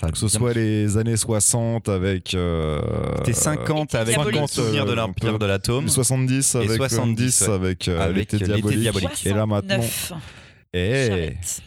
Ça, 0.00 0.10
Que 0.10 0.18
ce 0.18 0.28
soit 0.28 0.52
les 0.52 0.96
années 0.98 1.16
60 1.16 1.88
avec. 1.88 2.34
euh, 2.34 2.80
C'était 3.18 3.32
50 3.32 3.94
L'été 3.94 3.96
avec 3.96 4.14
diabolique. 4.14 4.40
le 4.42 4.46
souvenir 4.46 4.84
de 4.84 4.90
euh, 4.92 4.94
l'Empire 4.94 5.32
peu. 5.32 5.38
de 5.38 5.46
l'atome. 5.46 5.88
70 5.88 6.54
avec 6.54 6.70
70, 6.72 7.34
70 7.34 7.42
avec, 7.48 7.88
euh, 7.88 8.00
Avec 8.00 8.30
l'été 8.32 8.44
diabolique. 8.44 8.78
diabolique. 8.80 9.26
Et 9.26 9.30
là 9.32 9.46
maintenant, 9.46 9.80
69. 9.80 10.12
J'arrête. 10.74 11.62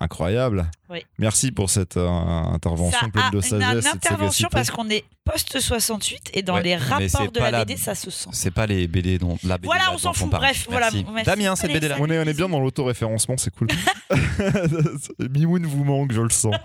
Incroyable. 0.00 0.70
Oui. 0.88 1.04
Merci 1.18 1.52
pour 1.52 1.70
cette 1.70 1.96
euh, 1.96 2.08
intervention 2.08 2.98
Ça 2.98 3.08
pleine 3.08 3.24
a 3.26 3.30
de 3.30 3.36
une, 3.36 3.42
sagesse 3.42 3.60
une 3.60 3.78
et 3.78 3.82
de 3.82 3.86
intervention 3.88 4.48
parce 4.50 4.70
qu'on 4.70 4.88
est 4.88 5.04
post-68 5.24 6.30
et 6.34 6.42
dans 6.42 6.54
Ouais, 6.54 6.62
les 6.62 6.76
rapports 6.76 7.30
de 7.30 7.38
la 7.38 7.50
la- 7.50 7.64
BD, 7.64 7.76
ça 7.78 7.94
se 7.94 8.10
sent. 8.10 8.30
C'est 8.32 8.50
pas 8.50 8.66
les 8.66 8.88
BD 8.88 9.18
dont 9.18 9.38
la 9.44 9.58
BD 9.58 9.66
Voilà, 9.66 9.84
là 9.84 9.90
on 9.94 9.98
s'en 9.98 10.12
fout. 10.12 10.30
Bref, 10.30 10.66
voilà. 10.68 10.90
Merci. 10.90 11.06
Merci. 11.12 11.26
Damien, 11.26 11.54
cette 11.56 11.72
BD 11.72 11.88
là. 11.88 11.96
On 12.00 12.10
est, 12.10 12.18
on 12.18 12.22
est 12.22 12.34
bien 12.34 12.48
dans 12.48 12.60
l'autoréférencement, 12.60 13.36
c'est 13.36 13.54
cool. 13.54 13.68
Mimoun 15.30 15.66
vous 15.66 15.84
manque, 15.84 16.12
je 16.12 16.20
le 16.22 16.30
sens. 16.30 16.54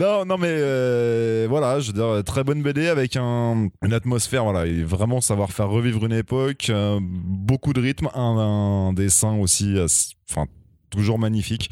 non, 0.00 0.24
non, 0.24 0.38
mais 0.38 0.48
euh, 0.50 1.46
voilà, 1.48 1.78
je 1.80 1.88
veux 1.88 1.92
dire, 1.92 2.24
très 2.24 2.42
bonne 2.42 2.62
BD 2.62 2.88
avec 2.88 3.16
un, 3.16 3.68
une 3.84 3.92
atmosphère, 3.92 4.44
voilà, 4.44 4.64
vraiment 4.84 5.20
savoir 5.20 5.50
faire 5.52 5.68
revivre 5.68 6.04
une 6.06 6.12
époque, 6.12 6.68
euh, 6.70 6.98
beaucoup 7.02 7.72
de 7.72 7.80
rythme, 7.80 8.08
un, 8.14 8.92
dessin 8.94 9.36
aussi, 9.38 9.78
assez- 9.78 10.14
enfin, 10.30 10.46
toujours 10.90 11.18
magnifique. 11.18 11.70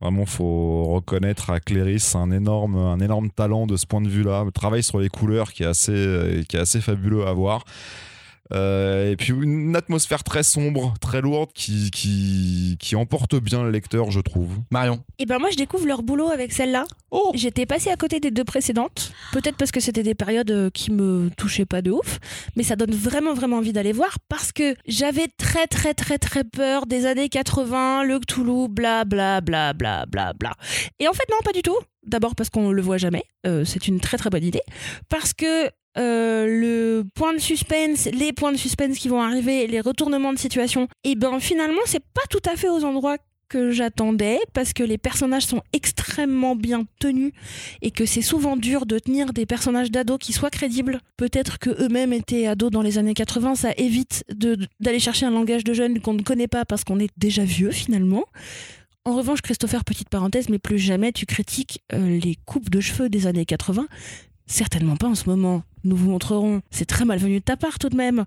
Vraiment, 0.00 0.26
faut 0.26 0.84
reconnaître 0.84 1.48
à 1.50 1.58
Cléris 1.58 2.12
un 2.14 2.30
énorme, 2.30 2.76
un 2.76 3.00
énorme 3.00 3.30
talent 3.30 3.66
de 3.66 3.76
ce 3.76 3.86
point 3.86 4.02
de 4.02 4.08
vue-là. 4.08 4.44
Le 4.44 4.52
travail 4.52 4.82
sur 4.82 4.98
les 4.98 5.08
couleurs 5.08 5.52
qui 5.54 5.62
est 5.62 5.66
assez, 5.66 5.92
euh, 5.92 6.42
qui 6.46 6.56
est 6.56 6.60
assez 6.60 6.82
fabuleux 6.82 7.26
à 7.26 7.32
voir. 7.32 7.64
Euh, 8.52 9.10
et 9.10 9.16
puis 9.16 9.32
une 9.32 9.74
atmosphère 9.76 10.24
très 10.24 10.42
sombre, 10.42 10.94
très 11.00 11.20
lourde, 11.20 11.50
qui, 11.54 11.90
qui, 11.90 12.76
qui 12.80 12.96
emporte 12.96 13.36
bien 13.36 13.62
le 13.62 13.70
lecteur, 13.70 14.10
je 14.10 14.20
trouve. 14.20 14.50
Marion. 14.70 15.02
Et 15.18 15.26
ben 15.26 15.38
moi 15.38 15.50
je 15.50 15.56
découvre 15.56 15.86
leur 15.86 16.02
boulot 16.02 16.28
avec 16.28 16.52
celle-là. 16.52 16.84
Oh 17.10 17.32
J'étais 17.34 17.66
passée 17.66 17.90
à 17.90 17.96
côté 17.96 18.20
des 18.20 18.30
deux 18.30 18.44
précédentes, 18.44 19.12
peut-être 19.32 19.56
parce 19.56 19.70
que 19.70 19.80
c'était 19.80 20.02
des 20.02 20.14
périodes 20.14 20.50
euh, 20.50 20.70
qui 20.70 20.92
me 20.92 21.30
touchaient 21.36 21.66
pas 21.66 21.82
de 21.82 21.90
ouf, 21.90 22.18
mais 22.56 22.62
ça 22.62 22.76
donne 22.76 22.92
vraiment 22.92 23.34
vraiment 23.34 23.56
envie 23.56 23.72
d'aller 23.72 23.92
voir 23.92 24.18
parce 24.28 24.52
que 24.52 24.74
j'avais 24.86 25.28
très 25.38 25.66
très 25.66 25.94
très 25.94 26.18
très 26.18 26.44
peur 26.44 26.86
des 26.86 27.06
années 27.06 27.28
80, 27.28 28.04
le 28.04 28.18
Cthulhu, 28.20 28.68
bla 28.68 29.04
bla 29.04 29.40
bla 29.40 29.72
bla 29.72 30.06
bla 30.06 30.32
bla. 30.32 30.52
Et 30.98 31.08
en 31.08 31.12
fait 31.12 31.28
non 31.30 31.38
pas 31.44 31.52
du 31.52 31.62
tout. 31.62 31.78
D'abord 32.06 32.36
parce 32.36 32.50
qu'on 32.50 32.70
le 32.70 32.82
voit 32.82 32.98
jamais, 32.98 33.24
euh, 33.48 33.64
c'est 33.64 33.88
une 33.88 33.98
très 33.98 34.16
très 34.16 34.30
bonne 34.30 34.44
idée, 34.44 34.62
parce 35.08 35.34
que 35.34 35.68
euh, 35.98 36.46
le 36.46 37.04
point 37.14 37.32
de 37.32 37.38
suspense, 37.38 38.06
les 38.06 38.32
points 38.32 38.52
de 38.52 38.56
suspense 38.56 38.98
qui 38.98 39.08
vont 39.08 39.22
arriver, 39.22 39.66
les 39.66 39.80
retournements 39.80 40.32
de 40.32 40.38
situation, 40.38 40.88
et 41.04 41.14
ben 41.14 41.40
finalement 41.40 41.80
c'est 41.86 42.04
pas 42.14 42.22
tout 42.30 42.42
à 42.50 42.56
fait 42.56 42.68
aux 42.68 42.84
endroits 42.84 43.18
que 43.48 43.70
j'attendais 43.70 44.38
parce 44.52 44.72
que 44.72 44.82
les 44.82 44.98
personnages 44.98 45.46
sont 45.46 45.62
extrêmement 45.72 46.56
bien 46.56 46.84
tenus 46.98 47.32
et 47.82 47.90
que 47.90 48.06
c'est 48.06 48.22
souvent 48.22 48.56
dur 48.56 48.86
de 48.86 48.98
tenir 48.98 49.32
des 49.32 49.46
personnages 49.46 49.90
d'ados 49.90 50.18
qui 50.18 50.32
soient 50.32 50.50
crédibles. 50.50 51.00
Peut-être 51.16 51.58
que 51.58 51.70
eux-mêmes 51.82 52.12
étaient 52.12 52.46
ados 52.46 52.70
dans 52.70 52.82
les 52.82 52.98
années 52.98 53.14
80, 53.14 53.54
ça 53.54 53.70
évite 53.76 54.24
d'aller 54.80 54.98
chercher 54.98 55.26
un 55.26 55.30
langage 55.30 55.64
de 55.64 55.74
jeunes 55.74 56.00
qu'on 56.00 56.14
ne 56.14 56.22
connaît 56.22 56.48
pas 56.48 56.64
parce 56.64 56.84
qu'on 56.84 56.98
est 56.98 57.10
déjà 57.16 57.44
vieux 57.44 57.70
finalement. 57.70 58.24
En 59.04 59.14
revanche, 59.14 59.40
Christopher, 59.40 59.84
petite 59.84 60.08
parenthèse, 60.08 60.48
mais 60.48 60.58
plus 60.58 60.78
jamais 60.78 61.12
tu 61.12 61.26
critiques 61.26 61.80
euh, 61.92 62.18
les 62.18 62.36
coupes 62.44 62.70
de 62.70 62.80
cheveux 62.80 63.08
des 63.08 63.28
années 63.28 63.44
80. 63.44 63.86
Certainement 64.46 64.96
pas 64.96 65.08
en 65.08 65.14
ce 65.14 65.28
moment. 65.28 65.62
Nous 65.84 65.96
vous 65.96 66.10
montrerons. 66.10 66.62
C'est 66.70 66.84
très 66.86 67.04
malvenu 67.04 67.40
de 67.40 67.44
ta 67.44 67.56
part 67.56 67.78
tout 67.78 67.88
de 67.88 67.96
même. 67.96 68.24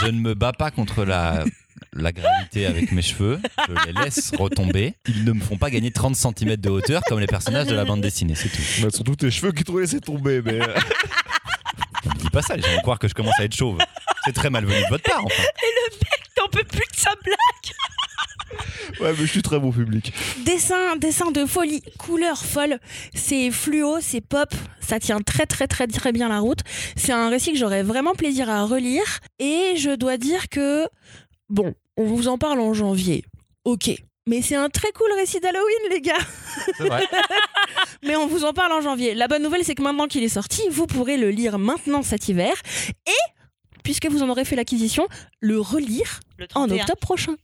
Je 0.00 0.06
ne 0.06 0.18
me 0.20 0.34
bats 0.34 0.52
pas 0.52 0.70
contre 0.70 1.04
la, 1.04 1.44
la 1.92 2.12
gravité 2.12 2.66
avec 2.66 2.92
mes 2.92 3.02
cheveux. 3.02 3.40
Je 3.68 3.86
les 3.86 3.92
laisse 4.04 4.32
retomber. 4.38 4.94
Ils 5.06 5.24
ne 5.24 5.32
me 5.32 5.40
font 5.40 5.56
pas 5.56 5.70
gagner 5.70 5.90
30 5.90 6.16
cm 6.16 6.56
de 6.56 6.68
hauteur 6.70 7.02
comme 7.08 7.18
les 7.20 7.26
personnages 7.26 7.66
de 7.66 7.74
la 7.74 7.84
bande 7.84 8.00
dessinée, 8.00 8.34
c'est 8.34 8.48
tout. 8.48 8.62
Bah, 8.82 8.88
surtout 8.92 9.16
tes 9.16 9.30
cheveux 9.30 9.52
qui 9.52 9.64
te 9.64 9.72
laissé 9.72 10.00
tomber, 10.00 10.42
mais. 10.42 10.60
euh, 10.60 10.74
Ne 12.04 12.10
me 12.10 12.18
dis 12.18 12.30
pas 12.30 12.42
ça, 12.42 12.56
les 12.56 12.62
gens 12.62 12.72
vont 12.74 12.80
croire 12.82 12.98
que 12.98 13.08
je 13.08 13.14
commence 13.14 13.38
à 13.40 13.44
être 13.44 13.54
chauve. 13.56 13.78
C'est 14.24 14.32
très 14.34 14.50
malvenu 14.50 14.80
de 14.82 14.88
votre 14.88 15.04
part, 15.04 15.24
enfin. 15.24 15.42
T'en 16.36 16.48
peux 16.48 16.64
plus 16.64 16.78
de 16.92 16.96
sa 16.96 17.10
blague. 17.24 17.36
Ouais, 19.00 19.12
mais 19.12 19.14
je 19.16 19.26
suis 19.26 19.42
très 19.42 19.58
bon 19.58 19.72
public. 19.72 20.12
Dessin, 20.44 20.96
dessin 20.96 21.30
de 21.30 21.46
folie, 21.46 21.82
couleur 21.98 22.44
folle. 22.44 22.78
C'est 23.14 23.50
fluo, 23.50 23.98
c'est 24.00 24.20
pop, 24.20 24.54
ça 24.80 24.98
tient 25.00 25.20
très 25.20 25.46
très 25.46 25.66
très 25.66 25.86
très 25.86 26.12
bien 26.12 26.28
la 26.28 26.40
route. 26.40 26.60
C'est 26.96 27.12
un 27.12 27.28
récit 27.28 27.52
que 27.52 27.58
j'aurais 27.58 27.82
vraiment 27.82 28.14
plaisir 28.14 28.48
à 28.50 28.64
relire. 28.64 29.04
Et 29.38 29.74
je 29.76 29.94
dois 29.94 30.16
dire 30.16 30.48
que, 30.48 30.86
bon, 31.48 31.74
on 31.96 32.04
vous 32.04 32.28
en 32.28 32.38
parle 32.38 32.60
en 32.60 32.74
janvier. 32.74 33.24
Ok. 33.64 33.90
Mais 34.28 34.42
c'est 34.42 34.56
un 34.56 34.68
très 34.68 34.92
cool 34.92 35.10
récit 35.16 35.40
d'Halloween, 35.40 35.90
les 35.90 36.02
gars. 36.02 36.18
C'est 36.76 36.86
vrai. 36.86 37.06
Mais 38.02 38.14
on 38.14 38.26
vous 38.26 38.44
en 38.44 38.52
parle 38.52 38.72
en 38.72 38.82
janvier. 38.82 39.14
La 39.14 39.26
bonne 39.26 39.42
nouvelle, 39.42 39.64
c'est 39.64 39.74
que 39.74 39.82
maintenant 39.82 40.06
qu'il 40.06 40.22
est 40.22 40.28
sorti, 40.28 40.60
vous 40.70 40.86
pourrez 40.86 41.16
le 41.16 41.30
lire 41.30 41.58
maintenant 41.58 42.02
cet 42.02 42.28
hiver. 42.28 42.54
Et, 43.06 43.32
puisque 43.82 44.06
vous 44.06 44.22
en 44.22 44.28
aurez 44.28 44.44
fait 44.44 44.54
l'acquisition, 44.54 45.08
le 45.40 45.58
relire 45.58 46.20
Le 46.36 46.44
en 46.54 46.66
31. 46.66 46.80
octobre 46.80 47.00
prochain. 47.00 47.36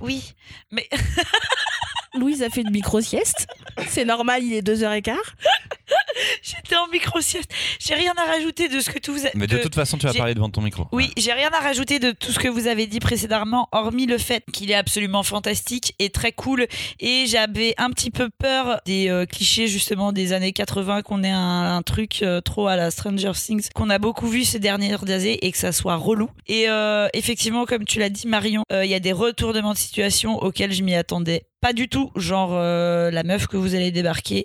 Oui, 0.00 0.34
mais 0.70 0.88
Louise 2.14 2.42
a 2.42 2.50
fait 2.50 2.60
une 2.62 2.70
micro-sieste. 2.70 3.46
C'est 3.88 4.04
normal, 4.04 4.42
il 4.42 4.52
est 4.54 4.66
2h15. 4.66 5.14
j'étais 6.42 6.76
en 6.76 6.86
micro-sieste. 6.88 7.50
J'ai 7.80 7.94
rien 7.94 8.12
à 8.16 8.24
rajouter 8.30 8.68
de 8.68 8.80
ce 8.80 8.90
que 8.90 8.98
tout 8.98 9.12
vous 9.12 9.26
a... 9.26 9.30
Mais 9.34 9.46
de 9.46 9.56
de- 9.56 9.62
toute 9.62 9.74
façon, 9.74 9.96
tu 9.98 10.06
vas 10.06 10.12
parler 10.14 10.34
devant 10.34 10.50
ton 10.50 10.60
micro. 10.60 10.86
Oui, 10.92 11.10
j'ai 11.16 11.32
rien 11.32 11.50
à 11.52 11.60
rajouter 11.60 11.98
de 11.98 12.10
tout 12.10 12.32
ce 12.32 12.38
que 12.38 12.48
vous 12.48 12.66
avez 12.66 12.86
dit 12.86 13.00
précédemment, 13.00 13.68
hormis 13.72 14.06
le 14.06 14.18
fait 14.18 14.44
qu'il 14.52 14.70
est 14.70 14.74
absolument 14.74 15.22
fantastique 15.22 15.94
et 15.98 16.10
très 16.10 16.32
cool. 16.32 16.66
Et 17.00 17.24
j'avais 17.26 17.74
un 17.78 17.90
petit 17.90 18.10
peu 18.10 18.28
peur 18.38 18.80
des 18.84 19.08
euh, 19.08 19.26
clichés 19.26 19.66
justement 19.66 20.12
des 20.12 20.32
années 20.32 20.52
80, 20.52 21.02
qu'on 21.02 21.22
ait 21.24 21.30
un, 21.30 21.76
un 21.76 21.82
truc 21.82 22.22
euh, 22.22 22.40
trop 22.40 22.66
à 22.68 22.76
la 22.76 22.90
Stranger 22.90 23.32
Things, 23.34 23.68
qu'on 23.74 23.90
a 23.90 23.98
beaucoup 23.98 24.28
vu 24.28 24.44
ces 24.44 24.58
dernières 24.58 25.02
années 25.10 25.38
et 25.42 25.50
que 25.52 25.58
ça 25.58 25.72
soit 25.72 25.96
relou. 25.96 26.28
Et 26.46 26.68
euh, 26.68 27.08
effectivement, 27.14 27.64
comme 27.64 27.84
tu 27.84 27.98
l'as 27.98 28.10
dit 28.10 28.26
Marion, 28.26 28.64
euh, 28.72 28.84
il 28.84 28.90
y 28.90 28.94
a 28.94 29.00
des 29.00 29.12
retournements 29.12 29.72
de 29.72 29.78
situation 29.78 30.36
auxquels 30.42 30.72
je 30.72 30.82
m'y 30.82 30.94
attendais 30.94 31.44
pas 31.62 31.72
du 31.72 31.88
tout, 31.88 32.10
genre 32.16 32.50
euh, 32.52 33.10
la 33.10 33.22
meuf 33.22 33.46
que 33.46 33.56
vous 33.56 33.74
allez 33.74 33.90
débarquer 33.92 34.44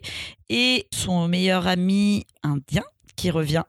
et 0.49 0.87
son 0.93 1.27
meilleur 1.27 1.67
ami 1.67 2.25
indien 2.43 2.83
qui 3.15 3.31
revient. 3.31 3.63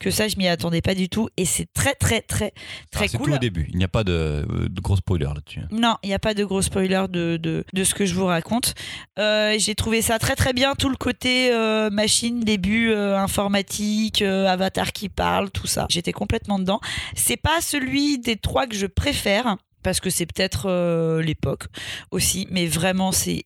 Que 0.00 0.10
ça, 0.10 0.28
je 0.28 0.36
m'y 0.38 0.48
attendais 0.48 0.80
pas 0.80 0.94
du 0.94 1.10
tout. 1.10 1.28
Et 1.36 1.44
c'est 1.44 1.70
très, 1.74 1.92
très, 1.92 2.22
très, 2.22 2.54
très 2.90 3.04
Ah, 3.04 3.08
c'est 3.08 3.18
cool. 3.18 3.26
tout 3.26 3.34
au 3.34 3.38
début. 3.38 3.68
Il 3.70 3.76
n'y 3.76 3.84
a 3.84 3.88
pas 3.88 4.02
de, 4.02 4.46
de 4.70 4.80
gros 4.80 4.96
spoiler 4.96 5.26
là-dessus. 5.26 5.60
Non, 5.70 5.96
il 6.02 6.08
n'y 6.08 6.14
a 6.14 6.18
pas 6.18 6.32
de 6.32 6.42
gros 6.42 6.62
spoiler 6.62 7.04
de, 7.10 7.36
de, 7.36 7.66
de 7.70 7.84
ce 7.84 7.94
que 7.94 8.06
je 8.06 8.14
vous 8.14 8.24
raconte. 8.24 8.72
Euh, 9.18 9.56
J'ai 9.58 9.74
trouvé 9.74 10.00
ça 10.00 10.18
très 10.18 10.36
très 10.36 10.54
bien, 10.54 10.74
tout 10.74 10.88
le 10.88 10.96
côté 10.96 11.52
euh, 11.52 11.90
machine, 11.90 12.40
début 12.40 12.92
euh, 12.92 13.18
informatique, 13.18 14.22
euh, 14.22 14.46
avatar 14.46 14.90
qui 14.92 15.10
parle, 15.10 15.50
tout 15.50 15.66
ça. 15.66 15.86
J'étais 15.90 16.12
complètement 16.12 16.58
dedans. 16.58 16.80
C'est 17.14 17.36
pas 17.36 17.60
celui 17.60 18.18
des 18.18 18.36
trois 18.36 18.66
que 18.66 18.74
je 18.74 18.86
préfère, 18.86 19.58
parce 19.84 20.00
que 20.00 20.10
c'est 20.10 20.26
peut-être 20.26 20.66
euh, 20.68 21.22
l'époque 21.22 21.66
aussi, 22.10 22.48
mais 22.50 22.66
vraiment 22.66 23.12
c'est 23.12 23.44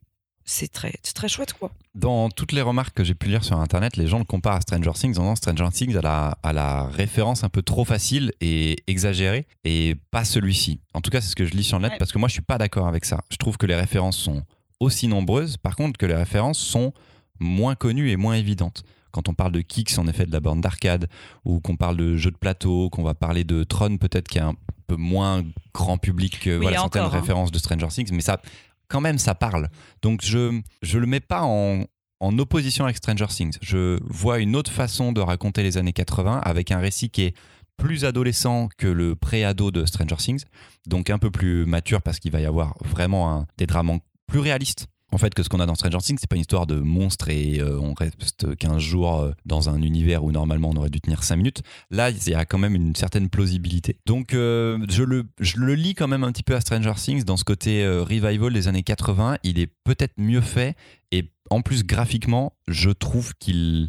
c'est 0.51 0.73
très, 0.73 0.95
très 1.15 1.29
chouette 1.29 1.53
quoi. 1.53 1.71
Dans 1.95 2.31
toutes 2.31 2.53
les 2.53 2.63
remarques 2.63 2.95
que 2.97 3.05
j'ai 3.05 3.15
pu 3.15 3.29
lire 3.29 3.45
sur 3.45 3.61
internet, 3.61 3.99
les 3.99 4.07
gens 4.07 4.19
le 4.19 4.25
comparent 4.25 4.57
à 4.57 4.61
Stranger 4.63 4.93
Things 4.95 5.19
en 5.19 5.35
disant 5.35 5.37
Stranger 5.37 5.69
Things 5.71 5.95
à 5.95 6.01
la, 6.01 6.39
à 6.43 6.55
la 6.55 6.85
référence 6.85 7.45
un 7.45 7.51
peu 7.51 7.61
trop 7.61 7.85
facile 7.85 8.33
et 8.41 8.77
exagérée 8.87 9.47
et 9.65 9.95
pas 10.11 10.25
celui-ci. 10.25 10.81
En 10.95 11.03
tout 11.03 11.11
cas, 11.11 11.21
c'est 11.21 11.29
ce 11.29 11.37
que 11.37 11.45
je 11.45 11.51
lis 11.53 11.65
sur 11.65 11.77
le 11.79 11.83
net 11.83 11.93
Ouais. 11.93 11.99
parce 11.99 12.13
que 12.13 12.19
moi 12.19 12.29
je 12.29 12.33
suis 12.33 12.41
pas 12.41 12.57
d'accord 12.57 12.87
avec 12.89 13.05
ça. 13.05 13.21
Je 13.31 13.37
trouve 13.37 13.59
que 13.59 13.67
les 13.67 13.75
références 13.75 14.17
sont 14.17 14.43
aussi 14.81 15.07
nombreuses, 15.07 15.59
par 15.59 15.77
contre 15.77 15.99
que 15.99 16.07
les 16.07 16.15
références 16.15 16.59
sont 16.59 16.95
moins 17.41 17.75
connues 17.75 18.11
et 18.11 18.17
moins 18.17 18.35
évidentes. 18.37 18.85
Quand 19.11 19.29
on 19.29 19.35
parle 19.35 19.53
de 19.53 19.61
Kix, 19.61 19.99
en 19.99 20.07
effet, 20.07 20.27
de 20.27 20.33
la 20.33 20.41
borne 20.41 20.61
d'arcade, 20.61 21.09
ou 21.45 21.61
qu'on 21.61 21.77
parle 21.77 21.97
de 21.97 22.17
jeux 22.17 22.31
de 22.31 22.37
plateau, 22.37 22.91
qu'on 22.91 23.03
va 23.03 23.15
parler 23.15 23.45
de 23.45 23.65
Tron, 23.65 23.97
peut-être 23.97 24.29
qui 24.29 24.39
est 24.39 24.43
un 24.43 24.55
peu 24.87 24.97
moins 24.97 25.45
grand 25.75 25.99
public 25.99 26.41
que 26.41 26.51
Oui, 26.51 26.63
voilà, 26.63 26.79
certaines 26.79 27.03
encore, 27.03 27.15
hein. 27.15 27.21
références 27.21 27.53
de 27.53 27.59
Stranger 27.59 27.89
Things, 27.89 28.11
mais 28.13 28.21
ça, 28.21 28.41
quand 28.89 29.01
même, 29.01 29.19
ça 29.19 29.35
parle. 29.35 29.69
Donc 30.03 30.21
je 30.23 30.61
je 30.83 30.99
le 30.99 31.07
mets 31.07 31.21
pas 31.21 31.43
en 31.43 31.85
en 32.21 32.39
opposition 32.39 32.85
avec 32.85 32.97
Stranger 32.97 33.27
Things. 33.29 33.59
Je 33.63 33.99
vois 34.05 34.41
une 34.41 34.57
autre 34.57 34.73
façon 34.73 35.13
de 35.13 35.21
raconter 35.21 35.63
les 35.63 35.77
années 35.77 35.93
80 35.93 36.41
avec 36.43 36.73
un 36.73 36.79
récit 36.79 37.11
qui 37.11 37.23
est 37.23 37.35
plus 37.77 38.05
adolescent 38.05 38.69
que 38.77 38.89
le 38.89 39.15
pré-ado 39.15 39.71
de 39.71 39.87
Stranger 39.87 40.17
Things, 40.17 40.43
donc 40.87 41.11
un 41.11 41.19
peu 41.19 41.31
plus 41.31 41.65
mature 41.65 42.03
parce 42.03 42.19
qu'il 42.19 42.33
va 42.33 42.41
y 42.41 42.47
avoir 42.47 42.75
vraiment 42.85 43.33
un, 43.33 43.47
des 43.57 43.67
drames 43.67 44.01
plus 44.27 44.41
réalistes. 44.41 44.89
En 45.11 45.19
fait 45.19 45.33
que 45.33 45.43
ce 45.43 45.49
qu'on 45.49 45.61
a 45.61 45.67
dans 45.67 45.75
Stranger 45.75 45.99
Things, 45.99 46.19
c'est 46.21 46.29
pas 46.29 46.37
une 46.37 46.43
histoire 46.43 46.67
de 46.67 46.81
monstres 46.81 47.31
et 47.31 47.61
euh, 47.61 47.79
on 47.81 47.95
reste 47.95 48.55
15 48.57 48.79
jours 48.79 49.21
euh, 49.21 49.33
dans 49.47 49.71
un 49.71 49.81
univers 49.81 50.23
où 50.23 50.33
normalement 50.33 50.71
on 50.71 50.77
aurait 50.77 50.91
dû 50.91 51.01
tenir 51.01 51.25
5 51.25 51.37
minutes. 51.37 51.63
Là, 51.91 52.11
il 52.11 52.29
y 52.29 52.35
a 52.35 52.45
quand 52.45 52.59
même 52.59 52.75
une 52.75 52.95
certaine 52.95 53.29
plausibilité. 53.31 53.97
Donc 54.05 54.35
euh, 54.35 54.79
je, 54.91 55.03
le, 55.03 55.25
je 55.41 55.57
le 55.57 55.75
lis 55.75 55.95
quand 55.95 56.09
même 56.09 56.25
un 56.25 56.33
petit 56.33 56.43
peu 56.43 56.55
à 56.55 56.61
Stranger 56.61 56.93
Things 56.97 57.25
dans 57.25 57.37
ce 57.39 57.45
côté 57.45 57.87
revival 57.89 58.53
des 58.53 58.69
années 58.69 58.83
80. 58.83 59.39
Il 59.45 59.59
est 59.59 59.71
peut-être 59.85 60.15
mieux 60.19 60.43
fait 60.43 60.77
et 61.11 61.31
en 61.51 61.63
plus 61.63 61.85
graphiquement, 61.87 62.53
je 62.69 62.91
trouve 62.91 63.33
qu'il 63.39 63.89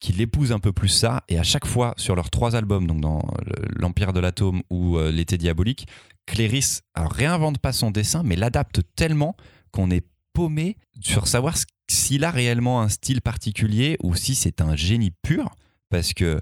qu'il 0.00 0.20
épouse 0.20 0.52
un 0.52 0.60
peu 0.60 0.72
plus 0.72 0.88
ça 0.88 1.24
et 1.28 1.38
à 1.38 1.42
chaque 1.42 1.66
fois 1.66 1.92
sur 1.96 2.14
leurs 2.14 2.30
trois 2.30 2.54
albums 2.54 2.86
donc 2.86 3.00
dans 3.00 3.20
le- 3.44 3.68
l'Empire 3.76 4.12
de 4.12 4.20
l'atome 4.20 4.62
ou 4.70 4.96
l'été 5.00 5.38
diabolique 5.38 5.88
Cléris 6.26 6.78
réinvente 6.94 7.58
pas 7.58 7.72
son 7.72 7.90
dessin 7.90 8.22
mais 8.24 8.36
l'adapte 8.36 8.82
tellement 8.94 9.34
qu'on 9.72 9.90
est 9.90 10.06
paumé 10.32 10.76
sur 11.00 11.26
savoir 11.26 11.56
s'il 11.88 12.24
a 12.24 12.30
réellement 12.30 12.80
un 12.80 12.88
style 12.88 13.20
particulier 13.20 13.96
ou 14.02 14.14
si 14.14 14.34
c'est 14.34 14.60
un 14.60 14.76
génie 14.76 15.12
pur 15.22 15.54
parce 15.90 16.12
que 16.12 16.40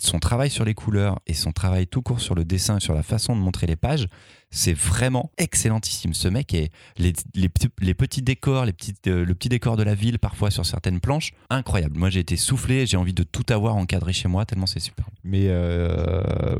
son 0.00 0.18
travail 0.18 0.50
sur 0.50 0.64
les 0.64 0.74
couleurs 0.74 1.20
et 1.26 1.34
son 1.34 1.52
travail 1.52 1.86
tout 1.86 2.02
court 2.02 2.20
sur 2.20 2.34
le 2.34 2.44
dessin 2.44 2.76
et 2.76 2.80
sur 2.80 2.94
la 2.94 3.02
façon 3.02 3.34
de 3.34 3.40
montrer 3.40 3.66
les 3.66 3.76
pages, 3.76 4.06
c'est 4.50 4.74
vraiment 4.74 5.30
excellentissime. 5.38 6.14
Ce 6.14 6.28
mec 6.28 6.52
est 6.54 6.70
les, 6.98 7.12
les 7.34 7.48
petits, 7.48 7.68
les 7.80 7.94
petits 7.94 8.22
décors, 8.22 8.64
les 8.64 8.72
petites, 8.72 9.06
euh, 9.06 9.24
le 9.24 9.34
petit 9.34 9.48
décor 9.48 9.76
de 9.76 9.82
la 9.82 9.94
ville 9.94 10.18
parfois 10.18 10.50
sur 10.50 10.66
certaines 10.66 11.00
planches, 11.00 11.32
incroyable. 11.48 11.98
Moi 11.98 12.10
j'ai 12.10 12.20
été 12.20 12.36
soufflé, 12.36 12.86
j'ai 12.86 12.96
envie 12.96 13.14
de 13.14 13.22
tout 13.22 13.46
avoir 13.48 13.76
encadré 13.76 14.12
chez 14.12 14.28
moi 14.28 14.44
tellement 14.44 14.66
c'est 14.66 14.80
super. 14.80 15.06
Mais 15.24 15.46
euh, 15.48 16.58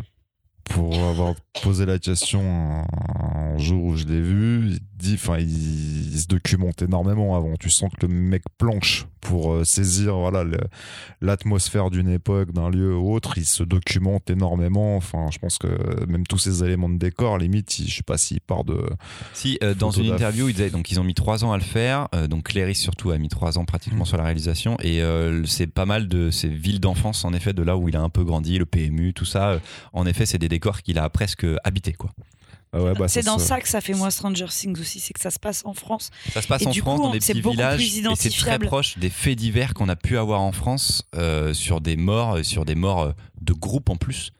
pour 0.65 0.95
avoir 1.05 1.35
posé 1.63 1.87
la 1.87 1.99
question 1.99 2.41
un, 2.43 3.59
jour 3.59 3.85
où 3.85 3.97
je 3.97 4.05
l'ai 4.07 4.21
vu, 4.21 4.71
il 4.71 4.79
dit, 4.97 5.15
enfin, 5.15 5.37
il, 5.39 6.13
il 6.15 6.19
se 6.19 6.27
documente 6.27 6.81
énormément 6.83 7.37
avant. 7.37 7.55
Tu 7.61 7.69
sens 7.69 7.91
que 7.91 8.07
le 8.07 8.13
mec 8.13 8.43
planche 8.57 9.07
pour 9.21 9.53
euh, 9.53 9.65
saisir 9.65 10.17
voilà 10.17 10.43
l'atmosphère 11.21 11.91
d'une 11.91 12.09
époque, 12.09 12.53
d'un 12.53 12.71
lieu 12.71 12.97
ou 12.97 13.13
autre. 13.13 13.35
Il 13.37 13.45
se 13.45 13.63
documente 13.63 14.31
énormément. 14.31 14.97
Enfin, 14.97 15.27
je 15.31 15.39
pense 15.39 15.59
que 15.59 16.05
même 16.07 16.27
tous 16.27 16.39
ces 16.39 16.65
éléments 16.65 16.89
de 16.89 16.97
décor, 16.99 17.39
limite, 17.39 17.79
il- 17.79 17.89
je 17.89 17.97
sais 17.97 18.03
pas 18.03 18.17
s'il 18.19 18.41
part 18.41 18.65
de. 18.65 18.79
Si 19.35 19.59
euh, 19.63 19.75
dans 19.75 19.91
une 19.91 20.07
interview 20.13 20.49
ils 20.49 20.55
disaient 20.55 20.71
donc 20.71 20.91
ils 20.91 20.99
ont 20.99 21.05
mis 21.05 21.15
trois 21.15 21.45
ans 21.45 21.53
à 21.53 21.57
le 21.59 21.63
faire, 21.63 22.09
euh, 22.15 22.27
donc 22.27 22.45
Cléris 22.45 22.75
surtout 22.75 23.11
a 23.11 23.19
mis 23.19 23.29
trois 23.29 23.59
ans 23.59 23.65
pratiquement 23.65 24.05
sur 24.05 24.17
la 24.17 24.25
réalisation 24.25 24.77
et 24.83 25.03
euh, 25.03 25.45
c'est 25.45 25.67
pas 25.67 25.87
mal 25.87 26.09
de 26.09 26.31
ces 26.31 26.49
villes 26.49 26.81
d'enfance 26.81 27.25
en 27.25 27.33
effet 27.33 27.53
de 27.53 27.63
là 27.63 27.77
où 27.77 27.89
il 27.89 27.97
a 27.97 28.01
un 28.01 28.09
peu 28.09 28.25
grandi, 28.25 28.59
le 28.59 28.67
PMU, 28.67 29.13
tout 29.13 29.25
ça. 29.25 29.61
en 29.93 30.07
effet 30.07 30.27
c'est 30.27 30.39
des 30.39 30.49
décors 30.49 30.62
qu'il 30.83 30.99
a 30.99 31.09
presque 31.11 31.45
habité 31.65 31.93
quoi. 31.93 32.11
Ah 32.75 32.83
ouais, 32.83 32.95
bah, 32.95 33.07
c'est 33.07 33.23
dans 33.23 33.39
se- 33.39 33.45
ça 33.45 33.61
que 33.61 33.69
ça 33.69 33.83
fait 33.83 33.93
moi 33.93 34.11
Stranger 34.11 34.47
Things 34.49 34.81
aussi, 34.81 34.99
c'est 34.99 35.13
que 35.13 35.21
ça 35.21 35.31
se 35.31 35.39
passe 35.39 35.61
en 35.67 35.75
France. 35.75 36.11
Ça 36.33 36.41
se 36.41 36.47
passe 36.49 36.63
Et 36.63 36.67
en 36.69 36.73
France, 36.73 36.97
coup, 37.01 37.03
dans 37.09 37.11
des 37.13 37.21
c'est 37.21 37.35
petits 37.35 37.51
villages, 37.51 37.83
et 37.83 38.15
c'est 38.17 38.31
très 38.31 38.59
proche 38.59 38.97
des 38.97 39.11
faits 39.11 39.37
divers 39.37 39.75
qu'on 39.75 39.91
a 39.91 39.97
pu 39.97 40.17
avoir 40.17 40.41
en 40.41 40.53
France 40.53 41.03
euh, 41.15 41.53
sur 41.53 41.83
des 41.83 41.97
morts, 41.99 42.37
euh, 42.37 42.43
sur 42.43 42.65
des 42.65 42.75
morts 42.75 43.03
euh, 43.03 43.13
de 43.43 43.53
groupe 43.53 43.91
en 43.91 43.97
plus. 43.97 44.31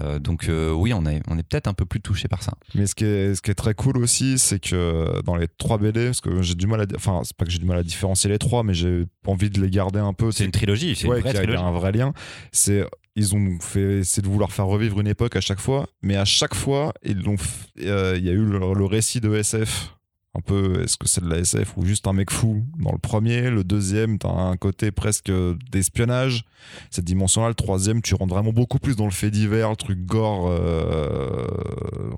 Euh, 0.00 0.18
donc 0.20 0.48
euh, 0.48 0.70
oui, 0.72 0.94
on 0.94 1.04
est, 1.06 1.20
on 1.28 1.36
est 1.36 1.42
peut-être 1.42 1.66
un 1.66 1.74
peu 1.74 1.84
plus 1.84 2.00
touché 2.00 2.28
par 2.28 2.42
ça. 2.44 2.54
Mais 2.76 2.86
ce 2.86 2.94
qui 2.94 3.04
est, 3.04 3.34
ce 3.34 3.42
qui 3.42 3.50
est 3.50 3.54
très 3.54 3.74
cool 3.74 3.98
aussi, 3.98 4.38
c'est 4.38 4.60
que 4.60 5.20
dans 5.22 5.34
les 5.34 5.48
trois 5.48 5.76
BD, 5.76 6.06
parce 6.06 6.20
que 6.20 6.40
j'ai 6.40 6.54
du 6.54 6.68
mal 6.68 6.82
à, 6.82 6.84
enfin, 6.94 7.22
c'est 7.24 7.36
pas 7.36 7.44
que 7.44 7.50
j'ai 7.50 7.58
du 7.58 7.66
mal 7.66 7.78
à 7.78 7.82
différencier 7.82 8.30
les 8.30 8.38
trois, 8.38 8.62
mais 8.62 8.74
j'ai 8.74 9.06
envie 9.26 9.50
de 9.50 9.60
les 9.60 9.68
garder 9.70 9.98
un 9.98 10.12
peu. 10.14 10.30
C'est 10.30 10.44
une 10.44 10.52
trilogie, 10.52 10.94
c'est 10.96 11.08
ouais, 11.08 11.16
une 11.16 11.22
vraie 11.22 11.32
y 11.34 11.36
a- 11.36 11.42
il 11.42 11.50
y 11.50 11.52
a 11.52 11.56
trilogie. 11.56 11.64
un 11.64 11.72
vrai 11.72 11.90
lien. 11.92 12.14
C'est 12.52 12.86
ils 13.16 13.34
ont 13.34 13.58
fait 13.60 13.98
essayer 13.98 14.22
de 14.22 14.28
vouloir 14.28 14.52
faire 14.52 14.66
revivre 14.66 15.00
une 15.00 15.06
époque 15.06 15.36
à 15.36 15.40
chaque 15.40 15.60
fois, 15.60 15.86
mais 16.02 16.16
à 16.16 16.24
chaque 16.24 16.54
fois 16.54 16.92
ils 17.02 17.20
l'ont. 17.22 17.36
euh, 17.80 18.14
Il 18.16 18.24
y 18.24 18.28
a 18.28 18.32
eu 18.32 18.44
le, 18.44 18.84
récit 18.84 19.20
de 19.20 19.34
SF. 19.34 19.94
Un 20.34 20.40
peu, 20.40 20.80
est-ce 20.82 20.96
que 20.96 21.06
c'est 21.06 21.22
de 21.22 21.28
la 21.28 21.36
SF 21.40 21.76
ou 21.76 21.84
juste 21.84 22.06
un 22.06 22.14
mec 22.14 22.30
fou 22.30 22.64
dans 22.78 22.92
le 22.92 22.98
premier? 22.98 23.50
Le 23.50 23.64
deuxième, 23.64 24.18
t'as 24.18 24.30
un 24.30 24.56
côté 24.56 24.90
presque 24.90 25.30
d'espionnage. 25.70 26.46
Cette 26.88 27.04
dimension-là, 27.04 27.48
le 27.48 27.54
troisième, 27.54 28.00
tu 28.00 28.14
rentres 28.14 28.32
vraiment 28.32 28.54
beaucoup 28.54 28.78
plus 28.78 28.96
dans 28.96 29.04
le 29.04 29.10
fait 29.10 29.30
divers, 29.30 29.68
le 29.68 29.76
truc 29.76 30.06
gore, 30.06 30.46
euh, 30.48 31.46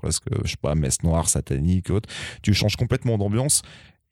presque, 0.01 0.23
je 0.45 0.51
sais 0.51 0.55
pas, 0.61 0.75
messe 0.75 1.03
noire, 1.03 1.27
satanique, 1.27 1.89
autre. 1.89 2.07
Tu 2.41 2.53
changes 2.53 2.77
complètement 2.77 3.17
d'ambiance. 3.17 3.63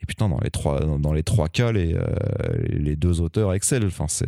Et 0.01 0.05
putain, 0.05 0.27
dans 0.27 0.41
les 0.41 0.51
trois, 0.51 0.81
dans 0.81 1.13
les 1.13 1.23
trois 1.23 1.47
cas, 1.47 1.71
les, 1.71 1.93
euh, 1.93 2.03
les 2.67 2.97
deux 2.97 3.21
auteurs 3.21 3.53
excellent. 3.53 3.87
Enfin, 3.87 4.07
c'est 4.09 4.27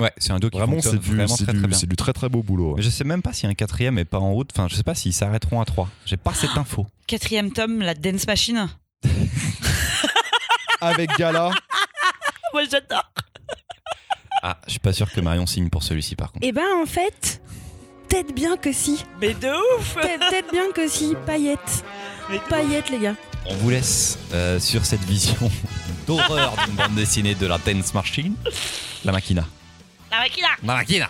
Ouais, 0.00 0.12
c'est 0.18 0.32
un 0.32 0.40
dos 0.40 0.50
qui 0.50 0.58
vraiment, 0.58 0.72
fonctionne 0.72 0.94
c'est 1.00 1.08
du, 1.08 1.14
vraiment 1.16 1.36
très 1.36 1.52
du, 1.52 1.58
très 1.58 1.68
bien. 1.68 1.78
c'est 1.78 1.86
du 1.88 1.96
très 1.96 2.12
très 2.12 2.28
beau 2.28 2.42
boulot. 2.42 2.70
ouais. 2.70 2.74
Mais 2.78 2.82
je 2.82 2.90
sais 2.90 3.04
même 3.04 3.22
pas 3.22 3.30
a 3.30 3.46
un 3.46 3.54
quatrième 3.54 3.98
et 3.98 4.04
pas 4.04 4.18
en 4.18 4.32
route. 4.32 4.50
Enfin, 4.52 4.66
je 4.68 4.74
sais 4.74 4.82
pas 4.82 4.94
s'ils 4.94 5.12
s'arrêteront 5.12 5.60
à 5.60 5.64
trois. 5.64 5.88
J'ai 6.04 6.16
pas 6.16 6.34
cette 6.34 6.56
info. 6.56 6.86
Quatrième 7.06 7.52
tome, 7.52 7.80
la 7.80 7.94
Dance 7.94 8.26
Machine. 8.26 8.68
Avec 10.80 11.10
Gala, 11.16 11.50
Moi 12.52 12.62
j'adore. 12.70 13.10
Ah, 14.42 14.58
je 14.66 14.72
suis 14.72 14.80
pas 14.80 14.92
sûr 14.92 15.10
que 15.10 15.20
Marion 15.20 15.46
signe 15.46 15.68
pour 15.70 15.82
celui-ci 15.82 16.16
par 16.16 16.32
contre. 16.32 16.46
Eh 16.46 16.52
ben 16.52 16.66
en 16.82 16.86
fait, 16.86 17.40
peut-être 18.08 18.34
bien 18.34 18.56
que 18.56 18.72
si. 18.72 19.04
Mais 19.20 19.32
de 19.34 19.48
ouf 19.78 19.94
Peut-être 19.94 20.28
peut-être 20.28 20.50
bien 20.50 20.70
que 20.74 20.88
si. 20.88 21.14
Paillettes. 21.24 21.84
Mais 22.30 22.40
Paillettes, 22.48 22.90
les 22.90 22.98
gars. 22.98 23.14
On 23.46 23.54
vous 23.56 23.70
laisse 23.70 24.18
euh, 24.32 24.58
sur 24.58 24.84
cette 24.84 25.04
vision 25.04 25.36
d'horreur 26.06 26.54
d'une 26.66 26.74
bande 26.74 26.94
dessinée 26.94 27.34
de 27.34 27.46
la 27.46 27.58
Dance 27.58 27.94
Machine, 27.94 28.34
la 29.04 29.12
Machina. 29.12 29.44
La 30.62 30.74
Machina. 30.74 31.08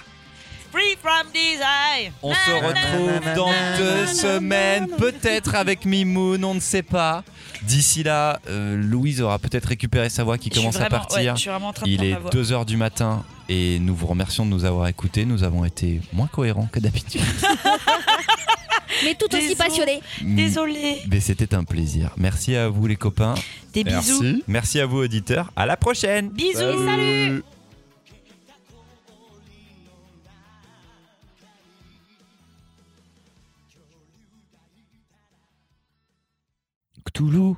Free 0.72 0.96
from 1.00 1.28
desire 1.32 2.10
On 2.20 2.34
se 2.34 2.50
retrouve 2.50 3.34
dans 3.36 3.52
deux 3.78 4.06
semaines, 4.06 4.88
peut-être 4.98 5.54
avec 5.54 5.84
Mimoun, 5.84 6.44
on 6.44 6.54
ne 6.54 6.60
sait 6.60 6.82
pas. 6.82 7.22
D'ici 7.62 8.02
là, 8.02 8.40
euh, 8.48 8.76
Louise 8.76 9.20
aura 9.22 9.38
peut-être 9.38 9.66
récupéré 9.66 10.08
sa 10.10 10.24
voix 10.24 10.36
qui 10.36 10.48
Je 10.48 10.54
suis 10.54 10.60
commence 10.62 10.74
à 10.76 10.88
vraiment- 10.88 10.96
ouais, 11.04 11.08
partir. 11.08 11.36
je 11.36 11.40
suis 11.40 11.50
vraiment 11.50 11.68
en 11.68 11.72
train 11.72 11.86
de 11.86 11.90
Il 11.92 11.96
prendre 11.96 12.10
est 12.10 12.14
ma 12.14 12.18
voix. 12.18 12.30
2h 12.32 12.64
du 12.66 12.76
matin 12.76 13.24
et 13.48 13.78
nous 13.78 13.94
vous 13.94 14.06
remercions 14.08 14.44
de 14.44 14.50
nous 14.50 14.64
avoir 14.64 14.88
écoutés. 14.88 15.24
Nous 15.24 15.44
avons 15.44 15.64
été 15.64 16.00
moins 16.12 16.26
cohérents 16.26 16.68
que 16.72 16.80
d'habitude. 16.80 17.20
Mais 19.04 19.14
tout 19.14 19.26
aussi 19.34 19.48
Désolé. 19.48 19.54
passionné. 19.56 20.00
Désolée. 20.22 21.02
Mais 21.08 21.20
c'était 21.20 21.54
un 21.54 21.62
plaisir. 21.64 22.10
Merci 22.16 22.56
à 22.56 22.68
vous 22.68 22.86
les 22.86 22.96
copains. 22.96 23.34
Des 23.72 23.84
bisous. 23.84 24.22
merci. 24.22 24.44
Merci 24.48 24.80
à 24.80 24.86
vous 24.86 24.98
auditeurs. 24.98 25.50
À 25.56 25.66
la 25.66 25.76
prochaine. 25.76 26.30
Bisous. 26.30 26.84
Salut. 26.86 27.44
Cthulhu, 37.14 37.54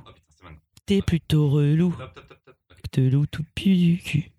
t'es 0.85 1.01
plutôt 1.01 1.49
relou. 1.49 1.91
Cthulhu 2.83 3.27
tout 3.27 3.43
pu 3.55 3.75
du 3.75 3.97
cul. 3.97 4.31